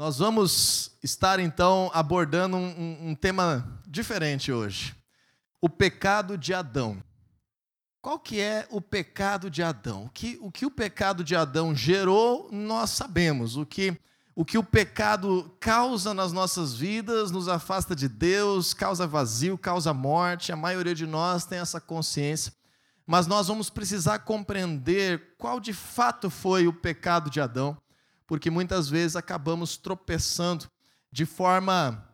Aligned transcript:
Nós 0.00 0.16
vamos 0.16 0.92
estar 1.02 1.38
então 1.38 1.90
abordando 1.92 2.56
um, 2.56 3.10
um, 3.10 3.14
tema 3.14 3.82
diferente 3.86 4.50
hoje. 4.50 4.96
O 5.60 5.68
pecado 5.68 6.38
de 6.38 6.54
Adão. 6.54 7.04
Qual 8.00 8.18
que 8.18 8.40
é 8.40 8.66
o 8.70 8.80
pecado 8.80 9.50
de 9.50 9.62
Adão? 9.62 10.04
O 10.04 10.08
que, 10.08 10.38
o 10.40 10.50
que 10.50 10.64
o 10.64 10.70
pecado 10.70 11.22
de 11.22 11.36
Adão 11.36 11.74
gerou, 11.74 12.48
nós 12.50 12.88
sabemos. 12.88 13.58
O 13.58 13.66
que, 13.66 13.94
o 14.34 14.42
que 14.42 14.56
o 14.56 14.64
pecado 14.64 15.54
causa 15.60 16.14
nas 16.14 16.32
nossas 16.32 16.74
vidas, 16.74 17.30
nos 17.30 17.46
afasta 17.46 17.94
de 17.94 18.08
Deus, 18.08 18.72
causa 18.72 19.06
vazio, 19.06 19.58
causa 19.58 19.92
morte. 19.92 20.50
A 20.50 20.56
maioria 20.56 20.94
de 20.94 21.06
nós 21.06 21.44
tem 21.44 21.58
essa 21.58 21.78
consciência. 21.78 22.54
Mas 23.06 23.26
nós 23.26 23.48
vamos 23.48 23.68
precisar 23.68 24.20
compreender 24.20 25.34
qual 25.36 25.60
de 25.60 25.74
fato 25.74 26.30
foi 26.30 26.66
o 26.66 26.72
pecado 26.72 27.28
de 27.28 27.38
Adão 27.38 27.76
porque 28.30 28.48
muitas 28.48 28.88
vezes 28.88 29.16
acabamos 29.16 29.76
tropeçando 29.76 30.70
de 31.10 31.26
forma 31.26 32.06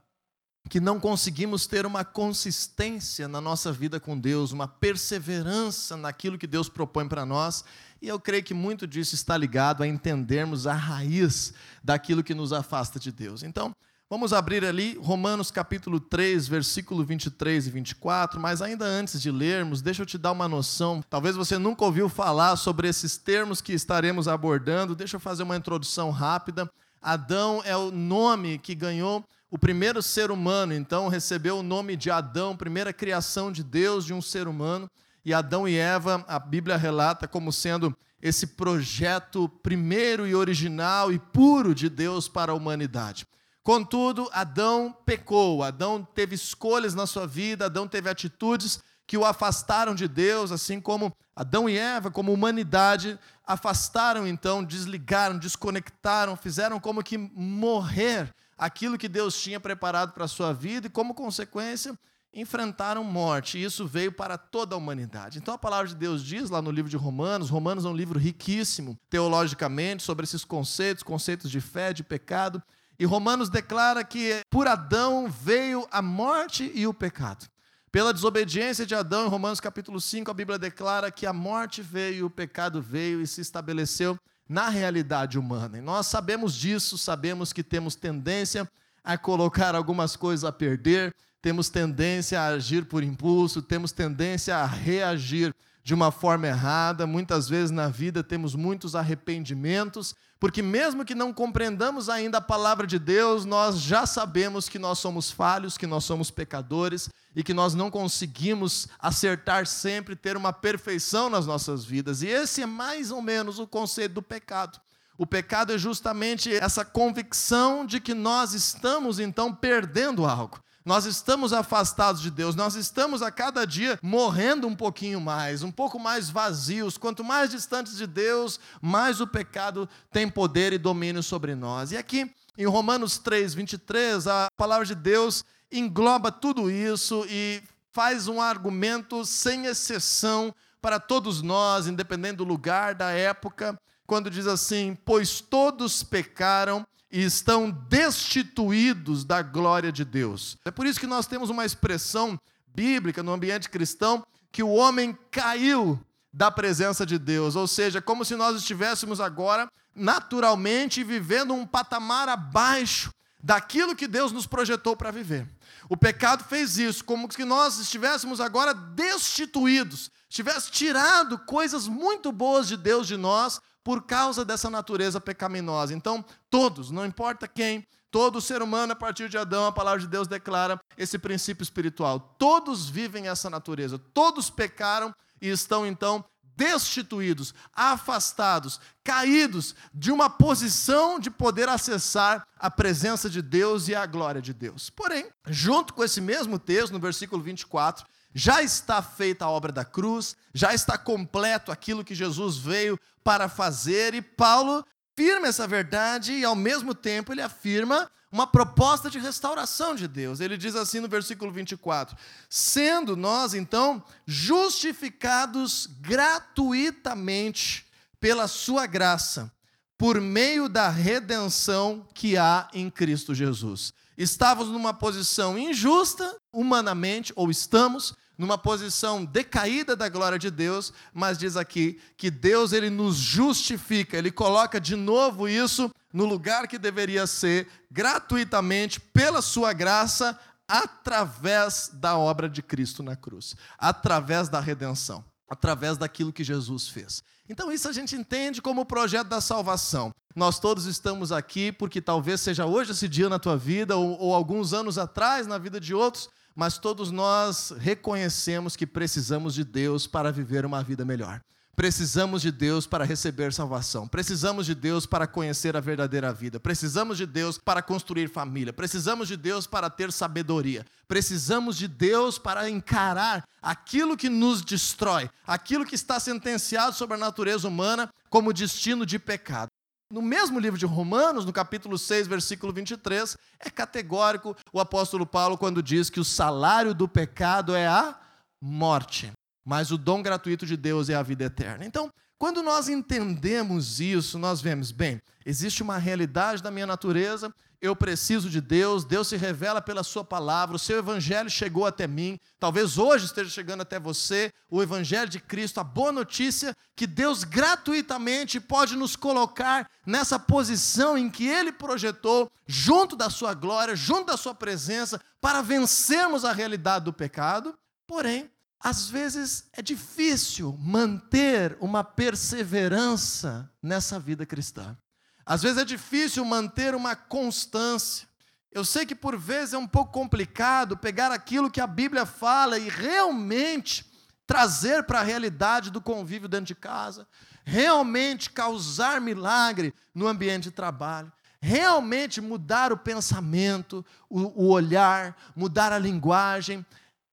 que 0.67 0.81
não 0.81 0.99
conseguimos 0.99 1.67
ter 1.67 1.85
uma 1.85 2.07
consistência 2.07 3.29
na 3.29 3.39
nossa 3.39 3.71
vida 3.71 4.01
com 4.01 4.19
Deus, 4.19 4.51
uma 4.51 4.67
perseverança 4.67 5.95
naquilo 5.95 6.39
que 6.39 6.47
Deus 6.47 6.71
propõe 6.71 7.07
para 7.07 7.27
nós. 7.27 7.67
E 8.01 8.09
eu 8.09 8.19
creio 8.19 8.43
que 8.43 8.55
muito 8.55 8.87
disso 8.87 9.15
está 9.15 9.37
ligado 9.37 9.83
a 9.83 9.87
entendermos 9.87 10.67
a 10.67 10.73
raiz 10.73 11.53
daquilo 11.85 12.25
que 12.25 12.35
nos 12.35 12.51
afasta 12.51 12.99
de 12.99 13.13
Deus. 13.13 13.43
Então, 13.43 13.77
Vamos 14.09 14.33
abrir 14.33 14.65
ali 14.65 14.97
Romanos 15.03 15.51
capítulo 15.51 15.99
3, 15.99 16.47
versículo 16.47 17.05
23 17.05 17.67
e 17.67 17.71
24, 17.73 18.39
mas 18.39 18.63
ainda 18.63 18.85
antes 18.85 19.21
de 19.21 19.33
lermos, 19.33 19.83
deixa 19.83 20.03
eu 20.03 20.07
te 20.07 20.17
dar 20.17 20.31
uma 20.31 20.47
noção. 20.47 21.03
Talvez 21.11 21.35
você 21.35 21.59
nunca 21.59 21.85
ouviu 21.85 22.09
falar 22.09 22.55
sobre 22.55 22.87
esses 22.87 23.17
termos 23.17 23.61
que 23.61 23.73
estaremos 23.73 24.29
abordando. 24.29 24.95
Deixa 24.95 25.17
eu 25.17 25.21
fazer 25.21 25.43
uma 25.43 25.57
introdução 25.57 26.13
rápida. 26.13 26.71
Adão 27.03 27.61
é 27.65 27.77
o 27.77 27.91
nome 27.91 28.59
que 28.59 28.77
ganhou 28.77 29.25
o 29.51 29.59
primeiro 29.59 30.01
ser 30.01 30.31
humano, 30.31 30.73
então 30.73 31.09
recebeu 31.09 31.59
o 31.59 31.63
nome 31.65 31.97
de 31.97 32.09
Adão, 32.09 32.57
primeira 32.57 32.93
criação 32.93 33.51
de 33.51 33.65
Deus 33.65 34.05
de 34.05 34.15
um 34.15 34.23
ser 34.23 34.47
humano. 34.47 34.89
E 35.25 35.35
Adão 35.35 35.67
e 35.67 35.77
Eva, 35.77 36.25
a 36.29 36.39
Bíblia 36.39 36.77
relata 36.77 37.27
como 37.27 37.53
sendo 37.53 37.93
esse 38.23 38.47
projeto 38.47 39.49
primeiro 39.49 40.29
e 40.29 40.33
original 40.33 41.11
e 41.13 41.19
puro 41.19 41.75
de 41.75 41.89
Deus 41.89 42.29
para 42.29 42.53
a 42.53 42.55
humanidade. 42.55 43.27
Contudo, 43.67 44.31
Adão 44.33 44.97
pecou, 45.05 45.65
Adão 45.65 46.01
teve 46.15 46.37
escolhas 46.37 46.95
na 46.95 47.05
sua 47.05 47.27
vida, 47.27 47.67
Adão 47.67 47.89
teve 47.89 48.09
atitudes 48.09 48.79
que 49.05 49.19
o 49.19 49.25
afastaram 49.25 49.93
de 49.93 50.07
Deus, 50.07 50.53
assim 50.53 50.81
como 50.81 51.13
Adão 51.35 51.69
e 51.69 51.77
Eva, 51.77 52.09
como 52.09 52.33
humanidade, 52.33 53.19
afastaram 53.45 54.25
então, 54.25 54.63
desligaram, 54.63 55.37
desconectaram, 55.37 56.37
fizeram 56.37 56.79
como 56.79 57.03
que 57.03 57.19
morrer 57.19 58.33
aquilo 58.57 58.97
que 58.97 59.09
Deus 59.09 59.37
tinha 59.43 59.59
preparado 59.59 60.13
para 60.13 60.27
a 60.27 60.29
sua 60.29 60.53
vida 60.53 60.87
e, 60.87 60.91
como 60.91 61.13
consequência, 61.13 61.99
enfrentaram 62.33 63.03
morte. 63.03 63.59
E 63.59 63.65
isso 63.65 63.85
veio 63.85 64.13
para 64.13 64.39
toda 64.39 64.77
a 64.77 64.79
humanidade. 64.79 65.39
Então 65.39 65.53
a 65.53 65.59
palavra 65.59 65.89
de 65.89 65.97
Deus 65.97 66.25
diz 66.25 66.51
lá 66.51 66.63
no 66.63 66.71
livro 66.71 66.89
de 66.89 66.97
Romanos, 66.97 67.51
Romanos 67.51 67.85
é 67.85 67.89
um 67.89 67.97
livro 67.97 68.17
riquíssimo 68.17 68.97
teologicamente 69.11 70.05
sobre 70.05 70.23
esses 70.23 70.45
conceitos, 70.45 71.03
conceitos 71.03 71.51
de 71.51 71.61
fé, 71.61 71.93
de 71.93 72.05
pecado. 72.05 72.63
E 72.99 73.05
Romanos 73.05 73.49
declara 73.49 74.03
que 74.03 74.41
por 74.51 74.67
Adão 74.67 75.29
veio 75.29 75.87
a 75.91 76.01
morte 76.01 76.71
e 76.75 76.87
o 76.87 76.95
pecado. 76.95 77.47
Pela 77.93 78.13
desobediência 78.13 78.85
de 78.85 78.95
Adão, 78.95 79.27
em 79.27 79.29
Romanos 79.29 79.61
capítulo 79.61 80.01
5, 80.01 80.31
a 80.31 80.35
Bíblia 80.35 80.59
declara 80.59 81.11
que 81.11 81.27
a 81.27 81.33
morte 81.33 81.83
veio, 81.83 82.27
o 82.27 82.31
pecado 82.31 82.81
veio 82.81 83.21
e 83.21 83.27
se 83.27 83.41
estabeleceu 83.41 84.19
na 84.49 84.69
realidade 84.69 85.39
humana. 85.39 85.79
E 85.79 85.81
nós 85.81 86.07
sabemos 86.07 86.55
disso, 86.55 86.97
sabemos 86.97 87.53
que 87.53 87.63
temos 87.63 87.95
tendência 87.95 88.69
a 89.03 89.17
colocar 89.17 89.75
algumas 89.75 90.17
coisas 90.17 90.45
a 90.45 90.53
perder, 90.53 91.15
temos 91.41 91.69
tendência 91.69 92.41
a 92.41 92.49
agir 92.49 92.87
por 92.87 93.03
impulso, 93.03 93.63
temos 93.63 93.93
tendência 93.93 94.57
a 94.57 94.67
reagir 94.67 95.55
de 95.83 95.95
uma 95.95 96.11
forma 96.11 96.49
errada. 96.49 97.07
Muitas 97.07 97.49
vezes 97.49 97.71
na 97.71 97.89
vida 97.89 98.23
temos 98.23 98.55
muitos 98.55 98.97
arrependimentos, 98.97 100.15
porque 100.39 100.61
mesmo 100.63 101.05
que 101.05 101.15
não 101.15 101.33
compreendamos 101.33 102.09
ainda 102.09 102.39
a 102.39 102.43
palavra 102.43 102.87
de 102.87 102.99
Deus, 102.99 103.45
nós 103.45 103.81
já 103.81 104.05
sabemos 104.05 104.69
que 104.69 104.79
nós 104.79 104.99
somos 104.99 105.31
falhos, 105.31 105.79
que 105.79 105.87
nós 105.87 106.05
somos 106.05 106.31
pecadores 106.31 107.09
e 107.35 107.43
que 107.43 107.55
nós 107.55 107.75
não 107.75 107.91
conseguimos 107.91 108.87
acertar 108.99 109.67
sempre, 109.67 110.15
ter 110.15 110.37
uma 110.37 110.53
perfeição 110.53 111.31
nas 111.31 111.47
nossas 111.47 111.85
vidas. 111.85 112.23
E 112.23 112.27
esse 112.27 112.63
é 112.63 112.67
mais 112.67 113.11
ou 113.11 113.23
menos 113.23 113.59
o 113.59 113.67
conceito 113.67 114.13
do 114.13 114.23
pecado. 114.23 114.79
O 115.19 115.27
pecado 115.27 115.73
é 115.73 115.79
justamente 115.79 116.55
essa 116.55 116.85
convicção 116.85 117.87
de 117.87 117.99
que 117.99 118.13
nós 118.13 118.53
estamos 118.53 119.19
então 119.19 119.55
perdendo 119.55 120.27
algo 120.27 120.61
nós 120.87 121.05
estamos 121.05 121.53
afastados 121.53 122.23
de 122.23 122.31
Deus, 122.31 122.55
nós 122.55 122.77
estamos 122.77 123.21
a 123.21 123.29
cada 123.29 123.67
dia 123.67 123.99
morrendo 124.01 124.69
um 124.69 124.75
pouquinho 124.77 125.21
mais, 125.21 125.65
um 125.65 125.73
pouco 125.73 125.99
mais 125.99 126.31
vazios. 126.31 126.97
Quanto 126.97 127.25
mais 127.25 127.51
distantes 127.51 127.97
de 127.97 128.07
Deus, 128.07 128.61
mais 128.81 129.21
o 129.21 129.27
pecado 129.27 129.89
tem 130.13 130.31
poder 130.31 130.73
e 130.73 130.79
domínio 130.79 131.25
sobre 131.25 131.57
nós. 131.57 131.91
E 131.91 131.97
aqui 131.97 132.31
em 132.57 132.67
Romanos 132.67 133.19
3, 133.19 133.53
23, 133.53 134.29
a 134.29 134.47
palavra 134.57 134.87
de 134.87 134.95
Deus 134.95 135.45
engloba 135.73 136.31
tudo 136.31 136.71
isso 136.71 137.27
e 137.29 137.61
faz 137.91 138.29
um 138.29 138.41
argumento 138.41 139.25
sem 139.25 139.67
exceção 139.67 140.55
para 140.81 141.01
todos 141.01 141.43
nós, 141.43 141.89
independente 141.89 142.37
do 142.37 142.45
lugar, 142.45 142.95
da 142.95 143.11
época, 143.11 143.77
quando 144.07 144.31
diz 144.31 144.47
assim: 144.47 144.97
Pois 145.05 145.41
todos 145.41 146.05
pecaram 146.05 146.87
e 147.17 147.25
estão 147.25 147.71
destituídos 147.71 149.25
da 149.25 149.41
glória 149.41 149.91
de 149.91 150.05
Deus. 150.05 150.59
É 150.67 150.71
por 150.71 150.87
isso 150.87 151.01
que 151.01 151.07
nós 151.07 151.27
temos 151.27 151.49
uma 151.49 151.65
expressão 151.65 152.39
bíblica 152.75 153.23
no 153.23 153.33
ambiente 153.33 153.71
cristão 153.71 154.23
que 154.53 154.63
o 154.63 154.69
homem 154.69 155.17
caiu 155.31 155.99
da 156.31 156.51
presença 156.51 157.07
de 157.07 157.19
Deus, 157.19 157.57
ou 157.57 157.67
seja, 157.67 158.03
como 158.03 158.23
se 158.23 158.37
nós 158.37 158.55
estivéssemos 158.55 159.19
agora 159.19 159.67
naturalmente 159.95 161.03
vivendo 161.03 161.55
um 161.55 161.67
patamar 161.67 162.29
abaixo 162.29 163.11
daquilo 163.43 163.97
que 163.97 164.07
Deus 164.07 164.31
nos 164.31 164.47
projetou 164.47 164.95
para 164.95 165.11
viver. 165.11 165.49
O 165.89 165.97
pecado 165.97 166.45
fez 166.45 166.77
isso, 166.77 167.03
como 167.03 167.33
se 167.33 167.47
nós 167.47 167.79
estivéssemos 167.79 168.43
agora 168.43 168.75
destituídos, 168.75 170.11
tivesse 170.29 170.71
tirado 170.71 171.39
coisas 171.39 171.89
muito 171.89 172.31
boas 172.31 172.69
de 172.69 172.77
Deus 172.77 173.07
de 173.07 173.17
nós 173.17 173.59
por 173.87 174.03
causa 174.03 174.45
dessa 174.45 174.69
natureza 174.69 175.21
pecaminosa. 175.21 175.95
Então, 175.95 176.25
todos, 176.51 176.91
não 176.91 177.07
importa 177.07 177.47
quem, 177.47 177.87
todo 178.11 178.41
ser 178.41 178.61
humano 178.61 178.95
a 178.95 178.97
partir 178.97 179.29
de 179.29 179.39
Adão, 179.39 179.65
a 179.65 179.71
palavra 179.71 180.01
de 180.01 180.09
Deus 180.09 180.27
declara 180.27 180.77
esse 180.99 181.17
princípio 181.21 181.63
espiritual. 181.63 182.19
Todos 182.37 182.91
vivem 182.91 183.29
essa 183.29 183.49
natureza, 183.49 183.97
todos 183.97 184.51
pecaram 184.51 185.15
e 185.41 185.49
estão 185.49 185.87
então 185.87 186.25
destituídos, 186.57 187.55
afastados, 187.73 188.81
caídos 189.05 189.77
de 189.95 190.11
uma 190.11 190.29
posição 190.29 191.21
de 191.21 191.31
poder 191.31 191.69
acessar 191.69 192.45
a 192.59 192.69
presença 192.69 193.31
de 193.31 193.41
Deus 193.41 193.87
e 193.87 193.95
a 193.95 194.05
glória 194.05 194.43
de 194.43 194.53
Deus. 194.53 194.91
Porém, 194.91 195.31
junto 195.47 195.95
com 195.95 196.03
esse 196.03 196.21
mesmo 196.21 196.59
texto, 196.59 196.93
no 196.93 196.99
versículo 196.99 197.41
24, 197.41 198.05
já 198.39 198.63
está 198.63 199.01
feita 199.01 199.47
a 199.47 199.51
obra 199.51 199.73
da 199.73 199.83
cruz, 199.83 200.37
já 200.53 200.75
está 200.75 200.99
completo 200.99 201.73
aquilo 201.73 202.05
que 202.05 202.15
Jesus 202.15 202.59
veio 202.59 203.01
para 203.25 203.49
fazer, 203.49 204.13
e 204.13 204.21
Paulo 204.21 204.85
afirma 205.15 205.49
essa 205.49 205.67
verdade 205.67 206.35
e, 206.35 206.45
ao 206.45 206.55
mesmo 206.55 206.95
tempo, 206.95 207.33
ele 207.33 207.41
afirma 207.41 208.11
uma 208.31 208.47
proposta 208.47 209.09
de 209.09 209.19
restauração 209.19 209.95
de 209.95 210.07
Deus. 210.07 210.41
Ele 210.41 210.59
diz 210.59 210.77
assim 210.77 211.01
no 211.01 211.09
versículo 211.09 211.51
24: 211.51 212.15
Sendo 212.51 213.17
nós, 213.17 213.55
então, 213.55 214.05
justificados 214.27 215.89
gratuitamente 216.03 217.87
pela 218.21 218.47
Sua 218.47 218.85
graça, 218.85 219.51
por 219.97 220.21
meio 220.21 220.69
da 220.69 220.91
redenção 220.91 222.07
que 222.13 222.37
há 222.37 222.69
em 222.75 222.91
Cristo 222.91 223.35
Jesus. 223.35 223.95
Estávamos 224.19 224.71
numa 224.71 224.93
posição 224.93 225.59
injusta, 225.59 226.37
humanamente, 226.53 227.33
ou 227.35 227.51
estamos, 227.51 228.15
numa 228.39 228.59
posição 228.59 229.25
decaída 229.25 229.97
da 229.97 230.09
glória 230.09 230.39
de 230.39 230.51
Deus, 230.51 230.93
mas 231.13 231.39
diz 231.39 231.57
aqui 231.57 232.01
que 232.17 232.31
Deus 232.31 232.73
ele 232.73 232.91
nos 232.91 233.17
justifica, 233.17 234.17
ele 234.17 234.31
coloca 234.31 234.81
de 234.81 234.95
novo 234.95 235.49
isso 235.49 235.91
no 236.13 236.25
lugar 236.25 236.67
que 236.67 236.79
deveria 236.79 237.27
ser, 237.27 237.69
gratuitamente, 237.91 238.99
pela 238.99 239.43
sua 239.43 239.73
graça, 239.73 240.39
através 240.69 241.91
da 241.93 242.17
obra 242.17 242.49
de 242.49 242.63
Cristo 242.63 243.03
na 243.03 243.15
cruz, 243.15 243.55
através 243.79 244.49
da 244.49 244.59
redenção, 244.59 245.25
através 245.49 245.97
daquilo 245.97 246.33
que 246.33 246.43
Jesus 246.43 246.89
fez. 246.89 247.23
Então, 247.49 247.71
isso 247.71 247.89
a 247.89 247.93
gente 247.93 248.17
entende 248.17 248.61
como 248.61 248.81
o 248.81 248.87
projeto 248.87 249.29
da 249.29 249.41
salvação. 249.41 250.13
Nós 250.35 250.59
todos 250.59 250.87
estamos 250.87 251.33
aqui 251.33 251.71
porque 251.71 252.01
talvez 252.01 252.41
seja 252.41 252.67
hoje 252.67 252.93
esse 252.93 253.09
dia 253.09 253.29
na 253.29 253.39
tua 253.39 253.57
vida, 253.57 253.97
ou, 253.97 254.19
ou 254.19 254.35
alguns 254.35 254.73
anos 254.73 254.99
atrás 254.99 255.47
na 255.47 255.57
vida 255.57 255.81
de 255.81 255.95
outros, 255.95 256.29
mas 256.57 256.79
todos 256.79 257.11
nós 257.11 257.75
reconhecemos 257.79 258.75
que 258.75 258.87
precisamos 258.87 259.55
de 259.55 259.63
Deus 259.63 260.07
para 260.07 260.33
viver 260.33 260.65
uma 260.65 260.83
vida 260.83 261.05
melhor. 261.05 261.43
Precisamos 261.77 262.41
de 262.41 262.51
Deus 262.51 262.87
para 262.87 263.05
receber 263.05 263.53
salvação. 263.53 264.09
Precisamos 264.09 264.65
de 264.65 264.75
Deus 264.75 265.05
para 265.05 265.27
conhecer 265.27 265.77
a 265.77 265.81
verdadeira 265.81 266.33
vida. 266.33 266.59
Precisamos 266.59 267.19
de 267.19 267.27
Deus 267.27 267.59
para 267.59 267.83
construir 267.83 268.31
família. 268.31 268.73
Precisamos 268.73 269.29
de 269.29 269.37
Deus 269.37 269.67
para 269.67 269.91
ter 269.91 270.11
sabedoria. 270.11 270.87
Precisamos 271.07 271.77
de 271.77 271.87
Deus 271.87 272.39
para 272.39 272.71
encarar 272.71 273.47
aquilo 273.61 274.17
que 274.17 274.31
nos 274.31 274.63
destrói, 274.63 275.29
aquilo 275.47 275.85
que 275.85 275.95
está 275.95 276.19
sentenciado 276.19 276.97
sobre 276.97 277.17
a 277.17 277.19
natureza 277.19 277.69
humana 277.69 278.09
como 278.31 278.55
destino 278.55 279.05
de 279.05 279.19
pecado. 279.19 279.69
No 280.13 280.23
mesmo 280.23 280.59
livro 280.59 280.79
de 280.79 280.87
Romanos, 280.87 281.45
no 281.45 281.53
capítulo 281.53 281.99
6, 281.99 282.27
versículo 282.27 282.73
23, 282.73 283.37
é 283.61 283.71
categórico 283.71 284.57
o 284.73 284.81
apóstolo 284.81 285.27
Paulo 285.27 285.59
quando 285.59 285.83
diz 285.83 286.09
que 286.09 286.21
o 286.21 286.25
salário 286.25 286.95
do 286.95 287.09
pecado 287.09 287.75
é 287.75 287.87
a 287.87 288.19
morte 288.63 289.33
mas 289.67 289.91
o 289.91 289.99
dom 289.99 290.23
gratuito 290.23 290.65
de 290.65 290.77
Deus 290.77 291.11
é 291.11 291.15
a 291.17 291.23
vida 291.25 291.45
eterna. 291.45 291.85
Então, 291.85 292.09
quando 292.39 292.63
nós 292.63 292.89
entendemos 292.89 293.99
isso, 293.99 294.39
nós 294.39 294.61
vemos, 294.61 294.93
bem, 294.93 295.21
existe 295.45 295.83
uma 295.83 295.99
realidade 295.99 296.63
da 296.63 296.71
minha 296.71 296.87
natureza, 296.87 297.53
eu 297.87 297.97
preciso 297.97 298.51
de 298.51 298.61
Deus, 298.61 299.05
Deus 299.05 299.29
se 299.29 299.37
revela 299.37 299.81
pela 299.81 300.03
Sua 300.03 300.25
palavra, 300.25 300.77
o 300.77 300.79
seu 300.79 300.99
Evangelho 300.99 301.49
chegou 301.49 301.87
até 301.87 302.07
mim, 302.07 302.39
talvez 302.59 302.99
hoje 302.99 303.27
esteja 303.27 303.49
chegando 303.49 303.81
até 303.81 303.99
você, 303.99 304.53
o 304.71 304.83
Evangelho 304.83 305.29
de 305.29 305.41
Cristo, 305.41 305.79
a 305.79 305.85
boa 305.85 306.13
notícia 306.13 306.77
que 306.95 307.07
Deus 307.07 307.45
gratuitamente 307.45 308.61
pode 308.61 308.97
nos 308.97 309.17
colocar 309.17 309.89
nessa 310.05 310.39
posição 310.39 311.17
em 311.17 311.31
que 311.31 311.47
Ele 311.47 311.73
projetou, 311.73 312.51
junto 312.67 313.17
da 313.17 313.31
Sua 313.31 313.55
glória, 313.55 313.97
junto 313.97 314.27
da 314.27 314.37
Sua 314.37 314.55
presença, 314.55 315.21
para 315.41 315.63
vencermos 315.63 316.45
a 316.45 316.53
realidade 316.53 317.05
do 317.05 317.13
pecado, 317.13 317.79
porém, 318.07 318.51
às 318.81 319.09
vezes 319.09 319.69
é 319.73 319.81
difícil 319.81 320.77
manter 320.79 321.77
uma 321.81 322.05
perseverança 322.05 323.71
nessa 323.83 324.19
vida 324.19 324.45
cristã. 324.45 324.97
Às 325.47 325.63
vezes 325.63 325.79
é 325.79 325.85
difícil 325.85 326.45
manter 326.45 326.93
uma 326.93 327.15
constância. 327.15 328.27
Eu 328.73 328.85
sei 328.85 329.07
que 329.07 329.15
por 329.15 329.39
vezes 329.39 329.75
é 329.75 329.79
um 329.79 329.87
pouco 329.87 330.13
complicado 330.13 330.97
pegar 330.97 331.31
aquilo 331.31 331.71
que 331.71 331.81
a 331.81 331.87
Bíblia 331.87 332.27
fala 332.27 332.77
e 332.77 332.89
realmente 332.89 334.05
trazer 334.45 335.05
para 335.05 335.21
a 335.21 335.23
realidade 335.23 335.91
do 335.91 336.01
convívio 336.01 336.49
dentro 336.49 336.67
de 336.67 336.75
casa, 336.75 337.27
realmente 337.65 338.51
causar 338.51 339.21
milagre 339.21 339.95
no 340.15 340.27
ambiente 340.27 340.65
de 340.65 340.71
trabalho, 340.73 341.33
realmente 341.61 342.41
mudar 342.41 342.93
o 342.93 342.97
pensamento, 342.97 344.05
o, 344.29 344.65
o 344.65 344.69
olhar, 344.69 345.37
mudar 345.55 345.93
a 345.93 345.99
linguagem, 345.99 346.85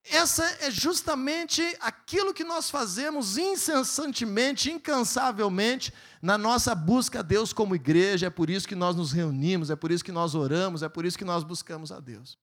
essa 0.09 0.43
é 0.59 0.69
justamente 0.69 1.61
aquilo 1.79 2.33
que 2.33 2.43
nós 2.43 2.69
fazemos 2.69 3.37
incessantemente, 3.37 4.69
incansavelmente, 4.69 5.93
na 6.21 6.37
nossa 6.37 6.75
busca 6.75 7.19
a 7.19 7.21
Deus 7.21 7.53
como 7.53 7.75
igreja. 7.75 8.27
É 8.27 8.29
por 8.29 8.49
isso 8.49 8.67
que 8.67 8.75
nós 8.75 8.95
nos 8.95 9.11
reunimos, 9.11 9.69
é 9.69 9.75
por 9.75 9.91
isso 9.91 10.03
que 10.03 10.11
nós 10.11 10.35
oramos, 10.35 10.83
é 10.83 10.89
por 10.89 11.05
isso 11.05 11.17
que 11.17 11.23
nós 11.23 11.43
buscamos 11.43 11.91
a 11.91 11.99
Deus. 11.99 12.37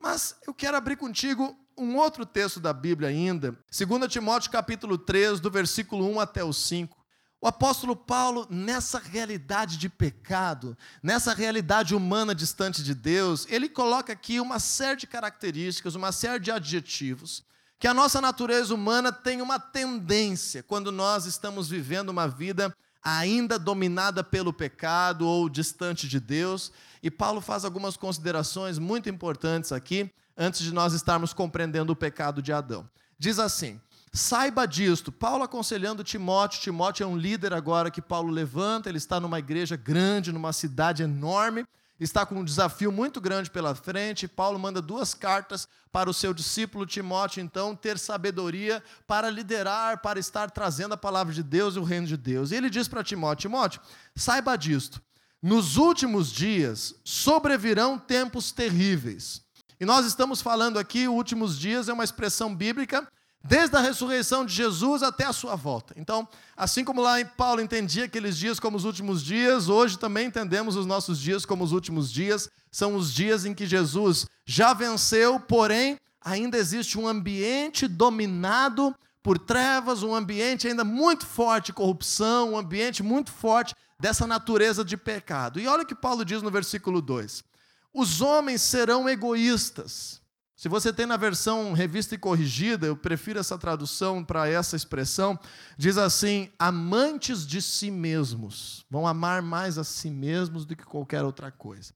Mas 0.00 0.36
eu 0.46 0.54
quero 0.54 0.76
abrir 0.76 0.96
contigo 0.96 1.56
um 1.76 1.96
outro 1.96 2.24
texto 2.24 2.58
da 2.58 2.72
Bíblia 2.72 3.08
ainda, 3.08 3.58
2 3.70 4.10
Timóteo 4.10 4.50
capítulo 4.50 4.96
3, 4.96 5.40
do 5.40 5.50
versículo 5.50 6.08
1 6.08 6.20
até 6.20 6.42
o 6.42 6.52
5. 6.52 7.03
O 7.44 7.46
apóstolo 7.46 7.94
Paulo, 7.94 8.46
nessa 8.48 8.98
realidade 8.98 9.76
de 9.76 9.86
pecado, 9.86 10.74
nessa 11.02 11.34
realidade 11.34 11.94
humana 11.94 12.34
distante 12.34 12.82
de 12.82 12.94
Deus, 12.94 13.46
ele 13.50 13.68
coloca 13.68 14.14
aqui 14.14 14.40
uma 14.40 14.58
série 14.58 15.00
de 15.00 15.06
características, 15.06 15.94
uma 15.94 16.10
série 16.10 16.42
de 16.42 16.50
adjetivos, 16.50 17.44
que 17.78 17.86
a 17.86 17.92
nossa 17.92 18.18
natureza 18.18 18.74
humana 18.74 19.12
tem 19.12 19.42
uma 19.42 19.60
tendência, 19.60 20.62
quando 20.62 20.90
nós 20.90 21.26
estamos 21.26 21.68
vivendo 21.68 22.08
uma 22.08 22.26
vida 22.26 22.74
ainda 23.02 23.58
dominada 23.58 24.24
pelo 24.24 24.50
pecado 24.50 25.28
ou 25.28 25.46
distante 25.50 26.08
de 26.08 26.18
Deus. 26.18 26.72
E 27.02 27.10
Paulo 27.10 27.42
faz 27.42 27.62
algumas 27.66 27.94
considerações 27.94 28.78
muito 28.78 29.10
importantes 29.10 29.70
aqui, 29.70 30.10
antes 30.34 30.62
de 30.62 30.72
nós 30.72 30.94
estarmos 30.94 31.34
compreendendo 31.34 31.92
o 31.92 31.96
pecado 31.96 32.40
de 32.40 32.54
Adão. 32.54 32.88
Diz 33.18 33.38
assim: 33.38 33.78
Saiba 34.14 34.64
disto. 34.64 35.10
Paulo 35.10 35.42
aconselhando 35.42 36.04
Timóteo. 36.04 36.60
Timóteo 36.60 37.02
é 37.02 37.06
um 37.06 37.16
líder 37.16 37.52
agora 37.52 37.90
que 37.90 38.00
Paulo 38.00 38.30
levanta. 38.30 38.88
Ele 38.88 38.98
está 38.98 39.18
numa 39.18 39.40
igreja 39.40 39.74
grande, 39.74 40.30
numa 40.30 40.52
cidade 40.52 41.02
enorme. 41.02 41.66
Está 41.98 42.24
com 42.24 42.36
um 42.36 42.44
desafio 42.44 42.92
muito 42.92 43.20
grande 43.20 43.50
pela 43.50 43.74
frente. 43.74 44.28
Paulo 44.28 44.56
manda 44.56 44.80
duas 44.80 45.14
cartas 45.14 45.66
para 45.90 46.08
o 46.08 46.14
seu 46.14 46.32
discípulo 46.32 46.86
Timóteo, 46.86 47.40
então, 47.40 47.74
ter 47.74 47.98
sabedoria 47.98 48.80
para 49.04 49.28
liderar, 49.28 50.00
para 50.00 50.20
estar 50.20 50.48
trazendo 50.48 50.94
a 50.94 50.96
palavra 50.96 51.34
de 51.34 51.42
Deus 51.42 51.74
e 51.74 51.80
o 51.80 51.84
reino 51.84 52.06
de 52.06 52.16
Deus. 52.16 52.52
E 52.52 52.54
ele 52.54 52.70
diz 52.70 52.86
para 52.86 53.02
Timóteo: 53.02 53.48
Timóteo, 53.48 53.80
saiba 54.14 54.54
disto. 54.54 55.02
Nos 55.42 55.76
últimos 55.76 56.30
dias 56.30 56.94
sobrevirão 57.02 57.98
tempos 57.98 58.52
terríveis. 58.52 59.42
E 59.80 59.84
nós 59.84 60.06
estamos 60.06 60.40
falando 60.40 60.78
aqui, 60.78 61.08
últimos 61.08 61.58
dias 61.58 61.88
é 61.88 61.92
uma 61.92 62.04
expressão 62.04 62.54
bíblica 62.54 63.08
desde 63.46 63.76
a 63.76 63.80
ressurreição 63.80 64.46
de 64.46 64.54
Jesus 64.54 65.02
até 65.02 65.26
a 65.26 65.32
sua 65.32 65.54
volta. 65.54 65.92
Então, 65.98 66.26
assim 66.56 66.82
como 66.82 67.02
lá 67.02 67.20
em 67.20 67.26
Paulo 67.26 67.60
entendia 67.60 68.06
aqueles 68.06 68.38
dias 68.38 68.58
como 68.58 68.78
os 68.78 68.84
últimos 68.84 69.22
dias, 69.22 69.68
hoje 69.68 69.98
também 69.98 70.28
entendemos 70.28 70.76
os 70.76 70.86
nossos 70.86 71.20
dias 71.20 71.44
como 71.44 71.62
os 71.62 71.70
últimos 71.70 72.10
dias. 72.10 72.48
São 72.72 72.96
os 72.96 73.12
dias 73.12 73.44
em 73.44 73.52
que 73.52 73.66
Jesus 73.66 74.26
já 74.46 74.72
venceu, 74.72 75.38
porém, 75.38 76.00
ainda 76.22 76.56
existe 76.56 76.98
um 76.98 77.06
ambiente 77.06 77.86
dominado 77.86 78.94
por 79.22 79.38
trevas, 79.38 80.02
um 80.02 80.14
ambiente 80.14 80.66
ainda 80.66 80.84
muito 80.84 81.26
forte 81.26 81.66
de 81.66 81.74
corrupção, 81.74 82.52
um 82.52 82.58
ambiente 82.58 83.02
muito 83.02 83.30
forte 83.30 83.74
dessa 84.00 84.26
natureza 84.26 84.82
de 84.82 84.96
pecado. 84.96 85.60
E 85.60 85.66
olha 85.66 85.82
o 85.82 85.86
que 85.86 85.94
Paulo 85.94 86.24
diz 86.24 86.40
no 86.40 86.50
versículo 86.50 87.02
2: 87.02 87.44
Os 87.92 88.22
homens 88.22 88.62
serão 88.62 89.06
egoístas 89.06 90.23
se 90.56 90.68
você 90.68 90.92
tem 90.92 91.04
na 91.04 91.16
versão 91.16 91.72
revista 91.72 92.14
e 92.14 92.18
corrigida, 92.18 92.86
eu 92.86 92.96
prefiro 92.96 93.40
essa 93.40 93.58
tradução 93.58 94.24
para 94.24 94.48
essa 94.48 94.76
expressão, 94.76 95.38
diz 95.76 95.98
assim: 95.98 96.50
amantes 96.58 97.44
de 97.44 97.60
si 97.60 97.90
mesmos, 97.90 98.86
vão 98.88 99.06
amar 99.06 99.42
mais 99.42 99.78
a 99.78 99.84
si 99.84 100.10
mesmos 100.10 100.64
do 100.64 100.76
que 100.76 100.84
qualquer 100.84 101.24
outra 101.24 101.50
coisa. 101.50 101.92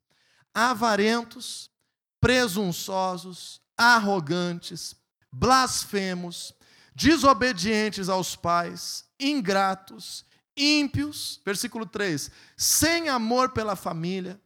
Avarentos, 0.53 1.71
presunçosos, 2.21 3.61
arrogantes, 3.77 4.97
blasfemos, 5.31 6.53
desobedientes 6.97 8.09
aos 8.09 8.35
pais, 8.35 9.05
ingratos, 9.21 10.25
ímpios, 10.57 11.41
versículo 11.45 11.87
3, 11.87 12.29
sem 12.57 13.09
amor 13.09 13.51
pela 13.51 13.77
família, 13.77 14.41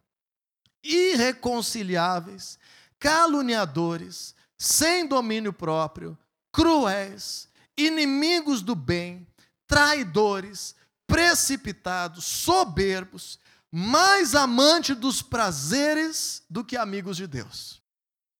irreconciliáveis, 0.83 2.59
caluniadores, 3.03 4.33
sem 4.57 5.05
domínio 5.05 5.51
próprio, 5.51 6.17
cruéis, 6.53 7.49
inimigos 7.77 8.61
do 8.61 8.73
bem, 8.73 9.27
traidores, 9.67 10.73
precipitados, 11.05 12.23
soberbos, 12.23 13.37
mais 13.69 14.33
amante 14.35 14.95
dos 14.95 15.21
prazeres 15.21 16.43
do 16.49 16.63
que 16.63 16.77
amigos 16.77 17.17
de 17.17 17.27
Deus. 17.27 17.81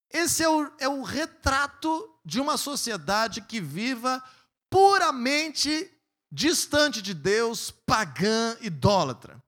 Esse 0.09 0.43
é 0.43 0.47
o, 0.47 0.71
é 0.79 0.87
o 0.87 1.03
retrato 1.03 2.09
de 2.23 2.39
uma 2.39 2.55
sociedade 2.55 3.41
que 3.41 3.59
viva 3.59 4.23
puramente 4.69 5.91
distante 6.31 7.01
de 7.01 7.13
Deus, 7.13 7.69
pagã, 7.69 8.55
idólatra. 8.61 9.43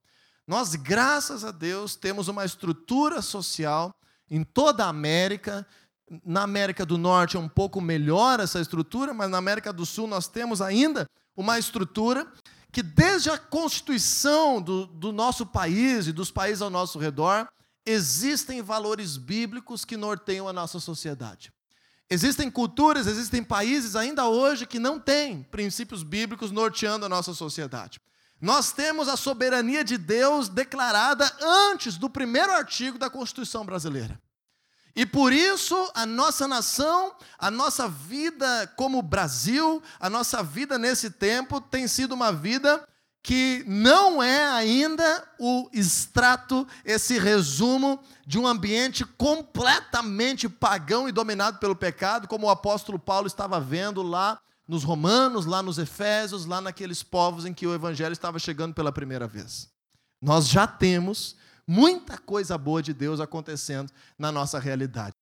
Nós, 0.46 0.76
graças 0.76 1.46
a 1.46 1.52
Deus, 1.52 1.96
temos 1.96 2.28
uma 2.28 2.44
estrutura 2.44 3.22
social 3.22 3.96
em 4.30 4.44
toda 4.44 4.86
a 4.86 4.90
América. 4.90 5.66
Na 6.24 6.44
América 6.44 6.86
do 6.86 6.98
Norte 6.98 7.36
é 7.36 7.40
um 7.40 7.50
pouco 7.50 7.82
melhor 7.82 8.40
essa 8.40 8.60
estrutura, 8.60 9.14
mas 9.14 9.30
na 9.30 9.38
América 9.38 9.74
do 9.74 9.86
Sul 9.86 10.08
nós 10.08 10.28
temos 10.28 10.62
ainda 10.62 11.08
uma 11.36 11.58
estrutura 11.58 12.28
que, 12.72 12.84
desde 12.84 13.30
a 13.30 13.38
constituição 13.38 14.62
do, 14.62 14.86
do 14.86 15.12
nosso 15.12 15.46
país 15.46 16.08
e 16.08 16.12
dos 16.12 16.30
países 16.30 16.62
ao 16.62 16.70
nosso 16.70 17.00
redor, 17.00 17.48
existem 17.86 18.62
valores 18.62 19.18
bíblicos 19.18 19.86
que 19.86 19.96
norteiam 19.96 20.48
a 20.48 20.54
nossa 20.54 20.80
sociedade. 20.80 21.54
Existem 22.10 22.52
culturas, 22.52 23.08
existem 23.08 23.44
países 23.44 23.96
ainda 23.96 24.28
hoje 24.28 24.68
que 24.68 24.78
não 24.78 25.00
têm 25.00 25.44
princípios 25.44 26.04
bíblicos 26.04 26.52
norteando 26.52 27.06
a 27.06 27.10
nossa 27.10 27.34
sociedade. 27.34 28.00
Nós 28.42 28.72
temos 28.72 29.08
a 29.08 29.16
soberania 29.16 29.84
de 29.84 29.98
Deus 29.98 30.50
declarada 30.50 31.32
antes 31.42 31.98
do 31.98 32.10
primeiro 32.10 32.52
artigo 32.52 32.98
da 32.98 33.10
Constituição 33.10 33.66
brasileira. 33.66 34.20
E 34.96 35.06
por 35.06 35.34
isso 35.34 35.92
a 35.94 36.06
nossa 36.06 36.48
nação, 36.48 37.14
a 37.38 37.52
nossa 37.52 37.88
vida 37.88 38.72
como 38.78 39.02
Brasil, 39.02 39.84
a 40.00 40.10
nossa 40.10 40.42
vida 40.42 40.78
nesse 40.78 41.10
tempo 41.10 41.60
tem 41.60 41.88
sido 41.88 42.14
uma 42.14 42.32
vida 42.32 42.88
que 43.22 43.64
não 43.68 44.22
é 44.22 44.46
ainda 44.46 45.28
o 45.40 45.68
extrato, 45.74 46.66
esse 46.86 47.18
resumo 47.18 48.00
de 48.26 48.38
um 48.38 48.46
ambiente 48.46 49.04
completamente 49.04 50.48
pagão 50.48 51.10
e 51.10 51.12
dominado 51.12 51.58
pelo 51.58 51.76
pecado, 51.76 52.28
como 52.28 52.46
o 52.46 52.52
apóstolo 52.52 53.00
Paulo 53.00 53.26
estava 53.26 53.60
vendo 53.60 54.04
lá 54.04 54.40
nos 54.68 54.84
romanos, 54.84 55.46
lá 55.46 55.62
nos 55.62 55.78
efésios, 55.78 56.46
lá 56.46 56.60
naqueles 56.60 57.04
povos 57.04 57.46
em 57.46 57.54
que 57.54 57.68
o 57.68 57.74
evangelho 57.74 58.14
estava 58.14 58.40
chegando 58.40 58.74
pela 58.74 58.92
primeira 58.92 59.28
vez. 59.28 59.70
Nós 60.22 60.48
já 60.48 60.66
temos 60.66 61.36
muita 61.68 62.18
coisa 62.18 62.58
boa 62.58 62.82
de 62.82 62.94
Deus 62.94 63.20
acontecendo 63.20 63.92
na 64.18 64.32
nossa 64.32 64.60
realidade. 64.60 65.14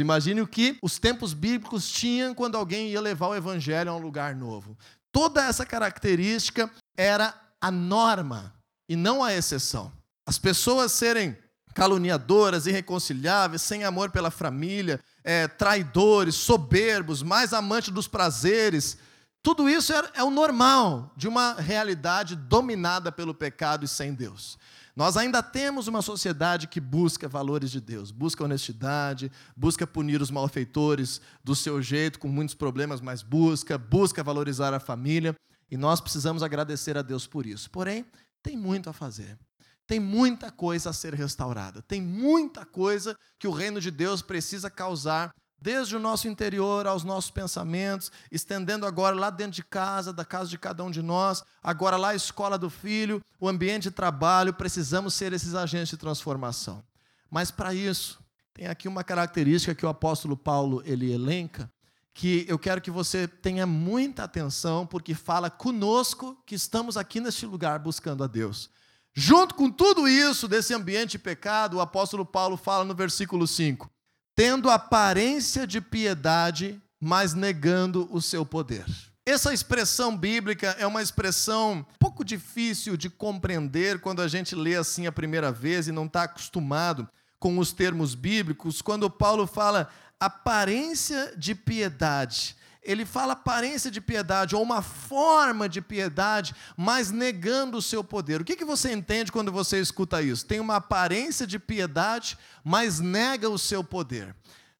Imagine 0.00 0.40
o 0.40 0.46
que 0.46 0.78
os 0.82 0.98
tempos 0.98 1.34
bíblicos 1.34 1.88
tinham 1.90 2.34
quando 2.34 2.56
alguém 2.56 2.88
ia 2.88 3.00
levar 3.00 3.28
o 3.28 3.34
evangelho 3.34 3.90
a 3.90 3.94
um 3.94 4.00
lugar 4.00 4.34
novo. 4.34 4.76
Toda 5.12 5.44
essa 5.44 5.66
característica 5.66 6.70
era 6.96 7.34
a 7.60 7.70
norma 7.70 8.54
e 8.88 8.96
não 8.96 9.22
a 9.22 9.32
exceção. 9.32 9.92
As 10.26 10.38
pessoas 10.38 10.92
serem 10.92 11.36
caluniadoras, 11.74 12.66
irreconciliáveis, 12.66 13.62
sem 13.62 13.84
amor 13.84 14.10
pela 14.10 14.30
família, 14.30 15.00
é, 15.24 15.46
traidores, 15.48 16.34
soberbos, 16.34 17.22
mais 17.22 17.52
amantes 17.52 17.90
dos 17.90 18.08
prazeres. 18.08 18.96
Tudo 19.42 19.68
isso 19.68 19.92
é, 19.92 20.10
é 20.14 20.24
o 20.24 20.30
normal 20.30 21.12
de 21.16 21.28
uma 21.28 21.54
realidade 21.54 22.36
dominada 22.36 23.10
pelo 23.10 23.34
pecado 23.34 23.84
e 23.84 23.88
sem 23.88 24.14
Deus. 24.14 24.58
Nós 24.94 25.16
ainda 25.16 25.42
temos 25.42 25.88
uma 25.88 26.02
sociedade 26.02 26.66
que 26.66 26.78
busca 26.78 27.26
valores 27.26 27.70
de 27.70 27.80
Deus, 27.80 28.10
busca 28.10 28.44
honestidade, 28.44 29.32
busca 29.56 29.86
punir 29.86 30.20
os 30.20 30.30
malfeitores 30.30 31.20
do 31.42 31.56
seu 31.56 31.80
jeito, 31.80 32.18
com 32.18 32.28
muitos 32.28 32.54
problemas, 32.54 33.00
mas 33.00 33.22
busca, 33.22 33.78
busca 33.78 34.22
valorizar 34.22 34.74
a 34.74 34.80
família, 34.80 35.34
e 35.70 35.78
nós 35.78 35.98
precisamos 35.98 36.42
agradecer 36.42 36.98
a 36.98 37.02
Deus 37.02 37.26
por 37.26 37.46
isso. 37.46 37.70
Porém, 37.70 38.04
tem 38.42 38.54
muito 38.54 38.90
a 38.90 38.92
fazer. 38.92 39.38
Tem 39.86 40.00
muita 40.00 40.50
coisa 40.50 40.90
a 40.90 40.92
ser 40.92 41.14
restaurada. 41.14 41.82
Tem 41.82 42.00
muita 42.00 42.64
coisa 42.64 43.16
que 43.38 43.48
o 43.48 43.52
reino 43.52 43.80
de 43.80 43.90
Deus 43.90 44.22
precisa 44.22 44.70
causar, 44.70 45.32
desde 45.62 45.94
o 45.94 46.00
nosso 46.00 46.26
interior 46.26 46.86
aos 46.88 47.04
nossos 47.04 47.30
pensamentos, 47.30 48.10
estendendo 48.30 48.84
agora 48.84 49.14
lá 49.14 49.30
dentro 49.30 49.52
de 49.52 49.62
casa, 49.62 50.12
da 50.12 50.24
casa 50.24 50.50
de 50.50 50.58
cada 50.58 50.82
um 50.82 50.90
de 50.90 51.00
nós, 51.00 51.44
agora 51.62 51.96
lá 51.96 52.08
a 52.08 52.16
escola 52.16 52.58
do 52.58 52.68
filho, 52.68 53.22
o 53.38 53.48
ambiente 53.48 53.84
de 53.84 53.92
trabalho. 53.92 54.52
Precisamos 54.52 55.14
ser 55.14 55.32
esses 55.32 55.54
agentes 55.54 55.90
de 55.90 55.96
transformação. 55.96 56.82
Mas 57.30 57.50
para 57.50 57.72
isso, 57.72 58.18
tem 58.52 58.66
aqui 58.66 58.88
uma 58.88 59.04
característica 59.04 59.74
que 59.74 59.86
o 59.86 59.88
apóstolo 59.88 60.36
Paulo 60.36 60.82
ele 60.84 61.12
elenca, 61.12 61.70
que 62.12 62.44
eu 62.48 62.58
quero 62.58 62.80
que 62.80 62.90
você 62.90 63.26
tenha 63.26 63.66
muita 63.66 64.24
atenção, 64.24 64.86
porque 64.86 65.14
fala 65.14 65.48
conosco 65.48 66.36
que 66.44 66.54
estamos 66.54 66.96
aqui 66.96 67.20
neste 67.20 67.46
lugar 67.46 67.78
buscando 67.78 68.22
a 68.22 68.26
Deus. 68.26 68.68
Junto 69.14 69.54
com 69.54 69.70
tudo 69.70 70.08
isso, 70.08 70.48
desse 70.48 70.72
ambiente 70.72 71.12
de 71.12 71.18
pecado, 71.18 71.76
o 71.76 71.80
apóstolo 71.80 72.24
Paulo 72.24 72.56
fala 72.56 72.84
no 72.84 72.94
versículo 72.94 73.46
5: 73.46 73.90
tendo 74.34 74.70
aparência 74.70 75.66
de 75.66 75.80
piedade, 75.80 76.80
mas 77.00 77.34
negando 77.34 78.08
o 78.10 78.22
seu 78.22 78.46
poder. 78.46 78.86
Essa 79.24 79.52
expressão 79.52 80.16
bíblica 80.16 80.74
é 80.78 80.86
uma 80.86 81.02
expressão 81.02 81.74
um 81.74 81.84
pouco 81.98 82.24
difícil 82.24 82.96
de 82.96 83.08
compreender 83.08 84.00
quando 84.00 84.20
a 84.20 84.26
gente 84.26 84.54
lê 84.54 84.74
assim 84.74 85.06
a 85.06 85.12
primeira 85.12 85.52
vez 85.52 85.86
e 85.86 85.92
não 85.92 86.06
está 86.06 86.24
acostumado 86.24 87.08
com 87.38 87.58
os 87.58 87.72
termos 87.72 88.14
bíblicos. 88.14 88.82
Quando 88.82 89.08
Paulo 89.10 89.46
fala 89.46 89.88
aparência 90.18 91.34
de 91.36 91.54
piedade, 91.54 92.56
ele 92.82 93.04
fala 93.04 93.34
aparência 93.34 93.90
de 93.90 94.00
piedade, 94.00 94.56
ou 94.56 94.62
uma 94.62 94.82
forma 94.82 95.68
de 95.68 95.80
piedade, 95.80 96.54
mas 96.76 97.10
negando 97.10 97.78
o 97.78 97.82
seu 97.82 98.02
poder. 98.02 98.40
O 98.40 98.44
que, 98.44 98.56
que 98.56 98.64
você 98.64 98.92
entende 98.92 99.30
quando 99.30 99.52
você 99.52 99.80
escuta 99.80 100.20
isso? 100.20 100.44
Tem 100.44 100.58
uma 100.58 100.76
aparência 100.76 101.46
de 101.46 101.58
piedade, 101.58 102.36
mas 102.64 102.98
nega 102.98 103.48
o 103.48 103.58
seu 103.58 103.84
poder. 103.84 104.34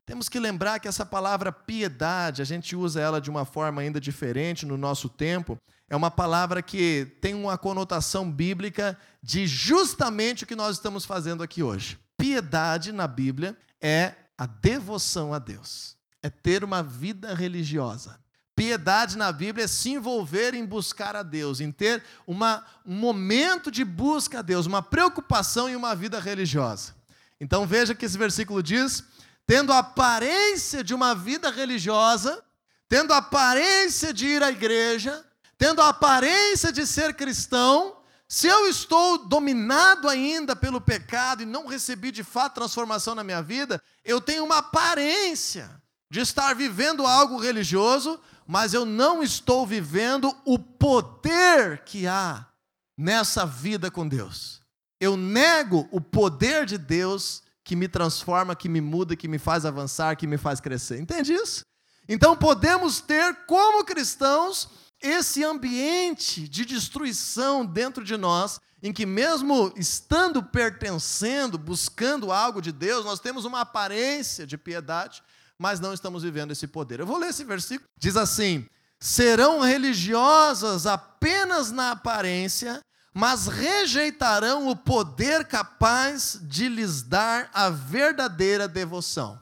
Temos 0.04 0.28
que 0.28 0.40
lembrar 0.40 0.80
que 0.80 0.88
essa 0.88 1.06
palavra 1.06 1.52
piedade, 1.52 2.42
a 2.42 2.44
gente 2.44 2.74
usa 2.74 3.00
ela 3.00 3.20
de 3.20 3.30
uma 3.30 3.44
forma 3.44 3.80
ainda 3.80 4.00
diferente 4.00 4.66
no 4.66 4.76
nosso 4.76 5.08
tempo, 5.08 5.56
é 5.88 5.94
uma 5.94 6.10
palavra 6.10 6.60
que 6.60 7.16
tem 7.20 7.34
uma 7.34 7.56
conotação 7.56 8.30
bíblica 8.30 8.98
de 9.22 9.46
justamente 9.46 10.42
o 10.42 10.46
que 10.46 10.56
nós 10.56 10.76
estamos 10.76 11.04
fazendo 11.04 11.42
aqui 11.42 11.62
hoje. 11.62 11.98
Piedade 12.16 12.90
na 12.90 13.06
Bíblia 13.06 13.56
é 13.80 14.14
a 14.36 14.46
devoção 14.46 15.32
a 15.32 15.38
Deus 15.38 16.01
é 16.22 16.30
ter 16.30 16.62
uma 16.62 16.82
vida 16.82 17.34
religiosa. 17.34 18.20
Piedade 18.54 19.16
na 19.16 19.32
Bíblia 19.32 19.64
é 19.64 19.68
se 19.68 19.90
envolver 19.90 20.54
em 20.54 20.64
buscar 20.64 21.16
a 21.16 21.22
Deus, 21.22 21.60
em 21.60 21.72
ter 21.72 22.02
uma, 22.26 22.64
um 22.86 22.94
momento 22.94 23.70
de 23.70 23.84
busca 23.84 24.38
a 24.38 24.42
Deus, 24.42 24.66
uma 24.66 24.82
preocupação 24.82 25.68
em 25.68 25.74
uma 25.74 25.96
vida 25.96 26.20
religiosa. 26.20 26.94
Então 27.40 27.66
veja 27.66 27.94
que 27.94 28.04
esse 28.04 28.16
versículo 28.16 28.62
diz: 28.62 29.02
tendo 29.46 29.72
a 29.72 29.78
aparência 29.78 30.84
de 30.84 30.94
uma 30.94 31.14
vida 31.14 31.50
religiosa, 31.50 32.40
tendo 32.88 33.12
a 33.12 33.16
aparência 33.16 34.12
de 34.12 34.26
ir 34.26 34.42
à 34.42 34.50
igreja, 34.50 35.24
tendo 35.58 35.80
a 35.80 35.88
aparência 35.88 36.70
de 36.70 36.86
ser 36.86 37.14
cristão, 37.14 37.96
se 38.28 38.46
eu 38.46 38.68
estou 38.68 39.26
dominado 39.26 40.08
ainda 40.08 40.54
pelo 40.54 40.80
pecado 40.80 41.42
e 41.42 41.46
não 41.46 41.66
recebi 41.66 42.12
de 42.12 42.22
fato 42.22 42.54
transformação 42.54 43.14
na 43.14 43.24
minha 43.24 43.42
vida, 43.42 43.82
eu 44.04 44.20
tenho 44.20 44.44
uma 44.44 44.58
aparência 44.58 45.81
de 46.12 46.20
estar 46.20 46.54
vivendo 46.54 47.06
algo 47.06 47.38
religioso, 47.38 48.20
mas 48.46 48.74
eu 48.74 48.84
não 48.84 49.22
estou 49.22 49.66
vivendo 49.66 50.30
o 50.44 50.58
poder 50.58 51.84
que 51.86 52.06
há 52.06 52.46
nessa 52.94 53.46
vida 53.46 53.90
com 53.90 54.06
Deus. 54.06 54.60
Eu 55.00 55.16
nego 55.16 55.88
o 55.90 56.02
poder 56.02 56.66
de 56.66 56.76
Deus 56.76 57.42
que 57.64 57.74
me 57.74 57.88
transforma, 57.88 58.54
que 58.54 58.68
me 58.68 58.78
muda, 58.78 59.16
que 59.16 59.26
me 59.26 59.38
faz 59.38 59.64
avançar, 59.64 60.14
que 60.16 60.26
me 60.26 60.36
faz 60.36 60.60
crescer. 60.60 61.00
Entende 61.00 61.32
isso? 61.32 61.64
Então 62.06 62.36
podemos 62.36 63.00
ter, 63.00 63.46
como 63.46 63.82
cristãos, 63.82 64.68
esse 65.00 65.42
ambiente 65.42 66.46
de 66.46 66.66
destruição 66.66 67.64
dentro 67.64 68.04
de 68.04 68.18
nós, 68.18 68.60
em 68.82 68.92
que, 68.92 69.06
mesmo 69.06 69.72
estando 69.76 70.42
pertencendo, 70.42 71.56
buscando 71.56 72.30
algo 72.30 72.60
de 72.60 72.70
Deus, 72.70 73.02
nós 73.02 73.18
temos 73.18 73.46
uma 73.46 73.62
aparência 73.62 74.46
de 74.46 74.58
piedade, 74.58 75.22
mas 75.62 75.78
não 75.78 75.94
estamos 75.94 76.24
vivendo 76.24 76.50
esse 76.50 76.66
poder. 76.66 76.98
Eu 76.98 77.06
vou 77.06 77.18
ler 77.18 77.28
esse 77.28 77.44
versículo. 77.44 77.88
Diz 77.96 78.16
assim: 78.16 78.66
serão 78.98 79.60
religiosas 79.60 80.86
apenas 80.86 81.70
na 81.70 81.92
aparência, 81.92 82.80
mas 83.14 83.46
rejeitarão 83.46 84.68
o 84.68 84.74
poder 84.74 85.44
capaz 85.44 86.36
de 86.42 86.68
lhes 86.68 87.02
dar 87.02 87.48
a 87.54 87.70
verdadeira 87.70 88.66
devoção. 88.66 89.40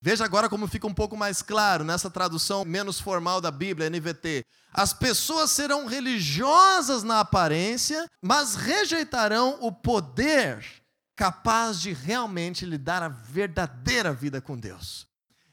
Veja 0.00 0.24
agora 0.24 0.48
como 0.48 0.66
fica 0.66 0.86
um 0.86 0.94
pouco 0.94 1.18
mais 1.18 1.42
claro 1.42 1.84
nessa 1.84 2.10
tradução 2.10 2.64
menos 2.64 2.98
formal 2.98 3.38
da 3.38 3.50
Bíblia, 3.50 3.90
NVT. 3.90 4.44
As 4.72 4.94
pessoas 4.94 5.50
serão 5.50 5.84
religiosas 5.84 7.02
na 7.02 7.20
aparência, 7.20 8.06
mas 8.22 8.54
rejeitarão 8.54 9.58
o 9.60 9.70
poder 9.70 10.64
capaz 11.14 11.78
de 11.78 11.92
realmente 11.92 12.64
lhe 12.64 12.78
dar 12.78 13.02
a 13.02 13.08
verdadeira 13.08 14.14
vida 14.14 14.40
com 14.40 14.58
Deus. 14.58 15.11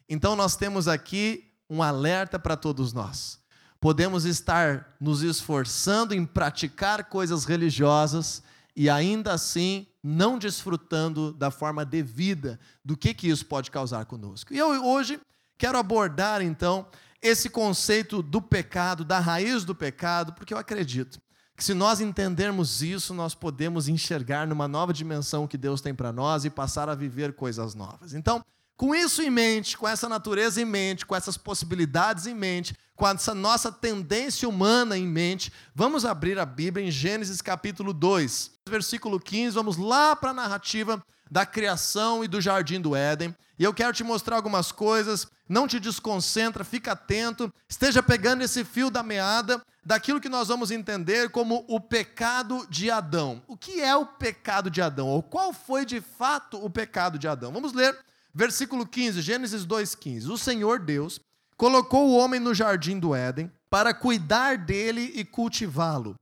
Então 0.09 0.35
nós 0.35 0.55
temos 0.55 0.87
aqui 0.87 1.51
um 1.69 1.83
alerta 1.83 2.39
para 2.39 2.57
todos 2.57 2.91
nós. 2.91 3.39
Podemos 3.79 4.25
estar 4.25 4.95
nos 4.99 5.21
esforçando 5.21 6.13
em 6.13 6.25
praticar 6.25 7.05
coisas 7.05 7.45
religiosas 7.45 8.41
e 8.75 8.89
ainda 8.89 9.33
assim 9.33 9.85
não 10.03 10.39
desfrutando 10.39 11.31
da 11.31 11.51
forma 11.51 11.85
devida 11.85 12.59
do 12.83 12.97
que, 12.97 13.13
que 13.13 13.29
isso 13.29 13.45
pode 13.45 13.69
causar 13.69 14.05
conosco. 14.05 14.53
E 14.53 14.57
eu 14.57 14.83
hoje 14.83 15.19
quero 15.57 15.77
abordar 15.77 16.41
então 16.41 16.87
esse 17.21 17.49
conceito 17.49 18.23
do 18.23 18.41
pecado, 18.41 19.03
da 19.05 19.19
raiz 19.19 19.63
do 19.63 19.75
pecado, 19.75 20.33
porque 20.33 20.53
eu 20.53 20.57
acredito 20.57 21.19
que 21.55 21.63
se 21.63 21.73
nós 21.73 21.99
entendermos 21.99 22.81
isso, 22.81 23.13
nós 23.13 23.35
podemos 23.35 23.89
enxergar 23.89 24.47
numa 24.47 24.65
nova 24.65 24.93
dimensão 24.93 25.45
que 25.45 25.57
Deus 25.57 25.81
tem 25.81 25.93
para 25.93 26.13
nós 26.13 26.45
e 26.45 26.49
passar 26.49 26.87
a 26.87 26.95
viver 26.95 27.33
coisas 27.33 27.75
novas. 27.75 28.13
Então, 28.13 28.41
com 28.79 28.95
isso 28.95 29.21
em 29.21 29.29
mente, 29.29 29.77
com 29.77 29.85
essa 29.85 30.07
natureza 30.07 30.61
em 30.61 30.65
mente, 30.65 31.05
com 31.05 31.13
essas 31.13 31.35
possibilidades 31.35 32.25
em 32.25 32.33
mente, 32.33 32.73
com 32.95 33.05
essa 33.05 33.35
nossa 33.35 33.69
tendência 33.69 34.47
humana 34.47 34.97
em 34.97 35.05
mente, 35.05 35.51
vamos 35.75 36.05
abrir 36.05 36.39
a 36.39 36.45
Bíblia 36.45 36.85
em 36.85 36.89
Gênesis 36.89 37.41
capítulo 37.41 37.91
2, 37.91 38.51
versículo 38.69 39.19
15, 39.19 39.53
vamos 39.53 39.75
lá 39.75 40.15
para 40.15 40.29
a 40.29 40.33
narrativa 40.33 41.03
da 41.29 41.45
criação 41.45 42.23
e 42.23 42.27
do 42.29 42.39
jardim 42.39 42.79
do 42.79 42.95
Éden. 42.95 43.35
E 43.59 43.65
eu 43.65 43.73
quero 43.73 43.91
te 43.91 44.01
mostrar 44.01 44.37
algumas 44.37 44.71
coisas, 44.71 45.27
não 45.49 45.67
te 45.67 45.77
desconcentra, 45.77 46.63
fica 46.63 46.93
atento, 46.93 47.53
esteja 47.67 48.01
pegando 48.01 48.43
esse 48.43 48.63
fio 48.63 48.89
da 48.89 49.03
meada 49.03 49.61
daquilo 49.85 50.21
que 50.21 50.29
nós 50.29 50.47
vamos 50.47 50.71
entender 50.71 51.31
como 51.31 51.65
o 51.67 51.81
pecado 51.81 52.65
de 52.69 52.89
Adão. 52.89 53.43
O 53.45 53.57
que 53.57 53.81
é 53.81 53.93
o 53.93 54.05
pecado 54.05 54.71
de 54.71 54.81
Adão? 54.81 55.09
Ou 55.09 55.21
qual 55.21 55.51
foi 55.51 55.85
de 55.85 55.99
fato 55.99 56.63
o 56.63 56.69
pecado 56.69 57.19
de 57.19 57.27
Adão? 57.27 57.51
Vamos 57.51 57.73
ler 57.73 57.93
Versículo 58.33 58.85
15, 58.85 59.21
Gênesis 59.21 59.65
2,15. 59.65 60.29
O 60.29 60.37
Senhor 60.37 60.79
Deus 60.79 61.19
colocou 61.57 62.07
o 62.07 62.17
homem 62.17 62.39
no 62.39 62.53
jardim 62.53 62.99
do 62.99 63.13
Éden 63.13 63.51
para 63.69 63.93
cuidar 63.93 64.57
dele 64.57 65.11
e 65.15 65.25
cultivá-lo. 65.25 66.15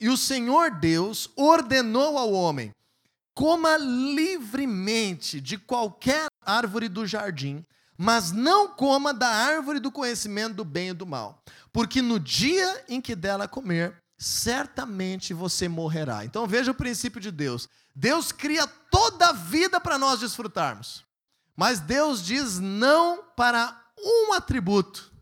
E 0.00 0.08
o 0.08 0.16
Senhor 0.16 0.70
Deus 0.70 1.30
ordenou 1.36 2.16
ao 2.16 2.32
homem: 2.32 2.72
coma 3.34 3.76
livremente 3.76 5.40
de 5.40 5.58
qualquer 5.58 6.26
árvore 6.44 6.88
do 6.88 7.06
jardim, 7.06 7.64
mas 7.96 8.30
não 8.30 8.68
coma 8.68 9.12
da 9.12 9.28
árvore 9.28 9.80
do 9.80 9.90
conhecimento 9.90 10.54
do 10.54 10.64
bem 10.64 10.90
e 10.90 10.94
do 10.94 11.06
mal, 11.06 11.42
porque 11.72 12.00
no 12.00 12.18
dia 12.20 12.84
em 12.88 13.00
que 13.00 13.16
dela 13.16 13.48
comer, 13.48 13.96
certamente 14.16 15.34
você 15.34 15.68
morrerá. 15.68 16.24
Então 16.24 16.46
veja 16.46 16.70
o 16.70 16.74
princípio 16.74 17.20
de 17.20 17.30
Deus. 17.30 17.68
Deus 17.94 18.30
cria 18.30 18.66
toda 18.66 19.30
a 19.30 19.32
vida 19.32 19.80
para 19.80 19.98
nós 19.98 20.20
desfrutarmos. 20.20 21.07
Mas 21.58 21.80
Deus 21.80 22.24
diz 22.24 22.60
não 22.60 23.24
para 23.34 23.76
um 23.98 24.32
atributo. 24.32 25.12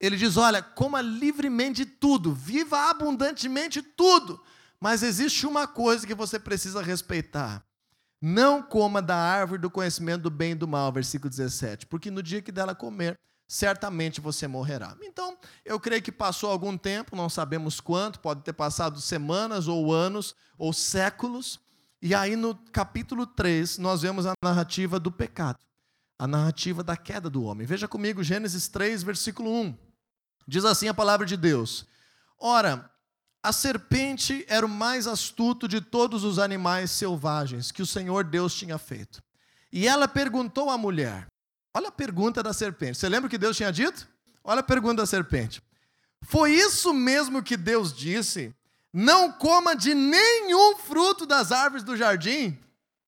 Ele 0.00 0.16
diz: 0.16 0.36
olha, 0.36 0.60
coma 0.60 1.00
livremente 1.00 1.86
tudo, 1.86 2.34
viva 2.34 2.90
abundantemente 2.90 3.80
tudo. 3.80 4.42
Mas 4.80 5.04
existe 5.04 5.46
uma 5.46 5.64
coisa 5.68 6.04
que 6.04 6.12
você 6.12 6.40
precisa 6.40 6.82
respeitar. 6.82 7.64
Não 8.20 8.60
coma 8.60 9.00
da 9.00 9.16
árvore 9.16 9.60
do 9.60 9.70
conhecimento 9.70 10.22
do 10.22 10.30
bem 10.30 10.52
e 10.52 10.54
do 10.56 10.66
mal, 10.66 10.90
versículo 10.90 11.30
17, 11.30 11.86
porque 11.86 12.10
no 12.10 12.20
dia 12.20 12.42
que 12.42 12.50
dela 12.50 12.74
comer, 12.74 13.16
certamente 13.46 14.20
você 14.20 14.48
morrerá. 14.48 14.96
Então, 15.02 15.38
eu 15.64 15.78
creio 15.78 16.02
que 16.02 16.10
passou 16.10 16.50
algum 16.50 16.76
tempo, 16.76 17.14
não 17.14 17.28
sabemos 17.28 17.80
quanto, 17.80 18.18
pode 18.18 18.42
ter 18.42 18.54
passado 18.54 19.00
semanas 19.00 19.68
ou 19.68 19.94
anos 19.94 20.34
ou 20.58 20.72
séculos, 20.72 21.60
e 22.02 22.12
aí 22.12 22.34
no 22.34 22.56
capítulo 22.72 23.24
3 23.24 23.78
nós 23.78 24.02
vemos 24.02 24.26
a 24.26 24.32
narrativa 24.42 24.98
do 24.98 25.12
pecado, 25.12 25.58
a 26.18 26.26
narrativa 26.26 26.82
da 26.82 26.96
queda 26.96 27.28
do 27.28 27.44
homem. 27.44 27.66
Veja 27.66 27.86
comigo 27.86 28.22
Gênesis 28.22 28.68
3, 28.68 29.02
versículo 29.02 29.50
1. 29.50 29.76
Diz 30.46 30.64
assim 30.64 30.88
a 30.88 30.94
palavra 30.94 31.26
de 31.26 31.36
Deus: 31.36 31.86
Ora, 32.38 32.90
a 33.42 33.52
serpente 33.52 34.44
era 34.48 34.64
o 34.64 34.68
mais 34.68 35.06
astuto 35.06 35.68
de 35.68 35.80
todos 35.80 36.24
os 36.24 36.38
animais 36.38 36.90
selvagens 36.90 37.70
que 37.70 37.82
o 37.82 37.86
Senhor 37.86 38.24
Deus 38.24 38.54
tinha 38.54 38.78
feito. 38.78 39.22
E 39.72 39.86
ela 39.86 40.08
perguntou 40.08 40.70
à 40.70 40.78
mulher: 40.78 41.26
Olha 41.74 41.88
a 41.88 41.92
pergunta 41.92 42.42
da 42.42 42.52
serpente. 42.52 42.98
Você 42.98 43.08
lembra 43.08 43.26
o 43.26 43.30
que 43.30 43.38
Deus 43.38 43.56
tinha 43.56 43.72
dito? 43.72 44.08
Olha 44.42 44.60
a 44.60 44.64
pergunta 44.64 45.02
da 45.02 45.06
serpente. 45.06 45.62
Foi 46.22 46.52
isso 46.52 46.94
mesmo 46.94 47.42
que 47.42 47.56
Deus 47.56 47.94
disse? 47.94 48.54
Não 48.92 49.30
coma 49.30 49.76
de 49.76 49.94
nenhum 49.94 50.78
fruto 50.78 51.26
das 51.26 51.52
árvores 51.52 51.84
do 51.84 51.96
jardim? 51.96 52.58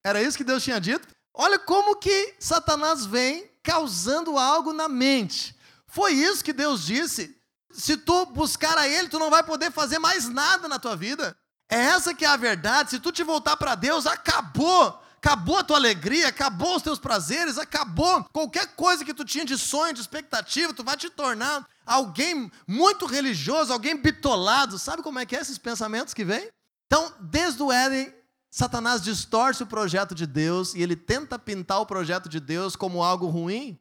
Era 0.04 0.22
isso 0.22 0.36
que 0.36 0.44
Deus 0.44 0.62
tinha 0.62 0.78
dito? 0.78 1.08
Olha 1.34 1.58
como 1.58 1.96
que 1.96 2.34
Satanás 2.38 3.06
vem 3.06 3.50
causando 3.62 4.38
algo 4.38 4.72
na 4.72 4.88
mente. 4.88 5.56
Foi 5.86 6.12
isso 6.12 6.44
que 6.44 6.52
Deus 6.52 6.84
disse? 6.84 7.36
Se 7.70 7.96
tu 7.96 8.26
buscar 8.26 8.76
a 8.76 8.88
Ele, 8.88 9.08
tu 9.08 9.18
não 9.18 9.30
vai 9.30 9.42
poder 9.42 9.70
fazer 9.70 9.98
mais 9.98 10.28
nada 10.28 10.68
na 10.68 10.78
tua 10.78 10.96
vida. 10.96 11.36
É 11.70 11.76
essa 11.76 12.14
que 12.14 12.24
é 12.24 12.28
a 12.28 12.36
verdade. 12.36 12.90
Se 12.90 12.98
tu 12.98 13.12
te 13.12 13.22
voltar 13.22 13.56
para 13.56 13.74
Deus, 13.74 14.06
acabou 14.06 15.02
acabou 15.18 15.58
a 15.58 15.64
tua 15.64 15.76
alegria, 15.76 16.28
acabou 16.28 16.76
os 16.76 16.82
teus 16.82 16.98
prazeres, 16.98 17.58
acabou 17.58 18.24
qualquer 18.32 18.68
coisa 18.74 19.04
que 19.04 19.12
tu 19.12 19.24
tinha 19.24 19.44
de 19.44 19.58
sonho, 19.58 19.92
de 19.92 20.00
expectativa, 20.00 20.72
tu 20.72 20.84
vai 20.84 20.96
te 20.96 21.10
tornar 21.10 21.66
alguém 21.84 22.50
muito 22.66 23.04
religioso, 23.04 23.72
alguém 23.72 23.96
bitolado. 23.96 24.78
Sabe 24.78 25.02
como 25.02 25.18
é 25.18 25.26
que 25.26 25.36
é 25.36 25.40
esses 25.40 25.58
pensamentos 25.58 26.14
que 26.14 26.24
vêm? 26.24 26.48
Então, 26.86 27.12
desde 27.20 27.62
o 27.62 27.72
Éden, 27.72 28.14
Satanás 28.50 29.02
distorce 29.02 29.62
o 29.62 29.66
projeto 29.66 30.14
de 30.14 30.26
Deus 30.26 30.74
e 30.74 30.82
ele 30.82 30.96
tenta 30.96 31.38
pintar 31.38 31.80
o 31.80 31.86
projeto 31.86 32.28
de 32.28 32.40
Deus 32.40 32.74
como 32.74 33.02
algo 33.02 33.26
ruim. 33.26 33.78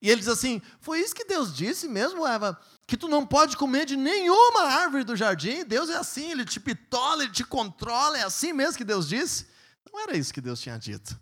E 0.00 0.10
ele 0.10 0.20
diz 0.20 0.28
assim: 0.28 0.60
Foi 0.80 1.00
isso 1.00 1.14
que 1.14 1.24
Deus 1.24 1.54
disse 1.54 1.88
mesmo, 1.88 2.26
Eva? 2.26 2.58
Que 2.86 2.96
tu 2.96 3.08
não 3.08 3.26
pode 3.26 3.56
comer 3.56 3.84
de 3.86 3.96
nenhuma 3.96 4.62
árvore 4.62 5.04
do 5.04 5.16
jardim. 5.16 5.64
Deus 5.64 5.90
é 5.90 5.96
assim, 5.96 6.30
ele 6.30 6.44
te 6.44 6.60
pitola, 6.60 7.24
ele 7.24 7.32
te 7.32 7.44
controla, 7.44 8.18
é 8.18 8.22
assim 8.22 8.52
mesmo 8.52 8.76
que 8.76 8.84
Deus 8.84 9.08
disse. 9.08 9.46
Não 9.92 10.00
era 10.00 10.16
isso 10.16 10.32
que 10.32 10.40
Deus 10.40 10.60
tinha 10.60 10.78
dito. 10.78 11.18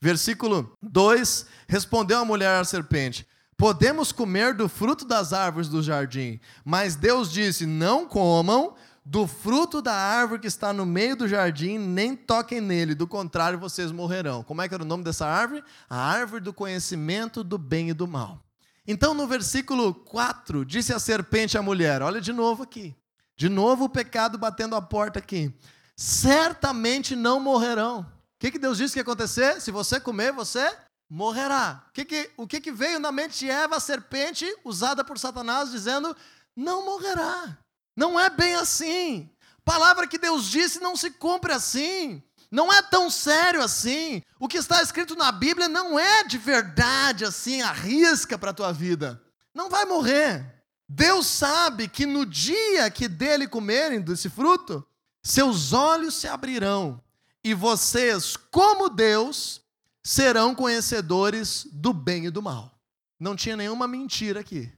Versículo 0.00 0.76
2: 0.82 1.46
Respondeu 1.68 2.18
a 2.18 2.24
mulher 2.24 2.60
à 2.60 2.64
serpente: 2.64 3.26
Podemos 3.56 4.10
comer 4.10 4.54
do 4.54 4.68
fruto 4.68 5.04
das 5.04 5.32
árvores 5.32 5.68
do 5.68 5.82
jardim, 5.82 6.40
mas 6.64 6.96
Deus 6.96 7.30
disse: 7.30 7.66
Não 7.66 8.06
comam 8.06 8.74
do 9.04 9.26
fruto 9.26 9.82
da 9.82 9.94
árvore 9.94 10.40
que 10.40 10.46
está 10.46 10.72
no 10.72 10.86
meio 10.86 11.14
do 11.14 11.28
jardim, 11.28 11.78
nem 11.78 12.16
toquem 12.16 12.60
nele, 12.60 12.94
do 12.94 13.06
contrário 13.06 13.58
vocês 13.58 13.92
morrerão. 13.92 14.42
Como 14.42 14.62
é 14.62 14.68
que 14.68 14.74
era 14.74 14.82
o 14.82 14.86
nome 14.86 15.04
dessa 15.04 15.26
árvore? 15.26 15.62
A 15.88 15.96
árvore 15.96 16.42
do 16.42 16.52
conhecimento 16.52 17.44
do 17.44 17.58
bem 17.58 17.90
e 17.90 17.94
do 17.94 18.06
mal. 18.06 18.42
Então, 18.86 19.14
no 19.14 19.26
versículo 19.26 19.94
4, 19.94 20.64
disse 20.64 20.92
a 20.92 20.98
serpente 20.98 21.58
à 21.58 21.62
mulher: 21.62 22.02
Olha 22.02 22.20
de 22.20 22.32
novo 22.32 22.62
aqui. 22.62 22.94
De 23.36 23.48
novo 23.48 23.84
o 23.84 23.88
pecado 23.88 24.38
batendo 24.38 24.76
a 24.76 24.82
porta 24.82 25.18
aqui 25.18 25.52
certamente 25.96 27.14
não 27.14 27.40
morrerão. 27.40 28.00
O 28.00 28.06
que, 28.38 28.50
que 28.50 28.58
Deus 28.58 28.78
disse 28.78 28.94
que 28.94 28.98
ia 28.98 29.02
acontecer? 29.02 29.60
Se 29.60 29.70
você 29.70 30.00
comer, 30.00 30.32
você 30.32 30.76
morrerá. 31.08 31.84
O 31.88 31.92
que, 31.92 32.04
que, 32.04 32.30
o 32.36 32.46
que, 32.46 32.60
que 32.60 32.72
veio 32.72 32.98
na 32.98 33.12
mente 33.12 33.38
de 33.38 33.50
Eva, 33.50 33.76
a 33.76 33.80
serpente, 33.80 34.44
usada 34.64 35.04
por 35.04 35.18
Satanás, 35.18 35.70
dizendo: 35.70 36.14
não 36.54 36.84
morrerá. 36.84 37.58
Não 37.96 38.18
é 38.18 38.28
bem 38.30 38.54
assim. 38.54 39.30
Palavra 39.64 40.06
que 40.06 40.18
Deus 40.18 40.46
disse 40.46 40.80
não 40.80 40.96
se 40.96 41.10
cumpre 41.10 41.52
assim. 41.52 42.22
Não 42.50 42.72
é 42.72 42.82
tão 42.82 43.10
sério 43.10 43.62
assim. 43.62 44.22
O 44.38 44.46
que 44.46 44.58
está 44.58 44.82
escrito 44.82 45.16
na 45.16 45.32
Bíblia 45.32 45.68
não 45.68 45.98
é 45.98 46.24
de 46.24 46.38
verdade 46.38 47.24
assim, 47.24 47.62
arrisca 47.62 48.38
para 48.38 48.50
a 48.50 48.54
tua 48.54 48.72
vida. 48.72 49.20
Não 49.54 49.68
vai 49.68 49.84
morrer. 49.84 50.62
Deus 50.88 51.26
sabe 51.26 51.88
que 51.88 52.04
no 52.04 52.26
dia 52.26 52.90
que 52.90 53.08
dele 53.08 53.48
comerem 53.48 54.00
desse 54.00 54.28
fruto, 54.28 54.86
seus 55.22 55.72
olhos 55.72 56.14
se 56.14 56.28
abrirão 56.28 57.02
e 57.42 57.52
vocês, 57.52 58.36
como 58.36 58.88
Deus, 58.88 59.60
serão 60.02 60.54
conhecedores 60.54 61.66
do 61.72 61.92
bem 61.92 62.26
e 62.26 62.30
do 62.30 62.42
mal. 62.42 62.78
Não 63.20 63.36
tinha 63.36 63.56
nenhuma 63.56 63.86
mentira 63.86 64.40
aqui. 64.40 64.72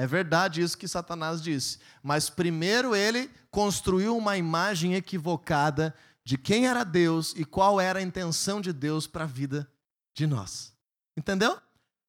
É 0.00 0.06
verdade 0.06 0.62
isso 0.62 0.78
que 0.78 0.88
Satanás 0.88 1.42
disse. 1.42 1.78
Mas 2.02 2.30
primeiro 2.30 2.96
ele 2.96 3.30
construiu 3.50 4.16
uma 4.16 4.34
imagem 4.38 4.94
equivocada 4.94 5.94
de 6.24 6.38
quem 6.38 6.66
era 6.66 6.84
Deus 6.84 7.34
e 7.36 7.44
qual 7.44 7.78
era 7.78 7.98
a 7.98 8.02
intenção 8.02 8.62
de 8.62 8.72
Deus 8.72 9.06
para 9.06 9.24
a 9.24 9.26
vida 9.26 9.70
de 10.14 10.26
nós. 10.26 10.72
Entendeu? 11.14 11.58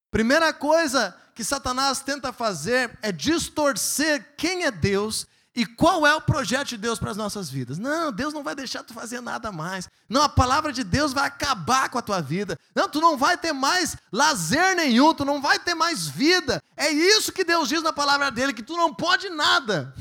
Primeira 0.09 0.53
coisa 0.53 1.13
que 1.35 1.43
Satanás 1.43 1.99
tenta 1.99 2.31
fazer 2.31 2.97
é 3.01 3.11
distorcer 3.11 4.37
quem 4.37 4.63
é 4.63 4.71
Deus 4.71 5.27
e 5.53 5.65
qual 5.65 6.07
é 6.07 6.15
o 6.15 6.21
projeto 6.21 6.69
de 6.69 6.77
Deus 6.77 6.97
para 6.97 7.11
as 7.11 7.17
nossas 7.17 7.49
vidas? 7.49 7.77
Não, 7.77 8.11
Deus 8.11 8.33
não 8.33 8.41
vai 8.41 8.55
deixar 8.55 8.83
tu 8.83 8.93
fazer 8.93 9.19
nada 9.19 9.51
mais. 9.51 9.89
Não, 10.07 10.23
a 10.23 10.29
palavra 10.29 10.71
de 10.71 10.81
Deus 10.81 11.11
vai 11.11 11.27
acabar 11.27 11.89
com 11.89 11.97
a 11.97 12.01
tua 12.01 12.21
vida. 12.21 12.57
Não, 12.73 12.87
tu 12.87 13.01
não 13.01 13.17
vai 13.17 13.37
ter 13.37 13.51
mais 13.51 13.97
lazer 14.11 14.75
nenhum, 14.77 15.13
tu 15.13 15.25
não 15.25 15.41
vai 15.41 15.59
ter 15.59 15.75
mais 15.75 16.07
vida. 16.07 16.63
É 16.77 16.89
isso 16.89 17.33
que 17.33 17.43
Deus 17.43 17.67
diz 17.67 17.83
na 17.83 17.91
palavra 17.91 18.31
dele, 18.31 18.53
que 18.53 18.63
tu 18.63 18.77
não 18.77 18.93
pode 18.93 19.29
nada. 19.29 19.93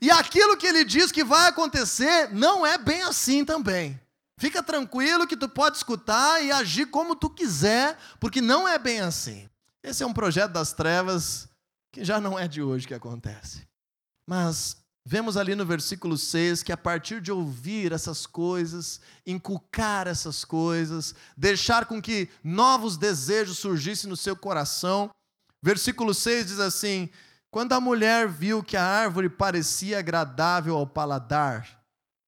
E 0.00 0.10
aquilo 0.10 0.56
que 0.56 0.66
ele 0.66 0.84
diz 0.84 1.12
que 1.12 1.22
vai 1.22 1.48
acontecer, 1.48 2.28
não 2.32 2.66
é 2.66 2.76
bem 2.76 3.02
assim 3.02 3.44
também. 3.44 4.00
Fica 4.36 4.60
tranquilo 4.60 5.28
que 5.28 5.36
tu 5.36 5.48
pode 5.48 5.76
escutar 5.76 6.42
e 6.42 6.50
agir 6.50 6.86
como 6.86 7.14
tu 7.14 7.30
quiser, 7.30 7.96
porque 8.18 8.40
não 8.40 8.66
é 8.66 8.80
bem 8.80 8.98
assim. 8.98 9.48
Esse 9.80 10.02
é 10.02 10.06
um 10.06 10.12
projeto 10.12 10.50
das 10.50 10.72
trevas 10.72 11.48
que 11.92 12.04
já 12.04 12.20
não 12.20 12.36
é 12.36 12.48
de 12.48 12.60
hoje 12.60 12.88
que 12.88 12.94
acontece. 12.94 13.64
Mas 14.26 14.76
vemos 15.04 15.36
ali 15.36 15.54
no 15.54 15.64
versículo 15.64 16.16
6 16.16 16.62
que 16.62 16.72
a 16.72 16.76
partir 16.76 17.20
de 17.20 17.32
ouvir 17.32 17.92
essas 17.92 18.26
coisas, 18.26 19.00
inculcar 19.26 20.06
essas 20.06 20.44
coisas, 20.44 21.14
deixar 21.36 21.86
com 21.86 22.00
que 22.00 22.28
novos 22.42 22.96
desejos 22.96 23.58
surgissem 23.58 24.08
no 24.08 24.16
seu 24.16 24.36
coração, 24.36 25.10
versículo 25.62 26.14
6 26.14 26.46
diz 26.46 26.60
assim: 26.60 27.08
Quando 27.50 27.72
a 27.72 27.80
mulher 27.80 28.28
viu 28.28 28.62
que 28.62 28.76
a 28.76 28.84
árvore 28.84 29.28
parecia 29.28 29.98
agradável 29.98 30.76
ao 30.76 30.86
paladar, 30.86 31.82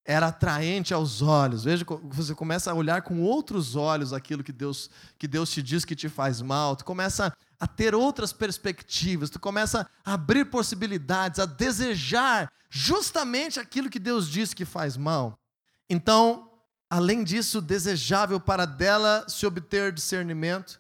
era 0.05 0.27
atraente 0.27 0.93
aos 0.93 1.23
olhos. 1.23 1.65
Veja, 1.65 1.85
você 2.05 2.35
começa 2.35 2.71
a 2.71 2.75
olhar 2.75 3.03
com 3.03 3.23
outros 3.23 3.75
olhos 3.75 4.13
aquilo 4.13 4.45
que 4.45 4.53
Deus, 4.53 4.91
que 5.19 5.27
Deus 5.27 5.51
te 5.51 5.63
diz 5.63 5.85
que 5.85 5.97
te 5.97 6.09
faz 6.09 6.43
mal. 6.43 6.77
Tu 6.77 6.85
começa 6.85 7.33
a 7.65 7.67
ter 7.67 7.95
outras 7.95 8.31
perspectivas, 8.31 9.31
tu 9.31 9.41
começa 9.41 9.89
a 10.05 10.13
abrir 10.13 10.45
possibilidades, 10.45 11.41
a 11.41 11.47
desejar 11.47 12.53
justamente 12.69 13.59
aquilo 13.59 13.89
que 13.89 13.99
Deus 13.99 14.29
diz 14.29 14.53
que 14.53 14.67
faz 14.67 14.99
mal. 14.99 15.39
Então, 15.89 16.51
além 16.91 17.25
disso, 17.25 17.63
desejável 17.63 18.39
para 18.39 18.67
dela 18.67 19.25
se 19.31 19.47
obter 19.47 19.93
discernimento, 19.93 20.79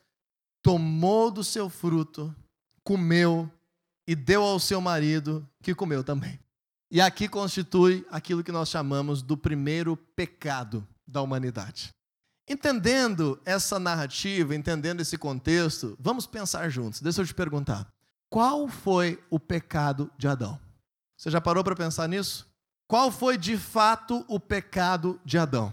tomou 0.63 1.31
do 1.31 1.43
seu 1.43 1.71
fruto, 1.71 2.37
comeu 2.83 3.51
e 4.07 4.15
deu 4.15 4.43
ao 4.43 4.61
seu 4.61 4.79
marido, 4.79 5.49
que 5.63 5.75
comeu 5.75 6.05
também. 6.05 6.39
E 6.91 7.01
aqui 7.01 7.29
constitui 7.29 8.07
aquilo 8.11 8.45
que 8.45 8.53
nós 8.53 8.69
chamamos 8.69 9.23
do 9.23 9.39
primeiro 9.39 9.97
pecado 9.97 10.87
da 11.07 11.23
humanidade. 11.23 11.95
Entendendo 12.49 13.41
essa 13.45 13.79
narrativa, 13.79 14.55
entendendo 14.55 15.01
esse 15.01 15.17
contexto, 15.17 15.97
vamos 15.99 16.27
pensar 16.27 16.69
juntos. 16.69 17.01
Deixa 17.01 17.23
eu 17.23 17.27
te 17.27 17.35
perguntar: 17.35 17.87
qual 18.29 18.69
foi 18.69 19.23
o 19.31 19.41
pecado 19.41 20.11
de 20.19 20.29
Adão? 20.29 20.61
Você 21.17 21.31
já 21.31 21.41
parou 21.41 21.65
para 21.65 21.75
pensar 21.75 22.07
nisso? 22.09 22.47
Qual 22.87 23.11
foi 23.11 23.39
de 23.39 23.57
fato 23.57 24.25
o 24.29 24.39
pecado 24.39 25.19
de 25.25 25.39
Adão? 25.39 25.73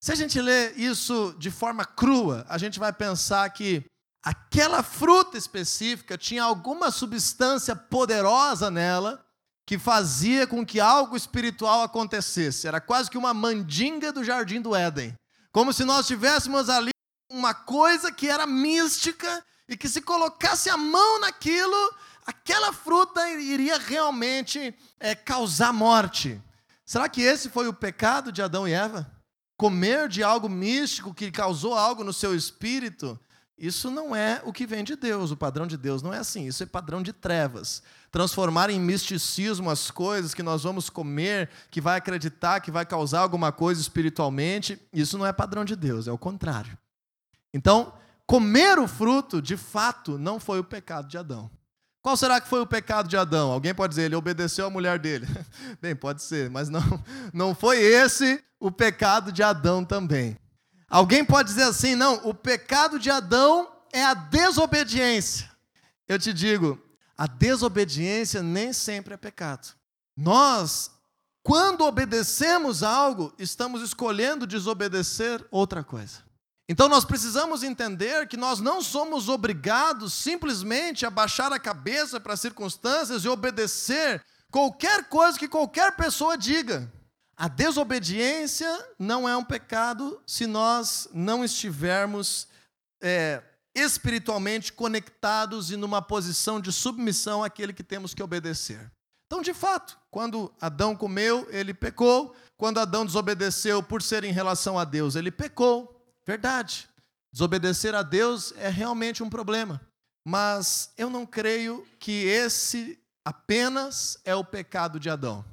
Se 0.00 0.10
a 0.10 0.14
gente 0.14 0.40
lê 0.40 0.70
isso 0.72 1.34
de 1.38 1.50
forma 1.50 1.84
crua, 1.84 2.46
a 2.48 2.56
gente 2.56 2.78
vai 2.78 2.90
pensar 2.90 3.48
que 3.50 3.84
aquela 4.22 4.82
fruta 4.82 5.36
específica 5.36 6.16
tinha 6.16 6.42
alguma 6.42 6.90
substância 6.90 7.76
poderosa 7.76 8.70
nela 8.70 9.22
que 9.66 9.78
fazia 9.78 10.46
com 10.46 10.64
que 10.64 10.80
algo 10.80 11.16
espiritual 11.16 11.82
acontecesse. 11.82 12.66
Era 12.66 12.80
quase 12.80 13.10
que 13.10 13.18
uma 13.18 13.34
mandinga 13.34 14.10
do 14.10 14.24
jardim 14.24 14.60
do 14.62 14.74
Éden. 14.74 15.14
Como 15.52 15.72
se 15.72 15.84
nós 15.84 16.06
tivéssemos 16.06 16.68
ali 16.68 16.90
uma 17.30 17.54
coisa 17.54 18.12
que 18.12 18.28
era 18.28 18.46
mística 18.46 19.44
e 19.68 19.76
que 19.76 19.88
se 19.88 20.00
colocasse 20.00 20.68
a 20.68 20.76
mão 20.76 21.20
naquilo, 21.20 21.94
aquela 22.26 22.72
fruta 22.72 23.28
iria 23.30 23.78
realmente 23.78 24.74
é, 24.98 25.14
causar 25.14 25.72
morte. 25.72 26.40
Será 26.84 27.08
que 27.08 27.22
esse 27.22 27.48
foi 27.48 27.68
o 27.68 27.72
pecado 27.72 28.32
de 28.32 28.42
Adão 28.42 28.66
e 28.66 28.72
Eva? 28.72 29.10
Comer 29.56 30.08
de 30.08 30.22
algo 30.22 30.48
místico 30.48 31.14
que 31.14 31.30
causou 31.30 31.74
algo 31.74 32.02
no 32.02 32.12
seu 32.12 32.34
espírito? 32.34 33.18
Isso 33.56 33.90
não 33.90 34.16
é 34.16 34.40
o 34.44 34.52
que 34.52 34.66
vem 34.66 34.82
de 34.82 34.96
Deus. 34.96 35.30
O 35.30 35.36
padrão 35.36 35.66
de 35.66 35.76
Deus 35.76 36.02
não 36.02 36.14
é 36.14 36.18
assim. 36.18 36.46
Isso 36.46 36.62
é 36.62 36.66
padrão 36.66 37.02
de 37.02 37.12
trevas. 37.12 37.82
Transformar 38.10 38.70
em 38.70 38.80
misticismo 38.80 39.70
as 39.70 39.90
coisas 39.90 40.34
que 40.34 40.42
nós 40.42 40.64
vamos 40.64 40.90
comer, 40.90 41.48
que 41.70 41.80
vai 41.80 41.96
acreditar 41.96 42.60
que 42.60 42.70
vai 42.70 42.84
causar 42.84 43.20
alguma 43.20 43.52
coisa 43.52 43.80
espiritualmente, 43.80 44.80
isso 44.92 45.16
não 45.16 45.26
é 45.26 45.32
padrão 45.32 45.64
de 45.64 45.76
Deus, 45.76 46.08
é 46.08 46.12
o 46.12 46.18
contrário. 46.18 46.76
Então, 47.54 47.92
comer 48.26 48.78
o 48.78 48.88
fruto, 48.88 49.40
de 49.40 49.56
fato, 49.56 50.18
não 50.18 50.40
foi 50.40 50.58
o 50.58 50.64
pecado 50.64 51.08
de 51.08 51.16
Adão. 51.16 51.50
Qual 52.02 52.16
será 52.16 52.40
que 52.40 52.48
foi 52.48 52.60
o 52.60 52.66
pecado 52.66 53.08
de 53.08 53.16
Adão? 53.16 53.52
Alguém 53.52 53.74
pode 53.74 53.90
dizer, 53.90 54.04
ele 54.04 54.16
obedeceu 54.16 54.66
à 54.66 54.70
mulher 54.70 54.98
dele. 54.98 55.26
Bem, 55.80 55.94
pode 55.94 56.22
ser, 56.22 56.48
mas 56.48 56.68
não, 56.68 56.82
não 57.32 57.54
foi 57.54 57.78
esse 57.78 58.42
o 58.58 58.70
pecado 58.70 59.30
de 59.30 59.42
Adão 59.42 59.84
também. 59.84 60.36
Alguém 60.88 61.24
pode 61.24 61.50
dizer 61.50 61.64
assim, 61.64 61.94
não, 61.94 62.14
o 62.24 62.34
pecado 62.34 62.98
de 62.98 63.10
Adão 63.10 63.70
é 63.92 64.02
a 64.02 64.14
desobediência. 64.14 65.50
Eu 66.08 66.18
te 66.18 66.32
digo, 66.32 66.80
a 67.20 67.26
desobediência 67.26 68.42
nem 68.42 68.72
sempre 68.72 69.12
é 69.12 69.16
pecado. 69.18 69.74
Nós, 70.16 70.90
quando 71.42 71.84
obedecemos 71.84 72.82
algo, 72.82 73.30
estamos 73.38 73.82
escolhendo 73.82 74.46
desobedecer 74.46 75.46
outra 75.50 75.84
coisa. 75.84 76.20
Então 76.66 76.88
nós 76.88 77.04
precisamos 77.04 77.62
entender 77.62 78.26
que 78.26 78.38
nós 78.38 78.58
não 78.58 78.80
somos 78.80 79.28
obrigados 79.28 80.14
simplesmente 80.14 81.04
a 81.04 81.10
baixar 81.10 81.52
a 81.52 81.58
cabeça 81.58 82.18
para 82.18 82.32
as 82.32 82.40
circunstâncias 82.40 83.22
e 83.22 83.28
obedecer 83.28 84.24
qualquer 84.50 85.04
coisa 85.10 85.38
que 85.38 85.46
qualquer 85.46 85.94
pessoa 85.96 86.38
diga. 86.38 86.90
A 87.36 87.48
desobediência 87.48 88.72
não 88.98 89.28
é 89.28 89.36
um 89.36 89.44
pecado 89.44 90.22
se 90.26 90.46
nós 90.46 91.06
não 91.12 91.44
estivermos 91.44 92.48
é, 92.98 93.42
espiritualmente 93.74 94.72
conectados 94.72 95.70
e 95.70 95.76
numa 95.76 96.02
posição 96.02 96.60
de 96.60 96.72
submissão 96.72 97.42
àquele 97.44 97.72
que 97.72 97.82
temos 97.82 98.14
que 98.14 98.22
obedecer. 98.22 98.90
Então, 99.26 99.42
de 99.42 99.54
fato, 99.54 99.96
quando 100.10 100.52
Adão 100.60 100.96
comeu, 100.96 101.46
ele 101.50 101.72
pecou. 101.72 102.34
Quando 102.56 102.78
Adão 102.78 103.06
desobedeceu 103.06 103.80
por 103.82 104.02
ser 104.02 104.24
em 104.24 104.32
relação 104.32 104.78
a 104.78 104.84
Deus, 104.84 105.14
ele 105.14 105.30
pecou. 105.30 106.04
Verdade. 106.26 106.88
Desobedecer 107.32 107.94
a 107.94 108.02
Deus 108.02 108.52
é 108.56 108.68
realmente 108.68 109.22
um 109.22 109.30
problema. 109.30 109.80
Mas 110.26 110.92
eu 110.98 111.08
não 111.08 111.24
creio 111.24 111.86
que 111.98 112.24
esse 112.24 112.98
apenas 113.24 114.18
é 114.24 114.34
o 114.34 114.44
pecado 114.44 114.98
de 114.98 115.08
Adão. 115.08 115.44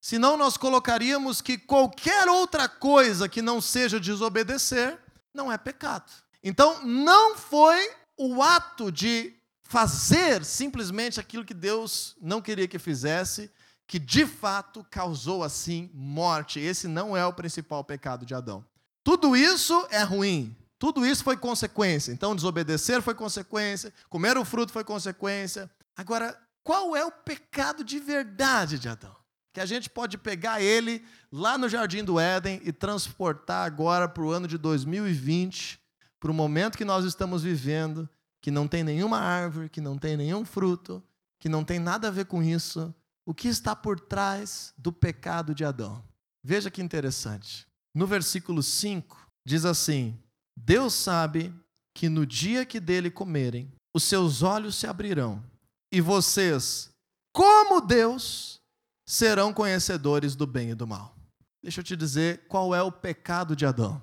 Senão 0.00 0.36
nós 0.36 0.56
colocaríamos 0.56 1.40
que 1.42 1.58
qualquer 1.58 2.28
outra 2.28 2.68
coisa 2.68 3.28
que 3.28 3.42
não 3.42 3.60
seja 3.60 4.00
desobedecer 4.00 4.98
não 5.34 5.52
é 5.52 5.58
pecado. 5.58 6.10
Então 6.46 6.86
não 6.86 7.36
foi 7.36 7.90
o 8.16 8.40
ato 8.40 8.92
de 8.92 9.34
fazer 9.64 10.44
simplesmente 10.44 11.18
aquilo 11.18 11.44
que 11.44 11.52
Deus 11.52 12.16
não 12.22 12.40
queria 12.40 12.68
que 12.68 12.78
fizesse 12.78 13.50
que 13.84 13.98
de 13.98 14.24
fato 14.24 14.86
causou 14.88 15.42
assim 15.42 15.90
morte. 15.92 16.60
Esse 16.60 16.86
não 16.86 17.16
é 17.16 17.26
o 17.26 17.32
principal 17.32 17.82
pecado 17.82 18.24
de 18.24 18.32
Adão. 18.32 18.64
Tudo 19.02 19.36
isso 19.36 19.88
é 19.90 20.04
ruim. 20.04 20.56
Tudo 20.78 21.04
isso 21.04 21.24
foi 21.24 21.36
consequência. 21.36 22.12
Então, 22.12 22.36
desobedecer 22.36 23.02
foi 23.02 23.14
consequência, 23.14 23.92
comer 24.08 24.38
o 24.38 24.44
fruto 24.44 24.72
foi 24.72 24.84
consequência. 24.84 25.68
Agora, 25.96 26.38
qual 26.62 26.94
é 26.94 27.04
o 27.04 27.10
pecado 27.10 27.82
de 27.82 27.98
verdade 27.98 28.78
de 28.78 28.88
Adão? 28.88 29.16
Que 29.52 29.60
a 29.60 29.66
gente 29.66 29.90
pode 29.90 30.16
pegar 30.16 30.60
ele 30.60 31.04
lá 31.32 31.58
no 31.58 31.68
jardim 31.68 32.04
do 32.04 32.20
Éden 32.20 32.60
e 32.62 32.72
transportar 32.72 33.66
agora 33.66 34.06
para 34.06 34.22
o 34.22 34.30
ano 34.30 34.46
de 34.46 34.58
2020, 34.58 35.80
para 36.20 36.30
o 36.30 36.34
momento 36.34 36.78
que 36.78 36.84
nós 36.84 37.04
estamos 37.04 37.42
vivendo, 37.42 38.08
que 38.40 38.50
não 38.50 38.66
tem 38.68 38.82
nenhuma 38.82 39.18
árvore, 39.18 39.68
que 39.68 39.80
não 39.80 39.98
tem 39.98 40.16
nenhum 40.16 40.44
fruto, 40.44 41.02
que 41.38 41.48
não 41.48 41.64
tem 41.64 41.78
nada 41.78 42.08
a 42.08 42.10
ver 42.10 42.26
com 42.26 42.42
isso. 42.42 42.94
O 43.24 43.34
que 43.34 43.48
está 43.48 43.74
por 43.74 43.98
trás 43.98 44.72
do 44.78 44.92
pecado 44.92 45.54
de 45.54 45.64
Adão? 45.64 46.02
Veja 46.44 46.70
que 46.70 46.80
interessante. 46.80 47.66
No 47.94 48.06
versículo 48.06 48.62
5, 48.62 49.30
diz 49.44 49.64
assim: 49.64 50.18
Deus 50.56 50.94
sabe 50.94 51.54
que 51.94 52.08
no 52.08 52.24
dia 52.24 52.64
que 52.64 52.78
dele 52.78 53.10
comerem, 53.10 53.72
os 53.94 54.04
seus 54.04 54.42
olhos 54.42 54.76
se 54.76 54.86
abrirão, 54.86 55.42
e 55.90 56.00
vocês, 56.00 56.90
como 57.32 57.80
Deus, 57.80 58.60
serão 59.08 59.52
conhecedores 59.52 60.36
do 60.36 60.46
bem 60.46 60.70
e 60.70 60.74
do 60.74 60.86
mal. 60.86 61.16
Deixa 61.62 61.80
eu 61.80 61.84
te 61.84 61.96
dizer 61.96 62.46
qual 62.48 62.74
é 62.74 62.82
o 62.82 62.92
pecado 62.92 63.56
de 63.56 63.66
Adão. 63.66 64.00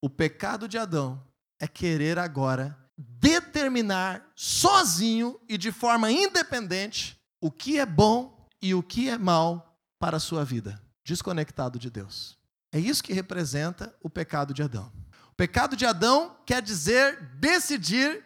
O 0.00 0.08
pecado 0.08 0.66
de 0.68 0.78
Adão 0.78 1.22
é 1.62 1.68
querer 1.68 2.18
agora 2.18 2.76
determinar 2.98 4.32
sozinho 4.34 5.40
e 5.48 5.56
de 5.56 5.70
forma 5.70 6.10
independente 6.10 7.16
o 7.40 7.52
que 7.52 7.78
é 7.78 7.86
bom 7.86 8.48
e 8.60 8.74
o 8.74 8.82
que 8.82 9.08
é 9.08 9.16
mal 9.16 9.78
para 9.96 10.16
a 10.16 10.20
sua 10.20 10.44
vida, 10.44 10.82
desconectado 11.04 11.78
de 11.78 11.88
Deus. 11.88 12.36
É 12.72 12.80
isso 12.80 13.00
que 13.00 13.12
representa 13.12 13.94
o 14.02 14.10
pecado 14.10 14.52
de 14.52 14.60
Adão. 14.60 14.92
O 15.30 15.34
pecado 15.36 15.76
de 15.76 15.86
Adão 15.86 16.36
quer 16.44 16.60
dizer 16.60 17.36
decidir, 17.36 18.24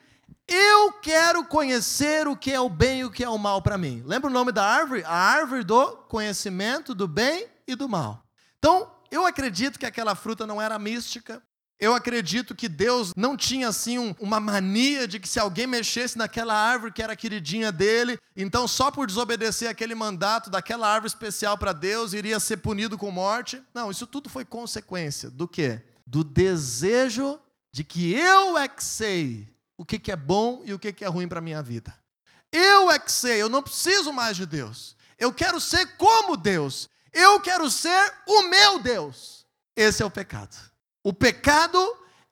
eu 0.49 0.93
quero 0.95 1.45
conhecer 1.45 2.27
o 2.27 2.35
que 2.35 2.51
é 2.51 2.61
o 2.61 2.71
bem 2.71 3.01
e 3.01 3.05
o 3.05 3.11
que 3.11 3.23
é 3.23 3.29
o 3.29 3.37
mal 3.37 3.61
para 3.61 3.77
mim. 3.77 4.03
Lembra 4.07 4.31
o 4.31 4.33
nome 4.33 4.51
da 4.51 4.65
árvore? 4.65 5.05
A 5.05 5.15
árvore 5.15 5.63
do 5.63 5.93
conhecimento 6.09 6.95
do 6.95 7.07
bem 7.07 7.49
e 7.67 7.75
do 7.75 7.87
mal. 7.87 8.25
Então, 8.59 8.91
eu 9.11 9.27
acredito 9.27 9.79
que 9.79 9.85
aquela 9.85 10.15
fruta 10.15 10.47
não 10.47 10.61
era 10.61 10.79
mística, 10.79 11.43
eu 11.79 11.95
acredito 11.95 12.55
que 12.55 12.69
Deus 12.69 13.13
não 13.15 13.37
tinha 13.37 13.69
assim 13.69 13.99
um, 13.99 14.15
uma 14.19 14.41
mania 14.41 15.07
de 15.07 15.21
que 15.21 15.29
se 15.29 15.39
alguém 15.39 15.67
mexesse 15.67 16.17
naquela 16.17 16.55
árvore 16.55 16.93
que 16.93 17.03
era 17.03 17.15
queridinha 17.15 17.71
dele, 17.71 18.19
então 18.35 18.67
só 18.67 18.91
por 18.91 19.07
desobedecer 19.07 19.69
aquele 19.69 19.95
mandato 19.95 20.49
daquela 20.49 20.89
árvore 20.89 21.09
especial 21.09 21.59
para 21.59 21.73
Deus 21.73 22.15
iria 22.15 22.41
ser 22.41 22.59
punido 22.59 22.97
com 22.97 23.11
morte. 23.11 23.63
Não, 23.75 23.91
isso 23.91 24.07
tudo 24.07 24.31
foi 24.31 24.45
consequência 24.45 25.29
do 25.31 25.47
quê? 25.47 25.83
Do 26.07 26.25
desejo 26.25 27.39
de 27.71 27.85
que 27.85 28.15
eu 28.15 28.57
é 28.57 28.67
que 28.67 28.83
sei 28.83 29.47
o 29.77 29.85
que, 29.85 29.99
que 29.99 30.11
é 30.11 30.17
bom 30.17 30.63
e 30.65 30.73
o 30.73 30.79
que, 30.79 30.93
que 30.93 31.05
é 31.05 31.09
ruim 31.09 31.29
para 31.29 31.41
a 31.41 31.43
minha 31.43 31.63
vida. 31.63 31.95
Eu 32.51 32.91
é 32.91 32.99
que 32.99 33.13
sei, 33.13 33.43
eu 33.43 33.51
não 33.51 33.63
preciso 33.63 34.13
mais 34.15 34.35
de 34.35 34.47
Deus. 34.47 34.97
Eu 35.19 35.31
quero 35.33 35.61
ser 35.61 35.97
como 35.99 36.39
Deus. 36.39 36.89
Eu 37.13 37.39
quero 37.41 37.71
ser 37.71 38.15
o 38.27 38.43
meu 38.49 38.79
Deus. 38.79 39.47
Esse 39.75 40.03
é 40.03 40.07
o 40.07 40.11
pecado. 40.11 40.57
O 41.07 41.13
pecado 41.13 41.79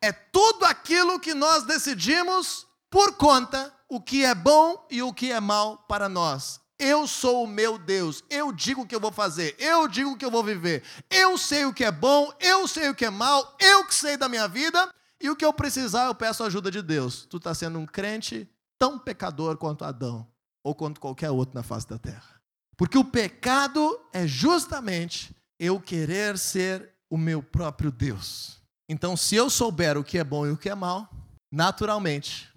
é 0.03 0.11
tudo 0.11 0.65
aquilo 0.65 1.21
que 1.21 1.33
nós 1.33 1.63
decidimos 1.63 2.67
por 2.91 3.13
conta 3.13 3.73
o 3.89 4.01
que 4.01 4.25
é 4.25 4.35
bom 4.35 4.85
e 4.91 5.01
o 5.01 5.15
que 5.15 5.31
é 5.31 5.39
mal 5.39 5.79
para 5.87 6.09
nós. 6.09 6.61
Eu 6.77 7.07
sou 7.07 7.45
o 7.45 7.47
meu 7.47 7.79
Deus, 7.79 8.25
eu 8.29 8.51
digo 8.51 8.83
o 8.83 8.85
que 8.85 8.97
eu 8.97 8.99
vou 8.99 9.13
fazer, 9.13 9.55
eu 9.61 9.87
digo 9.87 10.11
o 10.11 10.17
que 10.17 10.25
eu 10.25 10.31
vou 10.31 10.43
viver, 10.43 10.83
eu 11.09 11.39
sei 11.39 11.65
o 11.65 11.73
que 11.73 11.85
é 11.85 11.93
bom, 11.93 12.33
eu 12.41 12.67
sei 12.67 12.89
o 12.89 12.97
que 12.97 13.05
é 13.05 13.11
mal, 13.11 13.57
eu 13.61 13.87
que 13.87 13.95
sei 13.95 14.17
da 14.17 14.29
minha 14.29 14.49
vida, 14.49 14.93
e 15.21 15.31
o 15.31 15.37
que 15.37 15.45
eu 15.45 15.53
precisar 15.53 16.07
eu 16.07 16.15
peço 16.17 16.43
a 16.43 16.47
ajuda 16.49 16.69
de 16.69 16.83
Deus. 16.83 17.29
Tu 17.31 17.37
está 17.37 17.55
sendo 17.55 17.79
um 17.79 17.87
crente 17.87 18.51
tão 18.77 18.99
pecador 18.99 19.57
quanto 19.57 19.85
Adão, 19.85 20.27
ou 20.65 20.75
quanto 20.75 21.01
qualquer 21.01 21.31
outro 21.31 21.55
na 21.55 21.63
face 21.63 21.89
da 21.89 21.97
terra. 21.97 22.43
Porque 22.77 22.99
o 22.99 23.05
pecado 23.05 24.01
é 24.13 24.27
justamente 24.27 25.33
eu 25.61 25.81
querer 25.81 26.37
ser 26.37 26.93
o 27.09 27.17
meu 27.17 27.41
próprio 27.41 27.93
Deus. 27.93 28.64
Então, 28.89 29.17
se 29.17 29.35
eu 29.35 29.49
souber 29.49 29.97
o 29.97 30.05
que 30.05 30.19
é 30.19 30.25
bom 30.25 30.47
e 30.47 30.51
o 30.51 30.57
que 30.57 30.69
é 30.69 30.75
mal, 30.75 31.09
naturalmente, 31.51 32.53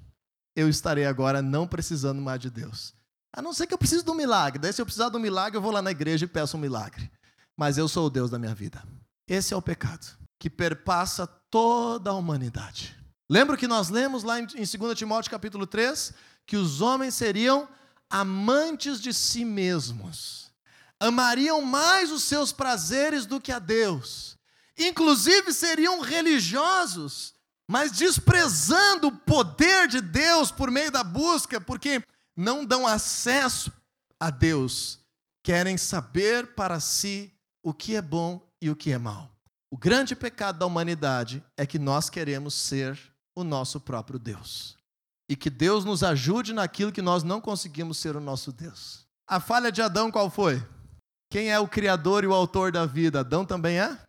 eu 0.55 0.67
estarei 0.67 1.05
agora 1.05 1.41
não 1.41 1.67
precisando 1.67 2.21
mais 2.21 2.39
de 2.39 2.49
Deus. 2.49 2.93
A 3.33 3.41
não 3.41 3.53
ser 3.53 3.67
que 3.67 3.73
eu 3.73 3.77
precise 3.77 4.03
de 4.03 4.11
um 4.11 4.15
milagre. 4.15 4.59
Daí, 4.59 4.73
se 4.73 4.81
eu 4.81 4.85
precisar 4.85 5.09
de 5.09 5.17
um 5.17 5.19
milagre, 5.19 5.57
eu 5.57 5.61
vou 5.61 5.71
lá 5.71 5.81
na 5.81 5.91
igreja 5.91 6.25
e 6.25 6.27
peço 6.27 6.57
um 6.57 6.59
milagre. 6.59 7.09
Mas 7.55 7.77
eu 7.77 7.87
sou 7.87 8.07
o 8.07 8.09
Deus 8.09 8.29
da 8.29 8.39
minha 8.39 8.53
vida. 8.53 8.83
Esse 9.27 9.53
é 9.53 9.57
o 9.57 9.61
pecado 9.61 10.17
que 10.39 10.49
perpassa 10.49 11.27
toda 11.49 12.09
a 12.09 12.13
humanidade. 12.13 12.95
Lembra 13.29 13.57
que 13.57 13.67
nós 13.67 13.89
lemos 13.89 14.23
lá 14.23 14.39
em 14.39 14.45
2 14.45 14.69
Timóteo 14.95 15.31
capítulo 15.31 15.65
3 15.65 16.13
que 16.45 16.55
os 16.55 16.81
homens 16.81 17.13
seriam 17.13 17.67
amantes 18.09 19.01
de 19.01 19.13
si 19.13 19.43
mesmos, 19.43 20.49
amariam 20.97 21.61
mais 21.61 22.09
os 22.09 22.23
seus 22.23 22.53
prazeres 22.53 23.25
do 23.25 23.41
que 23.41 23.51
a 23.51 23.59
Deus 23.59 24.36
inclusive 24.77 25.53
seriam 25.53 26.01
religiosos, 26.01 27.33
mas 27.69 27.91
desprezando 27.91 29.07
o 29.07 29.17
poder 29.17 29.87
de 29.87 30.01
Deus 30.01 30.51
por 30.51 30.71
meio 30.71 30.91
da 30.91 31.03
busca, 31.03 31.59
porque 31.59 32.01
não 32.35 32.63
dão 32.63 32.85
acesso 32.85 33.71
a 34.19 34.29
Deus, 34.29 34.99
querem 35.43 35.77
saber 35.77 36.55
para 36.55 36.79
si 36.79 37.33
o 37.63 37.73
que 37.73 37.95
é 37.95 38.01
bom 38.01 38.41
e 38.61 38.69
o 38.69 38.75
que 38.75 38.91
é 38.91 38.97
mal. 38.97 39.31
O 39.69 39.77
grande 39.77 40.15
pecado 40.15 40.59
da 40.59 40.65
humanidade 40.65 41.43
é 41.57 41.65
que 41.65 41.77
nós 41.77 42.09
queremos 42.09 42.53
ser 42.53 42.97
o 43.35 43.43
nosso 43.43 43.79
próprio 43.79 44.17
Deus. 44.17 44.77
E 45.29 45.35
que 45.35 45.49
Deus 45.49 45.83
nos 45.83 46.03
ajude 46.03 46.53
naquilo 46.53 46.91
que 46.91 47.01
nós 47.01 47.21
não 47.21 47.41
conseguimos 47.41 47.97
ser 47.97 48.15
o 48.15 48.21
nosso 48.21 48.51
Deus. 48.51 49.05
A 49.27 49.41
falha 49.41 49.71
de 49.71 49.81
Adão 49.81 50.09
qual 50.09 50.29
foi? 50.29 50.65
Quem 51.29 51.51
é 51.51 51.59
o 51.59 51.67
criador 51.67 52.23
e 52.23 52.27
o 52.27 52.33
autor 52.33 52.71
da 52.71 52.85
vida? 52.85 53.19
Adão 53.19 53.45
também 53.45 53.77
é? 53.77 53.99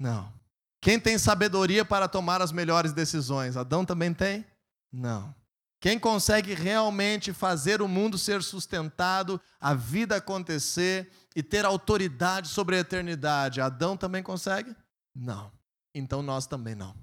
Não. 0.00 0.32
Quem 0.80 0.98
tem 0.98 1.18
sabedoria 1.18 1.84
para 1.84 2.08
tomar 2.08 2.40
as 2.40 2.50
melhores 2.50 2.94
decisões? 2.94 3.54
Adão 3.54 3.84
também 3.84 4.14
tem? 4.14 4.46
Não. 4.90 5.34
Quem 5.78 5.98
consegue 5.98 6.54
realmente 6.54 7.34
fazer 7.34 7.82
o 7.82 7.88
mundo 7.88 8.16
ser 8.16 8.42
sustentado, 8.42 9.38
a 9.60 9.74
vida 9.74 10.16
acontecer 10.16 11.10
e 11.36 11.42
ter 11.42 11.66
autoridade 11.66 12.48
sobre 12.48 12.76
a 12.76 12.80
eternidade? 12.80 13.60
Adão 13.60 13.96
também 13.96 14.22
consegue? 14.22 14.74
Não. 15.14 15.52
Então 15.94 16.22
nós 16.22 16.46
também 16.46 16.74
não. 16.74 16.94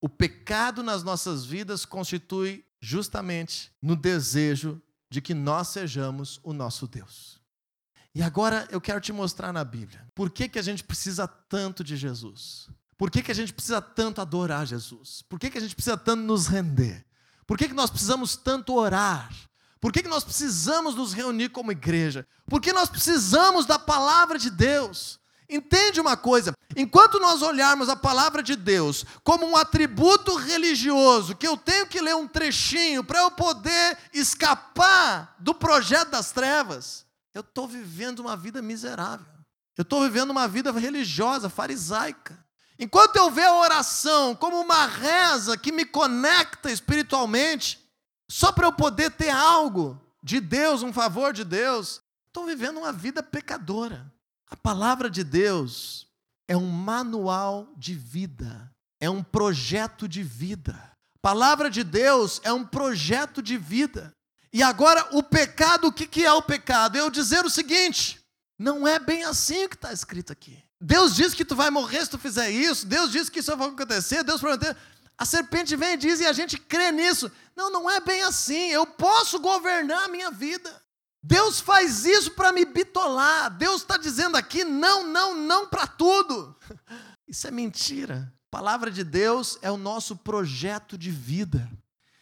O 0.00 0.08
pecado 0.08 0.82
nas 0.82 1.02
nossas 1.02 1.44
vidas 1.44 1.84
constitui 1.84 2.64
justamente 2.80 3.70
no 3.82 3.94
desejo 3.94 4.80
de 5.10 5.20
que 5.20 5.34
nós 5.34 5.68
sejamos 5.68 6.40
o 6.42 6.52
nosso 6.52 6.86
Deus. 6.86 7.37
E 8.14 8.22
agora 8.22 8.66
eu 8.70 8.80
quero 8.80 9.00
te 9.00 9.12
mostrar 9.12 9.52
na 9.52 9.64
Bíblia 9.64 10.06
por 10.14 10.30
que, 10.30 10.48
que 10.48 10.58
a 10.58 10.62
gente 10.62 10.82
precisa 10.82 11.26
tanto 11.26 11.84
de 11.84 11.96
Jesus. 11.96 12.68
Por 12.96 13.10
que, 13.10 13.22
que 13.22 13.30
a 13.30 13.34
gente 13.34 13.52
precisa 13.52 13.80
tanto 13.80 14.20
adorar 14.20 14.66
Jesus? 14.66 15.22
Por 15.28 15.38
que, 15.38 15.50
que 15.50 15.58
a 15.58 15.60
gente 15.60 15.74
precisa 15.74 15.96
tanto 15.96 16.22
nos 16.22 16.48
render? 16.48 17.06
Por 17.46 17.56
que, 17.56 17.68
que 17.68 17.74
nós 17.74 17.90
precisamos 17.90 18.36
tanto 18.36 18.74
orar? 18.74 19.30
Por 19.80 19.92
que, 19.92 20.02
que 20.02 20.08
nós 20.08 20.24
precisamos 20.24 20.96
nos 20.96 21.12
reunir 21.12 21.50
como 21.50 21.70
igreja? 21.70 22.26
Por 22.46 22.60
que 22.60 22.72
nós 22.72 22.90
precisamos 22.90 23.64
da 23.64 23.78
palavra 23.78 24.38
de 24.38 24.50
Deus? 24.50 25.20
Entende 25.48 26.00
uma 26.00 26.16
coisa? 26.16 26.52
Enquanto 26.76 27.18
nós 27.18 27.40
olharmos 27.40 27.88
a 27.88 27.96
palavra 27.96 28.42
de 28.42 28.54
Deus 28.54 29.06
como 29.24 29.46
um 29.46 29.56
atributo 29.56 30.36
religioso, 30.36 31.36
que 31.36 31.46
eu 31.46 31.56
tenho 31.56 31.86
que 31.86 32.00
ler 32.00 32.14
um 32.14 32.28
trechinho 32.28 33.02
para 33.02 33.20
eu 33.20 33.30
poder 33.30 33.96
escapar 34.12 35.34
do 35.38 35.54
projeto 35.54 36.10
das 36.10 36.32
trevas, 36.32 37.06
eu 37.38 37.42
estou 37.42 37.68
vivendo 37.68 38.18
uma 38.18 38.36
vida 38.36 38.60
miserável. 38.60 39.32
Eu 39.76 39.82
estou 39.82 40.02
vivendo 40.02 40.30
uma 40.30 40.48
vida 40.48 40.72
religiosa, 40.72 41.48
farisaica. 41.48 42.36
Enquanto 42.76 43.14
eu 43.14 43.30
ver 43.30 43.44
a 43.44 43.60
oração 43.60 44.34
como 44.34 44.60
uma 44.60 44.86
reza 44.86 45.56
que 45.56 45.70
me 45.70 45.84
conecta 45.84 46.68
espiritualmente, 46.68 47.78
só 48.28 48.50
para 48.50 48.66
eu 48.66 48.72
poder 48.72 49.12
ter 49.12 49.30
algo 49.30 50.00
de 50.20 50.40
Deus, 50.40 50.82
um 50.82 50.92
favor 50.92 51.32
de 51.32 51.44
Deus, 51.44 52.02
estou 52.26 52.44
vivendo 52.44 52.78
uma 52.78 52.92
vida 52.92 53.22
pecadora. 53.22 54.12
A 54.50 54.56
palavra 54.56 55.08
de 55.08 55.22
Deus 55.22 56.08
é 56.48 56.56
um 56.56 56.68
manual 56.68 57.72
de 57.76 57.94
vida, 57.94 58.68
é 59.00 59.08
um 59.08 59.22
projeto 59.22 60.08
de 60.08 60.24
vida. 60.24 60.74
A 61.14 61.18
palavra 61.22 61.70
de 61.70 61.84
Deus 61.84 62.40
é 62.42 62.52
um 62.52 62.66
projeto 62.66 63.40
de 63.40 63.56
vida. 63.56 64.12
E 64.52 64.62
agora, 64.62 65.06
o 65.12 65.22
pecado, 65.22 65.88
o 65.88 65.92
que 65.92 66.24
é 66.24 66.32
o 66.32 66.42
pecado? 66.42 66.96
É 66.96 67.00
eu 67.00 67.10
dizer 67.10 67.44
o 67.44 67.50
seguinte: 67.50 68.20
não 68.58 68.86
é 68.86 68.98
bem 68.98 69.24
assim 69.24 69.64
o 69.64 69.68
que 69.68 69.76
está 69.76 69.92
escrito 69.92 70.32
aqui. 70.32 70.62
Deus 70.80 71.14
diz 71.14 71.34
que 71.34 71.44
tu 71.44 71.56
vai 71.56 71.70
morrer 71.70 72.04
se 72.04 72.10
tu 72.10 72.18
fizer 72.18 72.50
isso, 72.50 72.86
Deus 72.86 73.10
diz 73.10 73.28
que 73.28 73.40
isso 73.40 73.56
vai 73.56 73.68
acontecer, 73.68 74.22
Deus 74.22 74.40
prometeu. 74.40 74.74
A 75.18 75.24
serpente 75.24 75.74
vem 75.74 75.94
e 75.94 75.96
diz, 75.96 76.20
e 76.20 76.26
a 76.26 76.32
gente 76.32 76.56
crê 76.56 76.92
nisso. 76.92 77.30
Não, 77.56 77.70
não 77.70 77.90
é 77.90 77.98
bem 77.98 78.22
assim. 78.22 78.70
Eu 78.70 78.86
posso 78.86 79.40
governar 79.40 80.04
a 80.04 80.08
minha 80.08 80.30
vida. 80.30 80.80
Deus 81.20 81.58
faz 81.58 82.04
isso 82.04 82.30
para 82.30 82.52
me 82.52 82.64
bitolar. 82.64 83.50
Deus 83.50 83.82
está 83.82 83.96
dizendo 83.96 84.36
aqui 84.36 84.62
não, 84.62 85.04
não, 85.04 85.34
não 85.34 85.66
para 85.66 85.88
tudo. 85.88 86.56
Isso 87.26 87.46
é 87.46 87.50
mentira. 87.50 88.32
A 88.46 88.50
palavra 88.50 88.90
de 88.90 89.04
Deus 89.04 89.58
é 89.60 89.70
o 89.70 89.76
nosso 89.76 90.16
projeto 90.16 90.96
de 90.96 91.10
vida. 91.10 91.68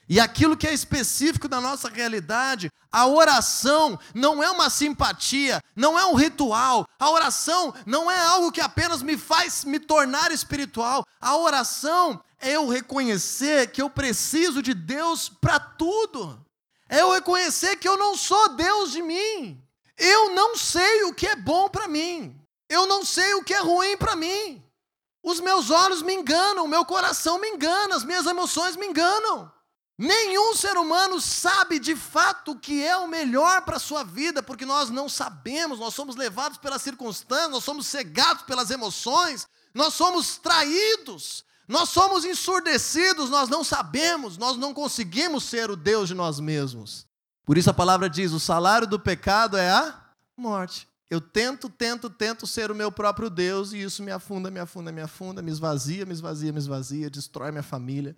E 0.08 0.20
aquilo 0.20 0.56
que 0.56 0.68
é 0.68 0.72
específico 0.72 1.48
da 1.48 1.60
nossa 1.60 1.88
realidade, 1.88 2.70
a 2.92 3.06
oração 3.06 3.98
não 4.14 4.42
é 4.42 4.50
uma 4.50 4.70
simpatia, 4.70 5.60
não 5.74 5.98
é 5.98 6.06
um 6.06 6.14
ritual. 6.14 6.86
A 6.98 7.10
oração 7.10 7.74
não 7.84 8.08
é 8.10 8.18
algo 8.18 8.52
que 8.52 8.60
apenas 8.60 9.02
me 9.02 9.16
faz 9.16 9.64
me 9.64 9.80
tornar 9.80 10.30
espiritual. 10.30 11.04
A 11.20 11.36
oração 11.36 12.22
é 12.40 12.52
eu 12.52 12.68
reconhecer 12.68 13.72
que 13.72 13.82
eu 13.82 13.90
preciso 13.90 14.62
de 14.62 14.74
Deus 14.74 15.28
para 15.28 15.58
tudo. 15.58 16.40
É 16.88 17.00
eu 17.00 17.10
reconhecer 17.10 17.76
que 17.76 17.88
eu 17.88 17.98
não 17.98 18.16
sou 18.16 18.50
Deus 18.50 18.92
de 18.92 19.02
mim. 19.02 19.60
Eu 19.98 20.34
não 20.34 20.56
sei 20.56 21.02
o 21.04 21.14
que 21.14 21.26
é 21.26 21.34
bom 21.34 21.68
para 21.68 21.88
mim. 21.88 22.38
Eu 22.68 22.86
não 22.86 23.04
sei 23.04 23.34
o 23.34 23.42
que 23.42 23.54
é 23.54 23.60
ruim 23.60 23.96
para 23.96 24.14
mim. 24.14 24.62
Os 25.22 25.40
meus 25.40 25.70
olhos 25.70 26.02
me 26.02 26.14
enganam, 26.14 26.64
o 26.64 26.68
meu 26.68 26.84
coração 26.84 27.40
me 27.40 27.48
engana, 27.48 27.96
as 27.96 28.04
minhas 28.04 28.26
emoções 28.26 28.76
me 28.76 28.86
enganam. 28.86 29.50
Nenhum 29.98 30.54
ser 30.54 30.76
humano 30.76 31.20
sabe 31.20 31.78
de 31.78 31.96
fato 31.96 32.52
o 32.52 32.58
que 32.58 32.84
é 32.84 32.96
o 32.98 33.08
melhor 33.08 33.62
para 33.62 33.76
a 33.76 33.80
sua 33.80 34.04
vida, 34.04 34.42
porque 34.42 34.66
nós 34.66 34.90
não 34.90 35.08
sabemos, 35.08 35.78
nós 35.78 35.94
somos 35.94 36.16
levados 36.16 36.58
pelas 36.58 36.82
circunstâncias, 36.82 37.50
nós 37.50 37.64
somos 37.64 37.86
cegados 37.86 38.42
pelas 38.42 38.70
emoções, 38.70 39.48
nós 39.74 39.94
somos 39.94 40.36
traídos, 40.36 41.44
nós 41.66 41.88
somos 41.88 42.26
ensurdecidos, 42.26 43.30
nós 43.30 43.48
não 43.48 43.64
sabemos, 43.64 44.36
nós 44.36 44.58
não 44.58 44.74
conseguimos 44.74 45.44
ser 45.44 45.70
o 45.70 45.76
Deus 45.76 46.08
de 46.08 46.14
nós 46.14 46.38
mesmos. 46.40 47.06
Por 47.46 47.56
isso 47.56 47.70
a 47.70 47.74
palavra 47.74 48.10
diz: 48.10 48.32
o 48.32 48.40
salário 48.40 48.86
do 48.86 49.00
pecado 49.00 49.56
é 49.56 49.70
a 49.70 49.98
morte. 50.36 50.86
Eu 51.08 51.20
tento, 51.20 51.70
tento, 51.70 52.10
tento 52.10 52.46
ser 52.46 52.70
o 52.70 52.74
meu 52.74 52.90
próprio 52.90 53.30
Deus 53.30 53.72
e 53.72 53.80
isso 53.80 54.02
me 54.02 54.10
afunda, 54.10 54.50
me 54.50 54.58
afunda, 54.58 54.90
me 54.90 55.00
afunda, 55.00 55.40
me 55.40 55.52
esvazia, 55.52 56.04
me 56.04 56.12
esvazia, 56.12 56.52
me 56.52 56.58
esvazia, 56.58 57.08
destrói 57.08 57.52
minha 57.52 57.62
família, 57.62 58.16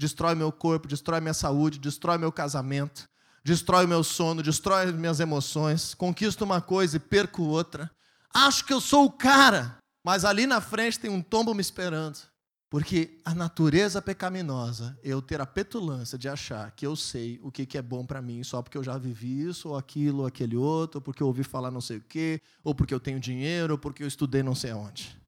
destrói 0.00 0.34
meu 0.34 0.50
corpo, 0.50 0.88
destrói 0.88 1.20
minha 1.20 1.34
saúde, 1.34 1.78
destrói 1.78 2.16
meu 2.16 2.32
casamento, 2.32 3.06
destrói 3.44 3.86
meu 3.86 4.02
sono, 4.02 4.42
destrói 4.42 4.90
minhas 4.92 5.20
emoções. 5.20 5.94
Conquisto 5.94 6.42
uma 6.42 6.60
coisa 6.60 6.96
e 6.96 7.00
perco 7.00 7.42
outra. 7.42 7.90
Acho 8.32 8.64
que 8.64 8.72
eu 8.72 8.80
sou 8.80 9.04
o 9.04 9.12
cara, 9.12 9.76
mas 10.02 10.24
ali 10.24 10.46
na 10.46 10.60
frente 10.60 10.98
tem 10.98 11.10
um 11.10 11.20
tombo 11.20 11.52
me 11.52 11.60
esperando. 11.60 12.18
Porque 12.70 13.20
a 13.24 13.34
natureza 13.34 14.00
pecaminosa, 14.00 14.96
eu 15.02 15.20
ter 15.20 15.40
a 15.40 15.46
petulância 15.46 16.16
de 16.16 16.28
achar 16.28 16.70
que 16.70 16.86
eu 16.86 16.94
sei 16.94 17.40
o 17.42 17.50
que 17.50 17.76
é 17.76 17.82
bom 17.82 18.06
para 18.06 18.22
mim 18.22 18.44
só 18.44 18.62
porque 18.62 18.78
eu 18.78 18.84
já 18.84 18.96
vivi 18.96 19.42
isso, 19.42 19.70
ou 19.70 19.76
aquilo, 19.76 20.20
ou 20.20 20.26
aquele 20.26 20.56
outro, 20.56 20.98
ou 20.98 21.02
porque 21.02 21.20
eu 21.20 21.26
ouvi 21.26 21.42
falar 21.42 21.72
não 21.72 21.80
sei 21.80 21.96
o 21.96 22.04
quê, 22.08 22.40
ou 22.62 22.72
porque 22.72 22.94
eu 22.94 23.00
tenho 23.00 23.18
dinheiro, 23.18 23.72
ou 23.74 23.78
porque 23.78 24.04
eu 24.04 24.06
estudei 24.06 24.42
não 24.42 24.54
sei 24.54 24.70
aonde. 24.70 25.20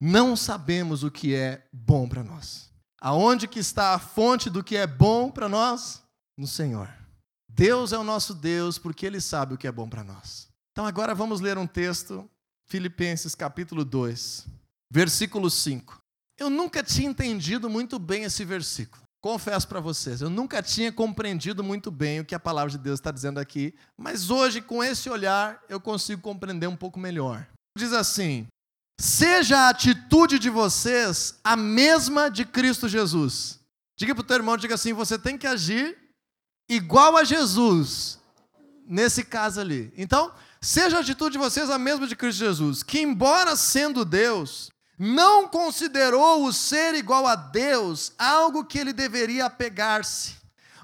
Não 0.00 0.36
sabemos 0.36 1.02
o 1.02 1.10
que 1.10 1.34
é 1.34 1.66
bom 1.72 2.08
para 2.08 2.22
nós. 2.22 2.70
Aonde 3.06 3.46
que 3.46 3.60
está 3.60 3.94
a 3.94 4.00
fonte 4.00 4.50
do 4.50 4.64
que 4.64 4.76
é 4.76 4.84
bom 4.84 5.30
para 5.30 5.48
nós? 5.48 6.02
No 6.36 6.44
Senhor. 6.44 6.92
Deus 7.48 7.92
é 7.92 7.98
o 7.98 8.02
nosso 8.02 8.34
Deus 8.34 8.78
porque 8.80 9.06
Ele 9.06 9.20
sabe 9.20 9.54
o 9.54 9.56
que 9.56 9.68
é 9.68 9.70
bom 9.70 9.88
para 9.88 10.02
nós. 10.02 10.48
Então 10.72 10.84
agora 10.84 11.14
vamos 11.14 11.40
ler 11.40 11.56
um 11.56 11.68
texto, 11.68 12.28
Filipenses 12.68 13.36
capítulo 13.36 13.84
2, 13.84 14.48
versículo 14.90 15.48
5. 15.48 16.00
Eu 16.36 16.50
nunca 16.50 16.82
tinha 16.82 17.08
entendido 17.08 17.70
muito 17.70 17.96
bem 18.00 18.24
esse 18.24 18.44
versículo. 18.44 19.04
Confesso 19.22 19.68
para 19.68 19.78
vocês, 19.78 20.20
eu 20.20 20.28
nunca 20.28 20.60
tinha 20.60 20.90
compreendido 20.90 21.62
muito 21.62 21.92
bem 21.92 22.18
o 22.18 22.24
que 22.24 22.34
a 22.34 22.40
palavra 22.40 22.72
de 22.72 22.78
Deus 22.78 22.98
está 22.98 23.12
dizendo 23.12 23.38
aqui, 23.38 23.72
mas 23.96 24.30
hoje, 24.30 24.60
com 24.60 24.82
esse 24.82 25.08
olhar, 25.08 25.62
eu 25.68 25.80
consigo 25.80 26.20
compreender 26.20 26.66
um 26.66 26.76
pouco 26.76 26.98
melhor. 26.98 27.46
Diz 27.78 27.92
assim: 27.92 28.48
Seja 28.98 29.58
a 29.58 29.68
atitude 29.68 30.38
de 30.38 30.48
vocês 30.48 31.34
a 31.44 31.54
mesma 31.54 32.30
de 32.30 32.44
Cristo 32.46 32.88
Jesus. 32.88 33.60
Diga 33.94 34.14
para 34.14 34.22
o 34.22 34.26
teu 34.26 34.36
irmão, 34.36 34.56
diga 34.56 34.74
assim: 34.74 34.92
você 34.92 35.18
tem 35.18 35.36
que 35.36 35.46
agir 35.46 35.96
igual 36.68 37.16
a 37.16 37.22
Jesus, 37.22 38.18
nesse 38.86 39.22
caso 39.22 39.60
ali. 39.60 39.92
Então, 39.96 40.32
seja 40.60 40.96
a 40.96 41.00
atitude 41.00 41.32
de 41.32 41.38
vocês 41.38 41.70
a 41.70 41.78
mesma 41.78 42.06
de 42.06 42.16
Cristo 42.16 42.38
Jesus, 42.38 42.82
que, 42.82 43.00
embora 43.00 43.54
sendo 43.54 44.04
Deus, 44.04 44.70
não 44.98 45.46
considerou 45.46 46.44
o 46.46 46.52
ser 46.52 46.94
igual 46.94 47.26
a 47.26 47.36
Deus 47.36 48.12
algo 48.18 48.64
que 48.64 48.78
ele 48.78 48.94
deveria 48.94 49.44
apegar-se, 49.44 50.36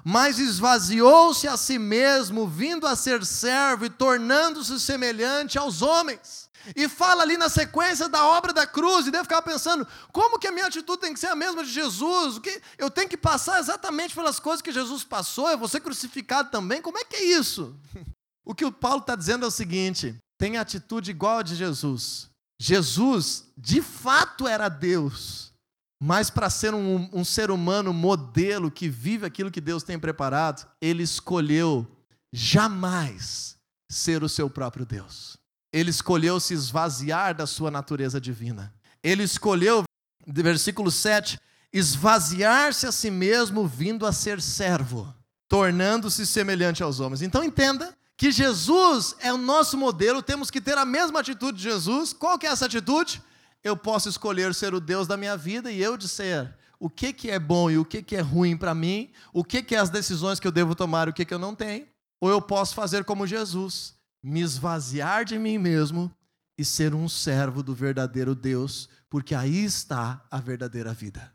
mas 0.03 0.37
esvaziou-se 0.37 1.47
a 1.47 1.57
si 1.57 1.79
mesmo, 1.79 2.47
vindo 2.47 2.85
a 2.85 2.95
ser 2.95 3.25
servo 3.25 3.85
e 3.85 3.89
tornando-se 3.89 4.79
semelhante 4.79 5.57
aos 5.57 5.81
homens. 5.81 6.42
E 6.75 6.87
fala 6.87 7.23
ali 7.23 7.37
na 7.37 7.49
sequência 7.49 8.07
da 8.07 8.25
obra 8.25 8.53
da 8.53 8.65
cruz, 8.65 9.05
e 9.05 9.11
deve 9.11 9.23
ficar 9.23 9.41
pensando: 9.41 9.87
como 10.11 10.39
que 10.39 10.47
a 10.47 10.51
minha 10.51 10.67
atitude 10.67 11.01
tem 11.01 11.13
que 11.13 11.19
ser 11.19 11.27
a 11.27 11.35
mesma 11.35 11.63
de 11.63 11.71
Jesus? 11.71 12.37
O 12.37 12.41
que 12.41 12.61
eu 12.77 12.89
tenho 12.89 13.09
que 13.09 13.17
passar 13.17 13.59
exatamente 13.59 14.15
pelas 14.15 14.39
coisas 14.39 14.61
que 14.61 14.71
Jesus 14.71 15.03
passou? 15.03 15.49
Eu 15.49 15.57
vou 15.57 15.67
ser 15.67 15.81
crucificado 15.81 16.49
também? 16.49 16.81
Como 16.81 16.97
é 16.97 17.05
que 17.05 17.15
é 17.15 17.23
isso? 17.23 17.75
O 18.45 18.53
que 18.53 18.65
o 18.65 18.73
Paulo 18.73 18.99
está 18.99 19.15
dizendo 19.15 19.45
é 19.45 19.47
o 19.47 19.51
seguinte: 19.51 20.17
tem 20.37 20.57
atitude 20.57 21.11
igual 21.11 21.37
a 21.37 21.43
de 21.43 21.55
Jesus, 21.55 22.29
Jesus, 22.59 23.45
de 23.57 23.81
fato, 23.81 24.47
era 24.47 24.67
Deus, 24.67 25.53
mas 26.01 26.29
para 26.29 26.49
ser 26.49 26.73
um, 26.73 27.09
um 27.13 27.23
ser 27.23 27.51
humano 27.51 27.93
modelo 27.93 28.69
que 28.69 28.89
vive 28.89 29.25
aquilo 29.25 29.51
que 29.51 29.61
Deus 29.61 29.83
tem 29.83 29.97
preparado, 29.97 30.67
ele 30.81 31.03
escolheu 31.03 31.87
jamais 32.31 33.57
ser 33.89 34.23
o 34.23 34.29
seu 34.29 34.49
próprio 34.49 34.85
Deus. 34.85 35.37
Ele 35.73 35.89
escolheu 35.89 36.39
se 36.39 36.53
esvaziar 36.53 37.33
da 37.33 37.47
sua 37.47 37.71
natureza 37.71 38.21
divina. 38.21 38.71
Ele 39.03 39.23
escolheu, 39.23 39.83
versículo 40.25 40.91
7, 40.91 41.39
esvaziar-se 41.73 42.85
a 42.85 42.91
si 42.91 43.09
mesmo, 43.09 43.67
vindo 43.67 44.05
a 44.05 44.13
ser 44.13 44.39
servo, 44.39 45.11
tornando-se 45.49 46.27
semelhante 46.27 46.83
aos 46.83 46.99
homens. 46.99 47.23
Então 47.23 47.43
entenda 47.43 47.97
que 48.15 48.31
Jesus 48.31 49.15
é 49.19 49.33
o 49.33 49.37
nosso 49.37 49.75
modelo, 49.75 50.21
temos 50.21 50.51
que 50.51 50.61
ter 50.61 50.77
a 50.77 50.85
mesma 50.85 51.19
atitude 51.19 51.57
de 51.57 51.63
Jesus. 51.63 52.13
Qual 52.13 52.37
que 52.37 52.45
é 52.45 52.51
essa 52.51 52.67
atitude? 52.67 53.21
Eu 53.63 53.75
posso 53.75 54.07
escolher 54.07 54.53
ser 54.53 54.75
o 54.75 54.79
Deus 54.79 55.07
da 55.07 55.17
minha 55.17 55.35
vida 55.35 55.71
e 55.71 55.81
eu 55.81 55.97
disser 55.97 56.55
o 56.79 56.89
que, 56.89 57.13
que 57.13 57.31
é 57.31 57.39
bom 57.39 57.71
e 57.71 57.77
o 57.77 57.85
que, 57.85 58.03
que 58.03 58.15
é 58.15 58.19
ruim 58.19 58.57
para 58.57 58.75
mim, 58.75 59.09
o 59.31 59.43
que, 59.43 59.63
que 59.63 59.73
é 59.73 59.79
as 59.79 59.89
decisões 59.89 60.39
que 60.39 60.45
eu 60.45 60.51
devo 60.51 60.75
tomar 60.75 61.07
e 61.07 61.11
o 61.11 61.13
que, 61.13 61.25
que 61.25 61.33
eu 61.33 61.39
não 61.39 61.55
tenho. 61.55 61.87
Ou 62.21 62.29
eu 62.29 62.41
posso 62.41 62.75
fazer 62.75 63.05
como 63.05 63.25
Jesus, 63.25 63.95
me 64.23 64.39
esvaziar 64.41 65.25
de 65.25 65.37
mim 65.37 65.57
mesmo 65.57 66.09
e 66.57 66.63
ser 66.63 66.95
um 66.95 67.09
servo 67.09 67.61
do 67.61 67.75
verdadeiro 67.75 68.33
Deus, 68.33 68.87
porque 69.09 69.35
aí 69.35 69.65
está 69.65 70.25
a 70.31 70.39
verdadeira 70.39 70.93
vida. 70.93 71.33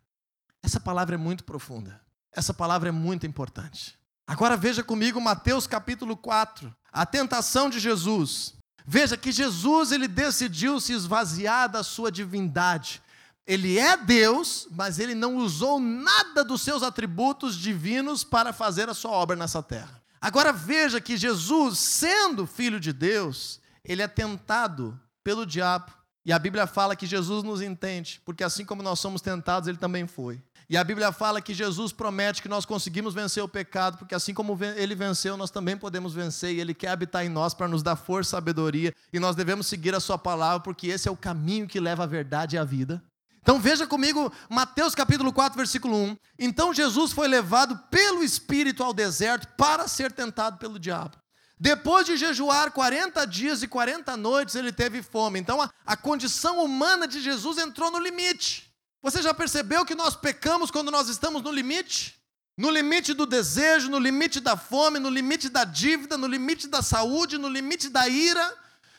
Essa 0.63 0.81
palavra 0.81 1.15
é 1.15 1.19
muito 1.19 1.45
profunda. 1.45 2.01
Essa 2.33 2.55
palavra 2.55 2.89
é 2.89 2.93
muito 2.93 3.27
importante. 3.27 3.99
Agora 4.27 4.57
veja 4.57 4.83
comigo 4.83 5.21
Mateus 5.21 5.67
capítulo 5.67 6.17
4, 6.17 6.75
a 6.93 7.07
tentação 7.07 7.69
de 7.71 7.79
Jesus. 7.79 8.55
Veja 8.87 9.17
que 9.17 9.33
Jesus 9.33 9.93
ele 9.93 10.09
decidiu 10.09 10.81
se 10.81 10.93
esvaziar 10.93 11.69
da 11.69 11.83
sua 11.83 12.11
divindade. 12.11 13.03
Ele 13.47 13.79
é 13.79 13.97
Deus, 13.97 14.69
mas 14.71 14.99
ele 14.99 15.15
não 15.15 15.37
usou 15.37 15.81
nada 15.81 16.45
dos 16.45 16.63
seus 16.63 16.83
atributos 16.83 17.57
divinos 17.57 18.23
para 18.23 18.53
fazer 18.53 18.89
a 18.89 18.95
sua 18.95 19.11
obra 19.11 19.37
nessa 19.37 19.63
terra. 19.63 20.03
Agora 20.21 20.53
veja 20.53 21.01
que 21.01 21.17
Jesus, 21.17 21.79
sendo 21.79 22.47
filho 22.47 22.81
de 22.81 22.93
Deus, 22.93 23.61
ele 23.85 24.03
é 24.03 24.09
tentado 24.09 24.99
pelo 25.23 25.47
diabo. 25.47 25.93
E 26.25 26.33
a 26.33 26.39
Bíblia 26.39 26.67
fala 26.67 26.95
que 26.95 27.07
Jesus 27.07 27.43
nos 27.43 27.63
entende, 27.63 28.21
porque 28.25 28.45
assim 28.45 28.65
como 28.65 28.83
nós 28.83 29.01
somos 29.01 29.23
tentados, 29.23 29.69
ele 29.69 29.79
também 29.79 30.07
foi. 30.07 30.43
E 30.69 30.77
a 30.77 30.85
Bíblia 30.85 31.11
fala 31.11 31.41
que 31.41 31.55
Jesus 31.55 31.93
promete 31.93 32.43
que 32.43 32.49
nós 32.49 32.67
conseguimos 32.67 33.15
vencer 33.15 33.43
o 33.43 33.49
pecado, 33.49 33.97
porque 33.97 34.15
assim 34.15 34.35
como 34.35 34.59
ele 34.77 34.95
venceu, 34.95 35.35
nós 35.39 35.51
também 35.51 35.79
podemos 35.79 36.13
vencer, 36.13 36.55
e 36.55 36.61
ele 36.61 36.75
quer 36.75 36.89
habitar 36.89 37.25
em 37.25 37.31
nós 37.31 37.55
para 37.55 37.67
nos 37.67 37.83
dar 37.83 37.97
força 37.97 38.29
e 38.29 38.33
sabedoria, 38.33 38.95
e 39.11 39.19
nós 39.19 39.35
devemos 39.35 39.67
seguir 39.67 39.95
a 39.95 40.01
sua 40.01 40.19
palavra, 40.19 40.61
porque 40.61 40.89
esse 40.89 41.09
é 41.09 41.11
o 41.11 41.17
caminho 41.17 41.67
que 41.67 41.81
leva 41.81 42.05
à 42.05 42.07
verdade 42.07 42.57
e 42.57 42.59
à 42.59 42.65
vida. 42.65 43.03
Então 43.41 43.59
veja 43.59 43.87
comigo 43.87 44.33
Mateus 44.49 44.95
capítulo 44.95 45.33
4, 45.33 45.57
versículo 45.57 45.97
1. 45.97 46.17
Então 46.39 46.75
Jesus 46.75 47.13
foi 47.13 47.29
levado 47.29 47.79
pelo 47.91 48.23
Espírito 48.23 48.83
ao 48.83 48.93
deserto 48.93 49.49
para 49.57 49.89
ser 49.89 50.13
tentado 50.13 50.59
pelo 50.59 50.79
diabo. 50.79 51.17
Depois 51.61 52.07
de 52.07 52.17
jejuar 52.17 52.71
40 52.71 53.27
dias 53.27 53.63
e 53.63 53.69
40 53.69 54.17
noites, 54.17 54.55
ele 54.55 54.73
teve 54.73 55.03
fome. 55.03 55.41
Então 55.41 55.61
a, 55.61 55.71
a 55.85 55.97
condição 55.97 56.65
humana 56.65 57.07
de 57.09 57.21
Jesus 57.21 57.59
entrou 57.59 57.91
no 57.91 57.99
limite. 57.99 58.73
Você 59.03 59.23
já 59.23 59.35
percebeu 59.35 59.85
que 59.85 59.95
nós 59.95 60.15
pecamos 60.15 60.71
quando 60.71 60.91
nós 60.91 61.09
estamos 61.09 61.43
no 61.43 61.51
limite? 61.51 62.17
No 62.57 62.71
limite 62.71 63.15
do 63.15 63.25
desejo, 63.25 63.89
no 63.89 63.99
limite 63.99 64.41
da 64.41 64.57
fome, 64.57 64.99
no 64.99 65.09
limite 65.09 65.49
da 65.49 65.63
dívida, 65.65 66.19
no 66.19 66.27
limite 66.27 66.67
da 66.67 66.83
saúde, 66.83 67.39
no 67.39 67.49
limite 67.49 67.89
da 67.89 68.09
ira, 68.09 68.57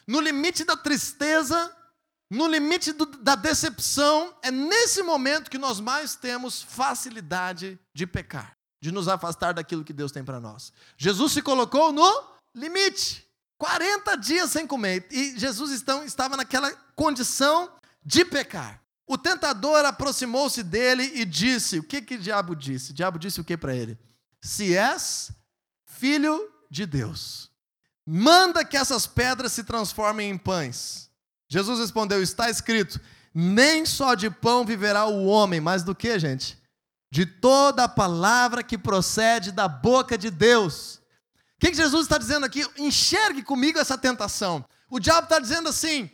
no 0.07 0.21
limite 0.21 0.63
da 0.63 0.77
tristeza, 0.77 1.69
no 2.29 2.47
limite 2.47 2.93
do, 2.93 3.05
da 3.05 3.35
decepção, 3.35 4.35
é 4.43 4.51
nesse 4.51 5.01
momento 5.01 5.49
que 5.49 5.57
nós 5.57 5.79
mais 5.79 6.15
temos 6.15 6.61
facilidade 6.61 7.79
de 7.93 8.05
pecar, 8.05 8.55
de 8.81 8.91
nos 8.91 9.07
afastar 9.07 9.53
daquilo 9.53 9.83
que 9.83 9.93
Deus 9.93 10.11
tem 10.11 10.23
para 10.23 10.39
nós. 10.39 10.71
Jesus 10.97 11.33
se 11.33 11.41
colocou 11.41 11.91
no 11.91 12.23
limite. 12.53 13.27
40 13.57 14.15
dias 14.15 14.51
sem 14.51 14.65
comer. 14.65 15.07
E 15.11 15.37
Jesus 15.37 15.81
então, 15.81 16.03
estava 16.05 16.37
naquela 16.37 16.71
condição 16.95 17.69
de 18.05 18.23
pecar. 18.23 18.81
O 19.05 19.17
tentador 19.17 19.83
aproximou-se 19.85 20.61
dele 20.63 21.03
e 21.15 21.25
disse: 21.25 21.79
O 21.79 21.83
que 21.83 22.01
que 22.01 22.15
o 22.15 22.19
diabo 22.19 22.55
disse? 22.55 22.91
O 22.91 22.93
diabo 22.93 23.17
disse 23.17 23.41
o 23.41 23.43
que 23.43 23.57
para 23.57 23.75
ele? 23.75 23.97
Se 24.41 24.75
és 24.75 25.31
filho 25.83 26.49
de 26.69 26.85
Deus, 26.85 27.49
manda 28.05 28.63
que 28.63 28.77
essas 28.77 29.07
pedras 29.07 29.51
se 29.51 29.63
transformem 29.63 30.29
em 30.29 30.37
pães. 30.37 31.08
Jesus 31.49 31.79
respondeu: 31.79 32.21
Está 32.21 32.49
escrito: 32.49 32.99
Nem 33.33 33.85
só 33.85 34.13
de 34.13 34.29
pão 34.29 34.63
viverá 34.63 35.05
o 35.05 35.25
homem, 35.25 35.59
mas 35.59 35.83
do 35.83 35.95
que, 35.95 36.17
gente? 36.19 36.57
De 37.11 37.25
toda 37.25 37.85
a 37.85 37.89
palavra 37.89 38.63
que 38.63 38.77
procede 38.77 39.51
da 39.51 39.67
boca 39.67 40.17
de 40.17 40.29
Deus. 40.29 40.95
O 41.55 41.59
que, 41.59 41.71
que 41.71 41.77
Jesus 41.77 42.03
está 42.03 42.17
dizendo 42.17 42.45
aqui? 42.45 42.65
Enxergue 42.77 43.43
comigo 43.43 43.79
essa 43.79 43.97
tentação. 43.97 44.63
O 44.89 44.99
diabo 44.99 45.23
está 45.23 45.39
dizendo 45.39 45.67
assim: 45.67 46.09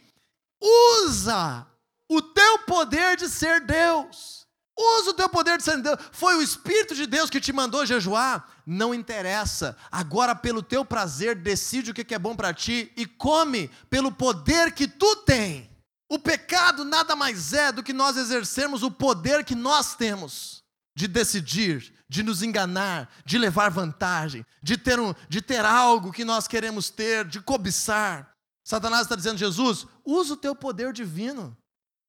usa 0.60 1.68
o 2.10 2.22
teu 2.22 2.60
poder 2.60 3.18
de 3.18 3.28
ser 3.28 3.62
Deus. 3.62 4.45
Usa 4.78 5.12
o 5.12 5.14
teu 5.14 5.30
poder 5.30 5.58
de 5.58 5.78
Deus. 5.78 6.00
Foi 6.12 6.36
o 6.36 6.42
Espírito 6.42 6.94
de 6.94 7.08
Deus 7.08 7.30
que 7.30 7.40
te 7.40 7.54
mandou 7.54 7.86
jejuar. 7.86 8.46
Não 8.66 8.94
interessa. 8.94 9.78
Agora, 9.90 10.36
pelo 10.36 10.62
teu 10.62 10.84
prazer, 10.84 11.36
decide 11.36 11.92
o 11.92 11.94
que 11.94 12.14
é 12.14 12.20
bom 12.20 12.36
para 12.36 12.54
ti 12.54 12.92
e 12.98 13.06
come 13.06 13.70
pelo 13.90 14.12
poder 14.12 14.74
que 14.74 14.88
tu 14.88 15.16
tem. 15.18 15.70
O 16.10 16.20
pecado 16.20 16.84
nada 16.84 17.16
mais 17.16 17.54
é 17.54 17.72
do 17.72 17.82
que 17.82 17.94
nós 17.94 18.18
exercermos 18.18 18.84
o 18.84 18.92
poder 18.92 19.44
que 19.46 19.56
nós 19.56 19.96
temos 19.96 20.64
de 20.96 21.08
decidir, 21.08 21.94
de 22.08 22.22
nos 22.22 22.44
enganar, 22.44 23.10
de 23.26 23.38
levar 23.38 23.72
vantagem, 23.72 24.46
de 24.62 24.78
ter, 24.78 25.00
um, 25.00 25.14
de 25.28 25.42
ter 25.42 25.66
algo 25.66 26.12
que 26.12 26.24
nós 26.24 26.48
queremos 26.48 26.90
ter, 26.90 27.26
de 27.26 27.42
cobiçar. 27.42 28.32
Satanás 28.64 29.04
está 29.04 29.16
dizendo, 29.16 29.38
Jesus, 29.38 29.88
usa 30.06 30.34
o 30.34 30.38
teu 30.38 30.56
poder 30.56 30.92
divino 30.92 31.58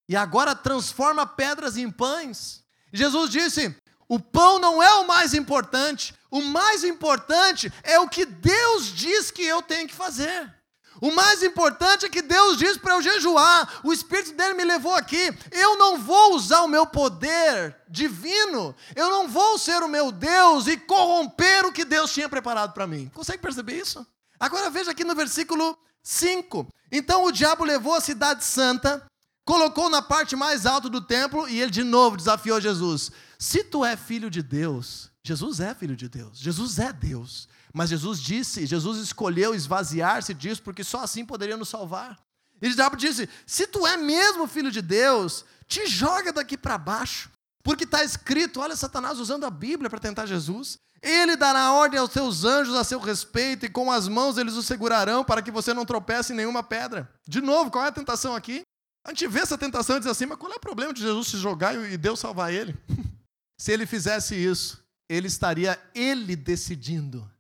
e 0.09 0.16
agora 0.16 0.55
transforma 0.55 1.27
pedras 1.27 1.77
em 1.77 1.90
pães. 1.90 2.62
Jesus 2.92 3.31
disse: 3.31 3.75
o 4.09 4.21
pão 4.21 4.59
não 4.59 4.83
é 4.83 4.95
o 4.95 5.07
mais 5.07 5.35
importante, 5.35 6.14
o 6.31 6.40
mais 6.42 6.85
importante 6.85 7.73
é 7.83 7.99
o 7.99 8.09
que 8.09 8.25
Deus 8.25 8.87
diz 8.95 9.31
que 9.31 9.45
eu 9.45 9.62
tenho 9.62 9.88
que 9.88 9.95
fazer. 9.95 10.55
O 11.01 11.11
mais 11.12 11.42
importante 11.42 12.07
é 12.07 12.09
que 12.09 12.23
Deus 12.23 12.57
diz 12.57 12.79
para 12.79 12.95
eu 12.95 13.03
jejuar. 13.03 13.81
O 13.85 13.92
Espírito 13.92 14.33
dele 14.33 14.55
me 14.55 14.64
levou 14.64 14.95
aqui. 14.95 15.31
Eu 15.53 15.77
não 15.77 15.99
vou 15.99 16.35
usar 16.35 16.62
o 16.62 16.69
meu 16.69 16.87
poder 16.87 17.77
divino. 17.88 18.75
Eu 18.95 19.11
não 19.11 19.29
vou 19.29 19.59
ser 19.59 19.83
o 19.83 19.88
meu 19.88 20.11
Deus 20.11 20.66
e 20.66 20.77
corromper 20.77 21.66
o 21.66 21.73
que 21.73 21.85
Deus 21.85 22.12
tinha 22.12 22.31
preparado 22.31 22.73
para 22.73 22.87
mim. 22.87 23.11
Consegue 23.12 23.42
perceber 23.42 23.79
isso? 23.79 24.07
Agora 24.40 24.71
veja 24.71 24.92
aqui 24.92 25.05
no 25.05 25.14
versículo 25.14 25.79
5. 26.03 26.66
Então 26.90 27.25
o 27.25 27.33
diabo 27.33 27.64
levou 27.64 27.95
a 27.95 28.01
cidade 28.01 28.42
santa 28.42 29.07
colocou 29.47 29.89
na 29.89 30.03
parte 30.03 30.35
mais 30.37 30.67
alta 30.67 30.91
do 30.91 31.01
templo 31.01 31.49
e 31.49 31.61
ele 31.63 31.71
de 31.71 31.85
novo 31.85 32.17
desafiou 32.17 32.61
Jesus. 32.61 33.13
Se 33.39 33.63
tu 33.63 33.85
é 33.85 33.97
filho 33.97 34.29
de 34.29 34.43
Deus, 34.43 35.09
Jesus 35.23 35.61
é 35.61 35.75
filho 35.75 35.97
de 35.97 36.09
Deus, 36.09 36.37
Jesus 36.39 36.79
é 36.79 36.93
Deus. 36.93 37.49
Mas 37.73 37.91
Jesus 37.91 38.21
disse, 38.21 38.67
Jesus 38.67 38.99
escolheu 38.99 39.55
esvaziar-se 39.55 40.35
disso 40.35 40.63
porque 40.63 40.83
só 40.83 41.03
assim 41.03 41.25
poderia 41.25 41.57
nos 41.57 41.69
salvar. 41.69 42.19
E 42.61 42.69
diabo 42.71 42.97
disse: 42.97 43.29
Se 43.47 43.67
tu 43.67 43.87
é 43.87 43.97
mesmo 43.97 44.47
filho 44.47 44.71
de 44.71 44.81
Deus, 44.81 45.45
te 45.69 45.87
joga 45.87 46.33
daqui 46.33 46.57
para 46.57 46.79
baixo, 46.79 47.31
porque 47.63 47.85
está 47.85 48.03
escrito, 48.03 48.61
olha 48.61 48.75
Satanás 48.75 49.19
usando 49.19 49.45
a 49.45 49.51
Bíblia 49.51 49.91
para 49.91 50.01
tentar 50.01 50.27
Jesus. 50.27 50.79
Ele 51.03 51.37
dará 51.37 51.73
ordem 51.73 52.01
aos 52.01 52.11
seus 52.11 52.45
anjos 52.45 52.75
a 52.75 52.83
seu 52.83 52.99
respeito, 52.99 53.67
e 53.67 53.69
com 53.69 53.93
as 53.93 54.09
mãos 54.09 54.39
eles 54.39 54.55
o 54.55 54.63
segurarão 54.63 55.23
para 55.23 55.43
que 55.43 55.51
você 55.51 55.75
não 55.75 55.85
tropece 55.85 56.33
em 56.33 56.37
nenhuma 56.37 56.63
pedra. 56.63 57.09
De 57.29 57.43
novo, 57.43 57.71
qual 57.71 57.85
é 57.85 57.89
a 57.89 57.93
tentação 57.93 58.35
aqui? 58.35 58.63
A 59.07 59.11
gente 59.11 59.29
vê 59.29 59.38
essa 59.38 59.57
tentação 59.57 59.97
e 59.97 60.01
diz 60.01 60.09
assim, 60.09 60.27
mas 60.27 60.37
qual 60.37 60.53
é 60.53 60.57
o 60.57 60.61
problema 60.61 60.92
de 60.92 61.01
Jesus 61.01 61.29
se 61.29 61.38
jogar 61.38 61.77
e 61.77 61.97
Deus 61.97 62.19
salvar 62.19 62.53
ele? 62.53 62.77
se 63.57 63.71
ele 63.71 63.87
fizesse 63.87 64.35
isso, 64.35 64.85
ele 65.09 65.29
estaria 65.29 65.81
ele 65.95 66.35
decidindo, 66.35 67.31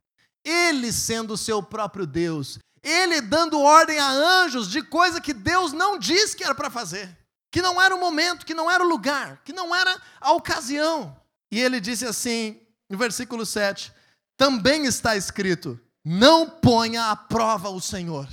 ele 0.44 0.92
sendo 0.92 1.34
o 1.34 1.36
seu 1.36 1.60
próprio 1.60 2.06
Deus, 2.06 2.60
ele 2.84 3.20
dando 3.20 3.58
ordem 3.60 3.98
a 3.98 4.08
anjos 4.08 4.70
de 4.70 4.80
coisa 4.80 5.20
que 5.20 5.34
Deus 5.34 5.72
não 5.72 5.98
disse 5.98 6.36
que 6.36 6.44
era 6.44 6.54
para 6.54 6.70
fazer, 6.70 7.18
que 7.50 7.60
não 7.60 7.82
era 7.82 7.96
o 7.96 7.98
momento, 7.98 8.46
que 8.46 8.54
não 8.54 8.70
era 8.70 8.84
o 8.84 8.88
lugar, 8.88 9.42
que 9.44 9.52
não 9.52 9.74
era 9.74 10.00
a 10.20 10.32
ocasião. 10.34 11.20
E 11.50 11.60
ele 11.60 11.80
disse 11.80 12.06
assim, 12.06 12.60
no 12.88 12.96
versículo 12.96 13.44
7, 13.44 13.92
também 14.36 14.84
está 14.84 15.16
escrito: 15.16 15.80
não 16.04 16.48
ponha 16.48 17.10
à 17.10 17.16
prova 17.16 17.70
o 17.70 17.80
Senhor. 17.80 18.28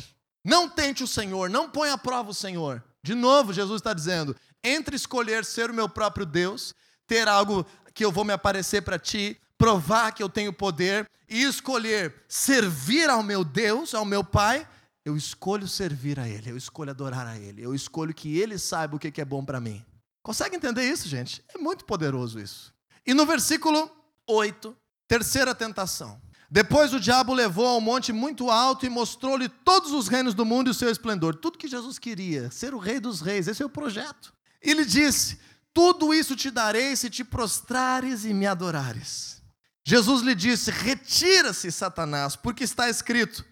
Não 0.45 0.69
tente 0.69 1.03
o 1.03 1.07
Senhor, 1.07 1.49
não 1.49 1.67
ponha 1.67 1.93
à 1.93 1.97
prova 1.97 2.29
o 2.29 2.33
Senhor. 2.33 2.83
De 3.03 3.13
novo, 3.13 3.51
Jesus 3.51 3.79
está 3.79 3.93
dizendo: 3.93 4.35
entre 4.63 4.95
escolher 4.95 5.43
ser 5.43 5.69
o 5.69 5.73
meu 5.73 5.89
próprio 5.89 6.25
Deus, 6.25 6.73
ter 7.05 7.27
algo 7.27 7.65
que 7.93 8.03
eu 8.05 8.11
vou 8.11 8.23
me 8.23 8.33
aparecer 8.33 8.81
para 8.81 8.97
ti, 8.97 9.39
provar 9.57 10.11
que 10.13 10.23
eu 10.23 10.29
tenho 10.29 10.53
poder, 10.53 11.07
e 11.29 11.43
escolher 11.43 12.13
servir 12.27 13.09
ao 13.09 13.21
meu 13.21 13.43
Deus, 13.43 13.93
ao 13.93 14.05
meu 14.05 14.23
Pai, 14.23 14.67
eu 15.05 15.17
escolho 15.17 15.67
servir 15.67 16.19
a 16.19 16.27
Ele, 16.27 16.51
eu 16.51 16.57
escolho 16.57 16.91
adorar 16.91 17.27
a 17.27 17.37
Ele, 17.37 17.61
eu 17.61 17.75
escolho 17.75 18.13
que 18.13 18.39
Ele 18.39 18.57
saiba 18.57 18.95
o 18.95 18.99
que 18.99 19.19
é 19.19 19.25
bom 19.25 19.43
para 19.43 19.59
mim. 19.59 19.83
Consegue 20.21 20.55
entender 20.55 20.83
isso, 20.83 21.07
gente? 21.09 21.43
É 21.53 21.57
muito 21.57 21.83
poderoso 21.83 22.39
isso. 22.39 22.73
E 23.05 23.13
no 23.13 23.25
versículo 23.25 23.91
8, 24.25 24.75
terceira 25.07 25.53
tentação. 25.53 26.21
Depois 26.53 26.93
o 26.93 26.99
diabo 26.99 27.33
levou 27.33 27.65
ao 27.65 27.81
monte 27.81 28.13
muito 28.13 28.51
alto 28.51 28.85
e 28.85 28.89
mostrou-lhe 28.89 29.49
todos 29.49 29.91
os 29.91 30.07
reinos 30.07 30.35
do 30.35 30.45
mundo 30.45 30.67
e 30.67 30.69
o 30.69 30.73
seu 30.73 30.87
esplendor. 30.87 31.33
Tudo 31.33 31.57
que 31.57 31.67
Jesus 31.67 31.97
queria, 31.97 32.51
ser 32.51 32.75
o 32.75 32.77
rei 32.77 32.99
dos 32.99 33.21
reis, 33.21 33.47
esse 33.47 33.63
é 33.63 33.65
o 33.65 33.69
projeto. 33.69 34.31
E 34.61 34.71
lhe 34.71 34.85
disse: 34.85 35.39
Tudo 35.73 36.13
isso 36.13 36.35
te 36.35 36.51
darei 36.51 36.95
se 36.95 37.09
te 37.09 37.23
prostrares 37.23 38.23
e 38.23 38.35
me 38.35 38.45
adorares. 38.45 39.41
Jesus 39.83 40.21
lhe 40.21 40.35
disse: 40.35 40.69
Retira-se, 40.69 41.71
Satanás, 41.71 42.35
porque 42.35 42.63
está 42.63 42.87
escrito: 42.87 43.43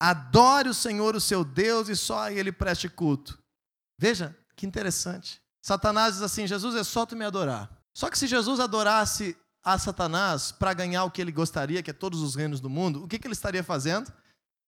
Adore 0.00 0.70
o 0.70 0.74
Senhor, 0.74 1.14
o 1.14 1.20
seu 1.20 1.44
Deus, 1.44 1.90
e 1.90 1.96
só 1.96 2.20
a 2.20 2.32
ele 2.32 2.50
preste 2.50 2.88
culto. 2.88 3.38
Veja 3.98 4.34
que 4.56 4.64
interessante. 4.64 5.38
Satanás 5.60 6.14
diz 6.14 6.22
assim: 6.22 6.46
Jesus 6.46 6.74
é 6.76 6.82
só 6.82 7.04
tu 7.04 7.14
me 7.14 7.26
adorar. 7.26 7.70
Só 7.92 8.08
que 8.08 8.18
se 8.18 8.26
Jesus 8.26 8.58
adorasse 8.58 9.36
a 9.64 9.78
Satanás 9.78 10.52
para 10.52 10.72
ganhar 10.72 11.04
o 11.04 11.10
que 11.10 11.20
ele 11.20 11.32
gostaria, 11.32 11.82
que 11.82 11.90
é 11.90 11.94
todos 11.94 12.22
os 12.22 12.34
reinos 12.34 12.60
do 12.60 12.70
mundo, 12.70 13.04
o 13.04 13.08
que, 13.08 13.18
que 13.18 13.26
ele 13.26 13.34
estaria 13.34 13.62
fazendo? 13.62 14.12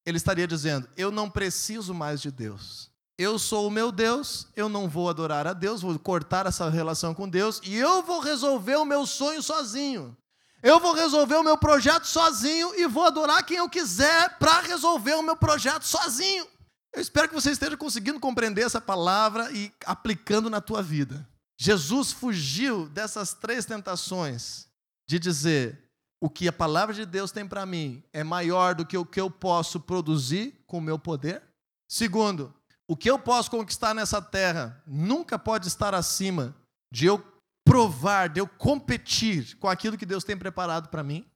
Ele 0.04 0.16
estaria 0.16 0.46
dizendo: 0.46 0.88
Eu 0.96 1.10
não 1.10 1.30
preciso 1.30 1.94
mais 1.94 2.20
de 2.20 2.30
Deus. 2.30 2.90
Eu 3.18 3.38
sou 3.38 3.66
o 3.66 3.70
meu 3.70 3.92
Deus, 3.92 4.46
eu 4.56 4.66
não 4.66 4.88
vou 4.88 5.10
adorar 5.10 5.46
a 5.46 5.52
Deus, 5.52 5.82
vou 5.82 5.98
cortar 5.98 6.46
essa 6.46 6.70
relação 6.70 7.14
com 7.14 7.28
Deus 7.28 7.60
e 7.62 7.76
eu 7.76 8.02
vou 8.02 8.20
resolver 8.20 8.76
o 8.76 8.84
meu 8.84 9.04
sonho 9.04 9.42
sozinho. 9.42 10.16
Eu 10.62 10.80
vou 10.80 10.94
resolver 10.94 11.36
o 11.36 11.42
meu 11.42 11.56
projeto 11.58 12.06
sozinho 12.06 12.74
e 12.74 12.86
vou 12.86 13.04
adorar 13.04 13.44
quem 13.44 13.58
eu 13.58 13.68
quiser 13.68 14.38
para 14.38 14.60
resolver 14.60 15.14
o 15.14 15.22
meu 15.22 15.36
projeto 15.36 15.84
sozinho. 15.84 16.46
Eu 16.94 17.00
espero 17.00 17.28
que 17.28 17.34
você 17.34 17.50
esteja 17.50 17.76
conseguindo 17.76 18.18
compreender 18.18 18.62
essa 18.62 18.80
palavra 18.80 19.50
e 19.52 19.70
aplicando 19.84 20.48
na 20.48 20.60
tua 20.60 20.82
vida. 20.82 21.28
Jesus 21.58 22.12
fugiu 22.12 22.88
dessas 22.88 23.34
três 23.34 23.66
tentações 23.66 24.69
de 25.10 25.18
dizer 25.18 25.90
o 26.20 26.30
que 26.30 26.46
a 26.46 26.52
palavra 26.52 26.94
de 26.94 27.04
Deus 27.04 27.32
tem 27.32 27.44
para 27.44 27.66
mim 27.66 28.00
é 28.12 28.22
maior 28.22 28.76
do 28.76 28.86
que 28.86 28.96
o 28.96 29.04
que 29.04 29.20
eu 29.20 29.28
posso 29.28 29.80
produzir 29.80 30.62
com 30.68 30.78
o 30.78 30.80
meu 30.80 31.00
poder. 31.00 31.42
Segundo, 31.90 32.54
o 32.86 32.96
que 32.96 33.10
eu 33.10 33.18
posso 33.18 33.50
conquistar 33.50 33.92
nessa 33.92 34.22
terra 34.22 34.80
nunca 34.86 35.36
pode 35.36 35.66
estar 35.66 35.96
acima 35.96 36.54
de 36.92 37.06
eu 37.06 37.18
provar, 37.64 38.28
de 38.28 38.40
eu 38.40 38.46
competir 38.46 39.56
com 39.58 39.66
aquilo 39.66 39.98
que 39.98 40.06
Deus 40.06 40.22
tem 40.22 40.36
preparado 40.36 40.90
para 40.90 41.02
mim. 41.02 41.26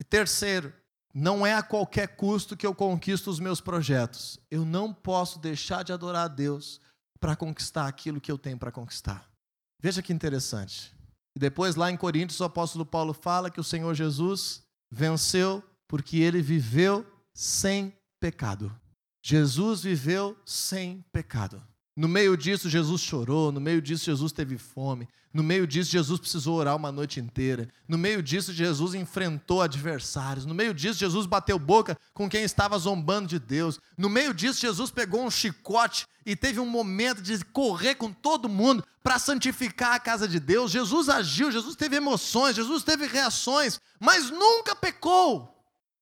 E 0.00 0.04
terceiro, 0.04 0.72
não 1.12 1.44
é 1.44 1.54
a 1.54 1.62
qualquer 1.62 2.14
custo 2.14 2.56
que 2.56 2.64
eu 2.64 2.72
conquisto 2.72 3.28
os 3.28 3.40
meus 3.40 3.60
projetos. 3.60 4.38
Eu 4.48 4.64
não 4.64 4.94
posso 4.94 5.40
deixar 5.40 5.82
de 5.82 5.92
adorar 5.92 6.26
a 6.26 6.28
Deus 6.28 6.80
para 7.18 7.34
conquistar 7.34 7.88
aquilo 7.88 8.20
que 8.20 8.30
eu 8.30 8.38
tenho 8.38 8.58
para 8.58 8.70
conquistar. 8.70 9.28
Veja 9.82 10.00
que 10.00 10.12
interessante. 10.12 10.93
E 11.36 11.38
depois, 11.38 11.74
lá 11.74 11.90
em 11.90 11.96
Coríntios, 11.96 12.40
o 12.40 12.44
apóstolo 12.44 12.86
Paulo 12.86 13.12
fala 13.12 13.50
que 13.50 13.60
o 13.60 13.64
Senhor 13.64 13.94
Jesus 13.94 14.62
venceu 14.90 15.62
porque 15.88 16.18
ele 16.18 16.40
viveu 16.40 17.04
sem 17.34 17.92
pecado. 18.20 18.74
Jesus 19.22 19.82
viveu 19.82 20.36
sem 20.44 21.04
pecado. 21.12 21.62
No 21.96 22.08
meio 22.08 22.36
disso, 22.36 22.68
Jesus 22.68 23.00
chorou, 23.00 23.52
no 23.52 23.60
meio 23.60 23.80
disso, 23.80 24.04
Jesus 24.04 24.32
teve 24.32 24.58
fome, 24.58 25.08
no 25.32 25.44
meio 25.44 25.64
disso, 25.64 25.92
Jesus 25.92 26.18
precisou 26.18 26.56
orar 26.56 26.74
uma 26.74 26.90
noite 26.90 27.20
inteira, 27.20 27.68
no 27.88 27.96
meio 27.96 28.20
disso, 28.20 28.52
Jesus 28.52 28.94
enfrentou 28.94 29.62
adversários, 29.62 30.44
no 30.44 30.54
meio 30.54 30.74
disso, 30.74 30.98
Jesus 30.98 31.24
bateu 31.24 31.56
boca 31.56 31.96
com 32.12 32.28
quem 32.28 32.42
estava 32.42 32.76
zombando 32.78 33.28
de 33.28 33.38
Deus, 33.38 33.78
no 33.96 34.08
meio 34.08 34.34
disso, 34.34 34.60
Jesus 34.60 34.90
pegou 34.90 35.24
um 35.24 35.30
chicote 35.30 36.06
e 36.26 36.34
teve 36.34 36.58
um 36.58 36.66
momento 36.66 37.22
de 37.22 37.44
correr 37.44 37.94
com 37.94 38.12
todo 38.12 38.48
mundo 38.48 38.84
para 39.02 39.18
santificar 39.18 39.92
a 39.92 40.00
casa 40.00 40.26
de 40.26 40.40
Deus. 40.40 40.70
Jesus 40.70 41.08
agiu, 41.08 41.52
Jesus 41.52 41.76
teve 41.76 41.96
emoções, 41.96 42.56
Jesus 42.56 42.82
teve 42.82 43.06
reações, 43.06 43.80
mas 44.00 44.30
nunca 44.30 44.74
pecou. 44.74 45.53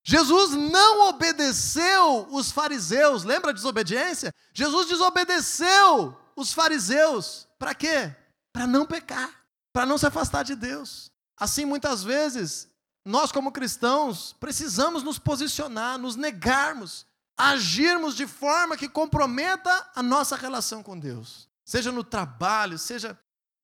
Jesus 0.05 0.51
não 0.51 1.09
obedeceu 1.09 2.27
os 2.31 2.51
fariseus, 2.51 3.23
lembra 3.23 3.51
a 3.51 3.55
desobediência? 3.55 4.35
Jesus 4.53 4.89
desobedeceu 4.89 6.19
os 6.35 6.53
fariseus, 6.53 7.47
para 7.59 7.75
quê? 7.75 8.15
Para 8.53 8.67
não 8.67 8.85
pecar, 8.85 9.31
para 9.73 9.87
não 9.87 9.97
se 9.97 10.07
afastar 10.07 10.43
de 10.43 10.57
Deus. 10.57 11.11
Assim, 11.37 11.65
muitas 11.65 12.03
vezes, 12.03 12.69
nós 13.05 13.31
como 13.31 13.53
cristãos 13.53 14.35
precisamos 14.39 15.03
nos 15.03 15.19
posicionar, 15.19 15.99
nos 15.99 16.17
negarmos, 16.17 17.07
agirmos 17.37 18.17
de 18.17 18.27
forma 18.27 18.77
que 18.77 18.89
comprometa 18.89 19.91
a 19.95 20.03
nossa 20.03 20.37
relação 20.37 20.83
com 20.83 20.99
Deus. 20.99 21.49
Seja 21.65 21.93
no 21.93 22.03
trabalho, 22.03 22.79
seja 22.79 23.19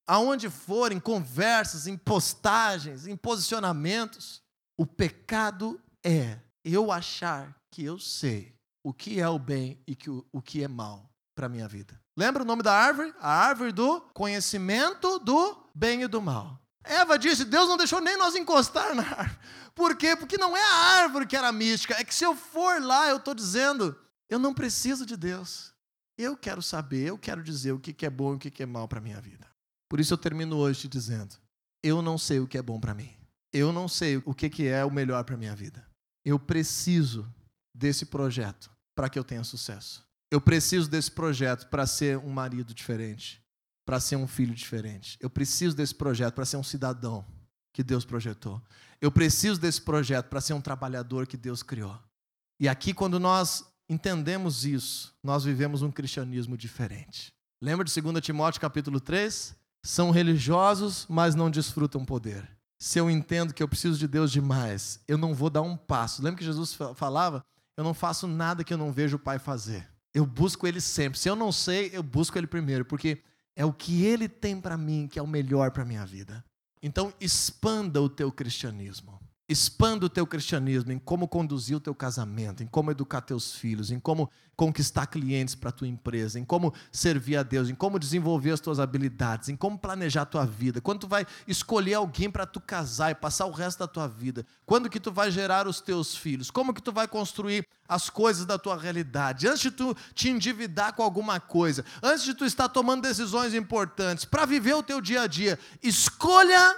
aonde 0.07 0.49
for, 0.49 0.93
em 0.93 1.01
conversas, 1.01 1.87
em 1.87 1.97
postagens, 1.97 3.07
em 3.07 3.17
posicionamentos. 3.17 4.43
O 4.77 4.87
pecado 4.87 5.81
é 6.05 6.39
eu 6.65 6.91
achar 6.91 7.57
que 7.71 7.85
eu 7.85 7.99
sei 7.99 8.55
o 8.83 8.93
que 8.93 9.21
é 9.21 9.29
o 9.29 9.39
bem 9.39 9.83
e 9.87 9.95
que 9.95 10.11
o, 10.11 10.27
o 10.33 10.41
que 10.41 10.63
é 10.63 10.69
mal 10.69 11.11
para 11.35 11.47
a 11.47 11.49
minha 11.49 11.69
vida. 11.69 12.01
Lembra 12.17 12.43
o 12.43 12.47
nome 12.47 12.63
da 12.63 12.73
árvore? 12.73 13.15
A 13.21 13.31
árvore 13.31 13.73
do 13.73 14.01
conhecimento 14.13 15.19
do 15.21 15.57
bem 15.75 16.03
e 16.03 16.09
do 16.09 16.21
mal. 16.21 16.61
Eva 16.83 17.19
disse: 17.19 17.45
Deus 17.45 17.69
não 17.69 17.77
deixou 17.77 18.01
nem 18.01 18.17
nós 18.17 18.35
encostar 18.35 18.95
na 18.95 19.03
árvore. 19.03 19.39
Por 19.75 19.97
quê? 19.97 20.17
Porque 20.17 20.37
não 20.37 20.57
é 20.57 20.63
a 20.63 21.03
árvore 21.03 21.27
que 21.27 21.37
era 21.37 21.53
mística. 21.53 21.95
É 21.95 22.03
que 22.03 22.15
se 22.15 22.25
eu 22.25 22.35
for 22.35 22.83
lá, 22.83 23.09
eu 23.09 23.19
estou 23.19 23.35
dizendo: 23.35 23.97
eu 24.29 24.39
não 24.39 24.53
preciso 24.53 25.07
de 25.07 25.17
Deus. 25.17 25.73
Eu 26.17 26.37
quero 26.37 26.61
saber, 26.61 27.09
eu 27.09 27.19
quero 27.19 27.45
dizer 27.45 27.73
o 27.73 27.79
que 27.79 28.05
é 28.05 28.11
bom 28.11 28.33
e 28.33 28.37
o 28.37 28.39
que 28.39 28.63
é 28.63 28.67
mal 28.67 28.89
para 28.89 28.99
a 28.99 29.03
minha 29.03 29.21
vida. 29.21 29.47
Por 29.89 30.01
isso 30.01 30.13
eu 30.13 30.19
termino 30.19 30.57
hoje 30.57 30.81
te 30.81 30.89
dizendo: 30.89 31.37
eu 31.83 32.03
não 32.03 32.19
sei 32.19 32.41
o 32.41 32.47
que 32.49 32.59
é 32.59 32.63
bom 32.63 32.81
para 32.81 32.95
mim. 32.95 33.15
Eu 33.53 33.73
não 33.73 33.89
sei 33.89 34.17
o 34.25 34.35
que 34.35 34.67
é 34.67 34.85
o 34.85 34.91
melhor 34.91 35.25
para 35.25 35.35
a 35.35 35.39
minha 35.39 35.55
vida. 35.55 35.88
Eu 36.29 36.39
preciso 36.39 37.27
desse 37.75 38.05
projeto 38.05 38.71
para 38.95 39.09
que 39.09 39.19
eu 39.19 39.25
tenha 39.25 39.43
sucesso. 39.43 40.07
Eu 40.31 40.43
preciso 40.43 40.87
desse 40.87 41.11
projeto 41.11 41.67
para 41.69 41.87
ser 41.87 42.19
um 42.19 42.29
marido 42.29 42.75
diferente, 42.75 43.43
para 43.87 43.99
ser 43.99 44.17
um 44.17 44.27
filho 44.27 44.55
diferente. 44.55 45.17
Eu 45.23 45.31
preciso 45.31 45.75
desse 45.75 45.95
projeto 45.95 46.35
para 46.35 46.45
ser 46.45 46.59
um 46.59 46.63
cidadão 46.63 47.25
que 47.73 47.83
Deus 47.83 48.05
projetou. 48.05 48.63
Eu 49.01 49.11
preciso 49.11 49.59
desse 49.59 49.81
projeto 49.81 50.29
para 50.29 50.43
ser 50.43 50.53
um 50.53 50.61
trabalhador 50.61 51.27
que 51.27 51.39
Deus 51.39 51.63
criou. 51.63 51.99
E 52.61 52.69
aqui, 52.69 52.93
quando 52.93 53.19
nós 53.19 53.65
entendemos 53.89 54.67
isso, 54.67 55.15
nós 55.25 55.45
vivemos 55.45 55.81
um 55.81 55.91
cristianismo 55.91 56.59
diferente. 56.59 57.33
Lembra 57.59 57.87
de 57.87 58.01
2 58.03 58.21
Timóteo 58.23 58.61
capítulo 58.61 59.01
3? 59.01 59.57
São 59.83 60.11
religiosos, 60.11 61.07
mas 61.09 61.35
não 61.35 61.51
desfrutam 61.51 62.05
poder 62.05 62.58
se 62.79 62.99
eu 62.99 63.11
entendo 63.11 63.53
que 63.53 63.63
eu 63.63 63.69
preciso 63.69 63.99
de 63.99 64.07
Deus 64.07 64.31
demais, 64.31 65.01
eu 65.09 65.19
não 65.19 65.35
vou 65.35 65.51
dar 65.51 65.63
um 65.63 65.77
passo. 65.77 66.23
Lembra 66.23 66.39
que 66.39 66.45
Jesus 66.45 66.77
falava? 66.95 67.45
Eu 67.77 67.83
não 67.83 67.93
faço 67.93 68.27
nada 68.27 68.63
que 68.63 68.73
eu 68.73 68.79
não 68.79 68.93
vejo 68.93 69.17
o 69.17 69.21
Pai 69.21 69.39
fazer. 69.39 69.89
Eu 70.15 70.25
busco 70.25 70.67
Ele 70.67 70.81
sempre. 70.81 71.19
Se 71.19 71.29
eu 71.29 71.37
não 71.37 71.51
sei, 71.51 71.91
eu 71.93 72.03
busco 72.03 72.39
Ele 72.39 72.47
primeiro, 72.47 72.85
porque 72.85 73.23
é 73.57 73.65
o 73.65 73.73
que 73.73 74.05
Ele 74.05 74.29
tem 74.29 74.61
para 74.61 74.77
mim 74.77 75.09
que 75.09 75.19
é 75.19 75.23
o 75.23 75.27
melhor 75.27 75.73
para 75.73 75.85
minha 75.85 76.07
vida. 76.07 76.45
Então, 76.83 77.13
expanda 77.21 78.01
o 78.01 78.09
teu 78.09 78.31
cristianismo. 78.31 79.21
Expanda 79.51 80.05
o 80.05 80.11
teu 80.11 80.27
cristianismo 80.27 80.93
em 80.93 80.99
como 80.99 81.27
conduzir 81.27 81.75
o 81.75 81.81
teu 81.81 81.95
casamento, 81.95 82.63
em 82.63 82.67
como 82.67 82.91
educar 82.91 83.23
teus 83.23 83.55
filhos, 83.55 83.91
em 83.91 83.99
como 83.99 84.31
conquistar 84.55 85.07
clientes 85.07 85.55
para 85.55 85.71
a 85.71 85.73
tua 85.73 85.89
empresa, 85.89 86.39
em 86.39 86.45
como 86.45 86.75
servir 86.93 87.39
a 87.39 87.43
Deus, 87.43 87.71
em 87.71 87.75
como 87.75 87.99
desenvolver 87.99 88.51
as 88.51 88.61
tuas 88.61 88.79
habilidades, 88.79 89.49
em 89.49 89.57
como 89.57 89.79
planejar 89.79 90.23
a 90.23 90.27
tua 90.27 90.45
vida. 90.45 90.83
Quando 90.83 91.01
tu 91.01 91.09
vai 91.09 91.27
escolher 91.47 91.95
alguém 91.95 92.31
para 92.31 92.45
tu 92.45 92.61
casar 92.61 93.11
e 93.11 93.15
passar 93.15 93.47
o 93.47 93.51
resto 93.51 93.79
da 93.79 93.87
tua 93.87 94.07
vida, 94.07 94.45
quando 94.67 94.91
que 94.91 95.01
tu 95.01 95.11
vai 95.11 95.31
gerar 95.31 95.67
os 95.67 95.81
teus 95.81 96.15
filhos, 96.15 96.51
como 96.51 96.75
que 96.75 96.83
tu 96.83 96.93
vai 96.93 97.09
construir 97.09 97.67
as 97.89 98.11
coisas 98.11 98.45
da 98.45 98.59
tua 98.59 98.77
realidade, 98.77 99.49
antes 99.49 99.63
de 99.63 99.71
tu 99.71 99.97
te 100.13 100.29
endividar 100.29 100.93
com 100.93 101.03
alguma 101.03 101.41
coisa, 101.41 101.87
antes 102.03 102.23
de 102.23 102.35
tu 102.35 102.45
estar 102.45 102.69
tomando 102.69 103.01
decisões 103.01 103.55
importantes 103.55 104.27
para 104.27 104.45
viver 104.45 104.75
o 104.75 104.83
teu 104.83 105.01
dia 105.01 105.23
a 105.23 105.27
dia, 105.27 105.59
escolha 105.83 106.77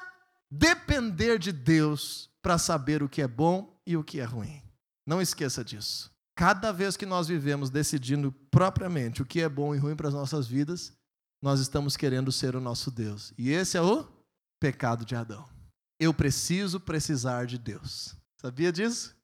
depender 0.51 1.39
de 1.39 1.53
Deus 1.53 2.31
para 2.43 2.59
saber 2.59 3.03
o 3.03 3.09
que 3.09 3.23
é 3.23 3.29
bom 3.29 3.79
e 3.87 3.97
o 3.97 4.05
que 4.05 4.21
é 4.21 4.25
ruim. 4.25 4.63
Não 5.07 5.21
esqueça 5.21 5.65
disso. 5.65 6.11
Cada 6.37 6.73
vez 6.73 6.97
que 6.97 7.05
nós 7.05 7.29
vivemos 7.29 7.71
decidindo 7.71 8.33
propriamente 8.51 9.23
o 9.23 9.27
que 9.27 9.41
é 9.41 9.49
bom 9.49 9.75
e 9.75 9.79
ruim 9.79 9.95
para 9.95 10.09
as 10.09 10.15
nossas 10.15 10.47
vidas, 10.47 10.93
nós 11.43 11.61
estamos 11.61 11.97
querendo 11.97 12.33
ser 12.33 12.57
o 12.57 12.61
nosso 12.61 12.91
Deus. 12.91 13.33
E 13.37 13.51
esse 13.51 13.77
é 13.77 13.83
o 13.83 14.07
pecado 14.59 15.05
de 15.05 15.15
Adão. 15.15 15.49
Eu 15.99 16.15
preciso 16.15 16.81
precisar 16.81 17.47
de 17.47 17.59
Deus. 17.59 18.15
Sabia 18.41 18.73
disso? 18.73 19.15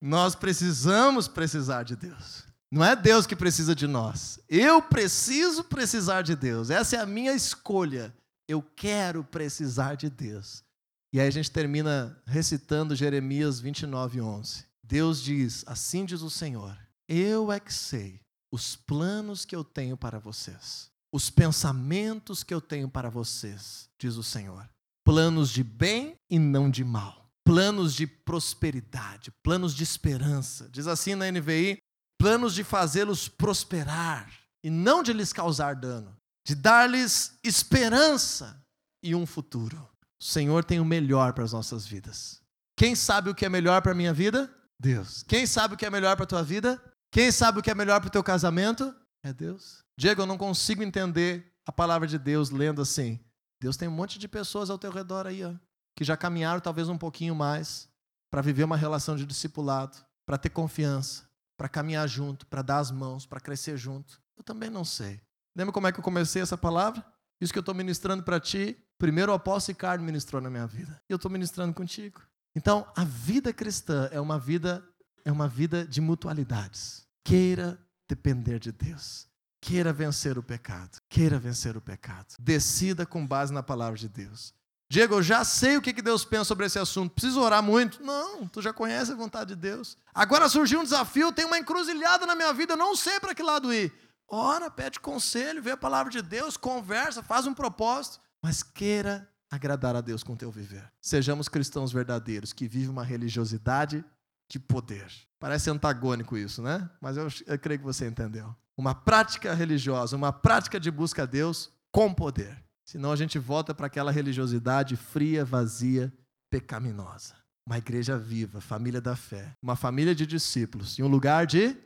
Nós 0.00 0.34
precisamos 0.34 1.26
precisar 1.26 1.82
de 1.82 1.96
Deus. 1.96 2.44
Não 2.70 2.84
é 2.84 2.94
Deus 2.94 3.26
que 3.26 3.34
precisa 3.34 3.74
de 3.74 3.86
nós. 3.86 4.38
Eu 4.48 4.82
preciso 4.82 5.64
precisar 5.64 6.22
de 6.22 6.36
Deus. 6.36 6.70
Essa 6.70 6.96
é 6.96 7.00
a 7.00 7.06
minha 7.06 7.32
escolha. 7.32 8.14
Eu 8.48 8.62
quero 8.62 9.24
precisar 9.24 9.94
de 9.96 10.08
Deus. 10.08 10.64
E 11.12 11.20
aí 11.20 11.28
a 11.28 11.30
gente 11.30 11.50
termina 11.50 12.20
recitando 12.26 12.94
Jeremias 12.94 13.58
29, 13.60 14.20
11. 14.20 14.64
Deus 14.82 15.22
diz: 15.22 15.64
Assim 15.66 16.04
diz 16.04 16.22
o 16.22 16.30
Senhor, 16.30 16.76
eu 17.08 17.50
é 17.50 17.58
que 17.58 17.72
sei 17.72 18.20
os 18.52 18.76
planos 18.76 19.44
que 19.44 19.54
eu 19.54 19.64
tenho 19.64 19.96
para 19.96 20.18
vocês. 20.18 20.90
os 21.12 21.30
pensamentos 21.30 22.42
que 22.42 22.52
eu 22.52 22.60
tenho 22.60 22.88
para 22.88 23.08
vocês, 23.08 23.88
diz 23.98 24.16
o 24.16 24.22
Senhor. 24.22 24.68
Planos 25.04 25.50
de 25.50 25.64
bem 25.64 26.16
e 26.28 26.38
não 26.38 26.68
de 26.68 26.84
mal. 26.84 27.30
Planos 27.44 27.94
de 27.94 28.06
prosperidade, 28.06 29.30
planos 29.42 29.74
de 29.74 29.82
esperança. 29.82 30.68
Diz 30.68 30.86
assim 30.86 31.14
na 31.14 31.30
NVI: 31.30 31.78
planos 32.18 32.54
de 32.54 32.62
fazê-los 32.64 33.28
prosperar 33.28 34.30
e 34.62 34.68
não 34.68 35.02
de 35.02 35.12
lhes 35.12 35.32
causar 35.32 35.74
dano, 35.74 36.16
de 36.46 36.54
dar-lhes 36.54 37.36
esperança 37.42 38.64
e 39.02 39.16
um 39.16 39.26
futuro. 39.26 39.76
O 40.20 40.24
Senhor 40.24 40.64
tem 40.64 40.78
o 40.78 40.84
melhor 40.84 41.32
para 41.32 41.42
as 41.42 41.52
nossas 41.52 41.84
vidas. 41.84 42.40
Quem 42.78 42.94
sabe 42.94 43.28
o 43.28 43.34
que 43.34 43.44
é 43.44 43.48
melhor 43.48 43.82
para 43.82 43.90
a 43.90 43.94
minha 43.96 44.14
vida? 44.14 44.48
Deus. 44.78 45.24
Quem 45.24 45.44
sabe 45.44 45.74
o 45.74 45.76
que 45.76 45.84
é 45.84 45.90
melhor 45.90 46.14
para 46.14 46.22
a 46.22 46.28
tua 46.28 46.44
vida? 46.44 46.80
Quem 47.10 47.32
sabe 47.32 47.58
o 47.58 47.62
que 47.62 47.70
é 47.70 47.74
melhor 47.74 48.00
para 48.00 48.06
o 48.06 48.12
teu 48.12 48.22
casamento? 48.22 48.94
É 49.24 49.32
Deus. 49.32 49.82
Diego, 49.98 50.22
eu 50.22 50.26
não 50.26 50.38
consigo 50.38 50.84
entender 50.84 51.52
a 51.66 51.72
palavra 51.72 52.06
de 52.06 52.16
Deus 52.16 52.50
lendo 52.50 52.80
assim. 52.80 53.18
Deus 53.60 53.76
tem 53.76 53.88
um 53.88 53.92
monte 53.92 54.16
de 54.16 54.28
pessoas 54.28 54.70
ao 54.70 54.78
teu 54.78 54.92
redor 54.92 55.26
aí, 55.26 55.44
ó, 55.44 55.52
que 55.96 56.04
já 56.04 56.16
caminharam 56.16 56.60
talvez 56.60 56.88
um 56.88 56.98
pouquinho 56.98 57.34
mais 57.34 57.88
para 58.30 58.40
viver 58.40 58.62
uma 58.62 58.76
relação 58.76 59.16
de 59.16 59.26
discipulado, 59.26 59.96
para 60.24 60.38
ter 60.38 60.50
confiança, 60.50 61.24
para 61.58 61.68
caminhar 61.68 62.08
junto, 62.08 62.46
para 62.46 62.62
dar 62.62 62.78
as 62.78 62.92
mãos, 62.92 63.26
para 63.26 63.40
crescer 63.40 63.76
junto. 63.76 64.20
Eu 64.36 64.44
também 64.44 64.70
não 64.70 64.84
sei. 64.84 65.25
Lembra 65.56 65.72
como 65.72 65.86
é 65.86 65.92
que 65.92 65.98
eu 65.98 66.04
comecei 66.04 66.42
essa 66.42 66.58
palavra? 66.58 67.02
Isso 67.40 67.52
que 67.52 67.58
eu 67.58 67.60
estou 67.60 67.74
ministrando 67.74 68.22
para 68.22 68.38
ti, 68.38 68.76
primeiro 68.98 69.32
o 69.32 69.34
apóstolo 69.34 69.74
Ricardo 69.74 70.04
ministrou 70.04 70.40
na 70.40 70.50
minha 70.50 70.66
vida. 70.66 71.00
E 71.08 71.12
eu 71.12 71.16
estou 71.16 71.30
ministrando 71.30 71.72
contigo. 71.72 72.20
Então, 72.54 72.86
a 72.94 73.04
vida 73.04 73.52
cristã 73.52 74.08
é 74.12 74.20
uma 74.20 74.38
vida 74.38 74.86
é 75.24 75.32
uma 75.32 75.48
vida 75.48 75.84
de 75.84 76.00
mutualidades. 76.00 77.04
Queira 77.24 77.76
depender 78.08 78.60
de 78.60 78.70
Deus. 78.70 79.26
Queira 79.60 79.92
vencer 79.92 80.38
o 80.38 80.42
pecado. 80.42 81.00
Queira 81.08 81.36
vencer 81.36 81.76
o 81.76 81.80
pecado. 81.80 82.36
Decida 82.38 83.04
com 83.04 83.26
base 83.26 83.52
na 83.52 83.62
palavra 83.62 83.98
de 83.98 84.08
Deus. 84.08 84.54
Diego, 84.88 85.14
eu 85.14 85.22
já 85.22 85.44
sei 85.44 85.76
o 85.76 85.82
que 85.82 86.00
Deus 86.00 86.24
pensa 86.24 86.44
sobre 86.44 86.66
esse 86.66 86.78
assunto. 86.78 87.12
Preciso 87.12 87.40
orar 87.40 87.60
muito? 87.60 88.00
Não, 88.04 88.46
tu 88.46 88.62
já 88.62 88.72
conhece 88.72 89.10
a 89.10 89.16
vontade 89.16 89.56
de 89.56 89.60
Deus. 89.60 89.98
Agora 90.14 90.48
surgiu 90.48 90.78
um 90.78 90.84
desafio, 90.84 91.32
tem 91.32 91.44
uma 91.44 91.58
encruzilhada 91.58 92.24
na 92.24 92.36
minha 92.36 92.52
vida, 92.52 92.74
eu 92.74 92.76
não 92.76 92.94
sei 92.94 93.18
para 93.18 93.34
que 93.34 93.42
lado 93.42 93.74
ir. 93.74 93.92
Ora, 94.28 94.70
pede 94.70 94.98
conselho, 94.98 95.62
vê 95.62 95.70
a 95.70 95.76
palavra 95.76 96.10
de 96.10 96.20
Deus, 96.20 96.56
conversa, 96.56 97.22
faz 97.22 97.46
um 97.46 97.54
propósito, 97.54 98.20
mas 98.42 98.62
queira 98.62 99.28
agradar 99.50 99.94
a 99.94 100.00
Deus 100.00 100.22
com 100.22 100.32
o 100.32 100.36
teu 100.36 100.50
viver. 100.50 100.90
Sejamos 101.00 101.48
cristãos 101.48 101.92
verdadeiros 101.92 102.52
que 102.52 102.66
vivem 102.66 102.90
uma 102.90 103.04
religiosidade 103.04 104.04
de 104.48 104.58
poder. 104.58 105.06
Parece 105.38 105.70
antagônico 105.70 106.36
isso, 106.36 106.62
né? 106.62 106.88
Mas 107.00 107.16
eu, 107.16 107.28
eu 107.46 107.58
creio 107.58 107.78
que 107.78 107.84
você 107.84 108.06
entendeu. 108.06 108.54
Uma 108.76 108.94
prática 108.94 109.54
religiosa, 109.54 110.16
uma 110.16 110.32
prática 110.32 110.78
de 110.78 110.90
busca 110.90 111.22
a 111.22 111.26
Deus 111.26 111.70
com 111.90 112.12
poder. 112.12 112.62
Senão 112.84 113.10
a 113.10 113.16
gente 113.16 113.38
volta 113.38 113.74
para 113.74 113.86
aquela 113.86 114.12
religiosidade 114.12 114.96
fria, 114.96 115.44
vazia, 115.44 116.12
pecaminosa. 116.50 117.34
Uma 117.66 117.78
igreja 117.78 118.16
viva, 118.16 118.60
família 118.60 119.00
da 119.00 119.16
fé, 119.16 119.52
uma 119.60 119.74
família 119.74 120.14
de 120.14 120.24
discípulos 120.24 120.98
e 120.98 121.02
um 121.02 121.08
lugar 121.08 121.46
de 121.46 121.76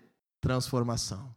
transformação. 0.41 1.35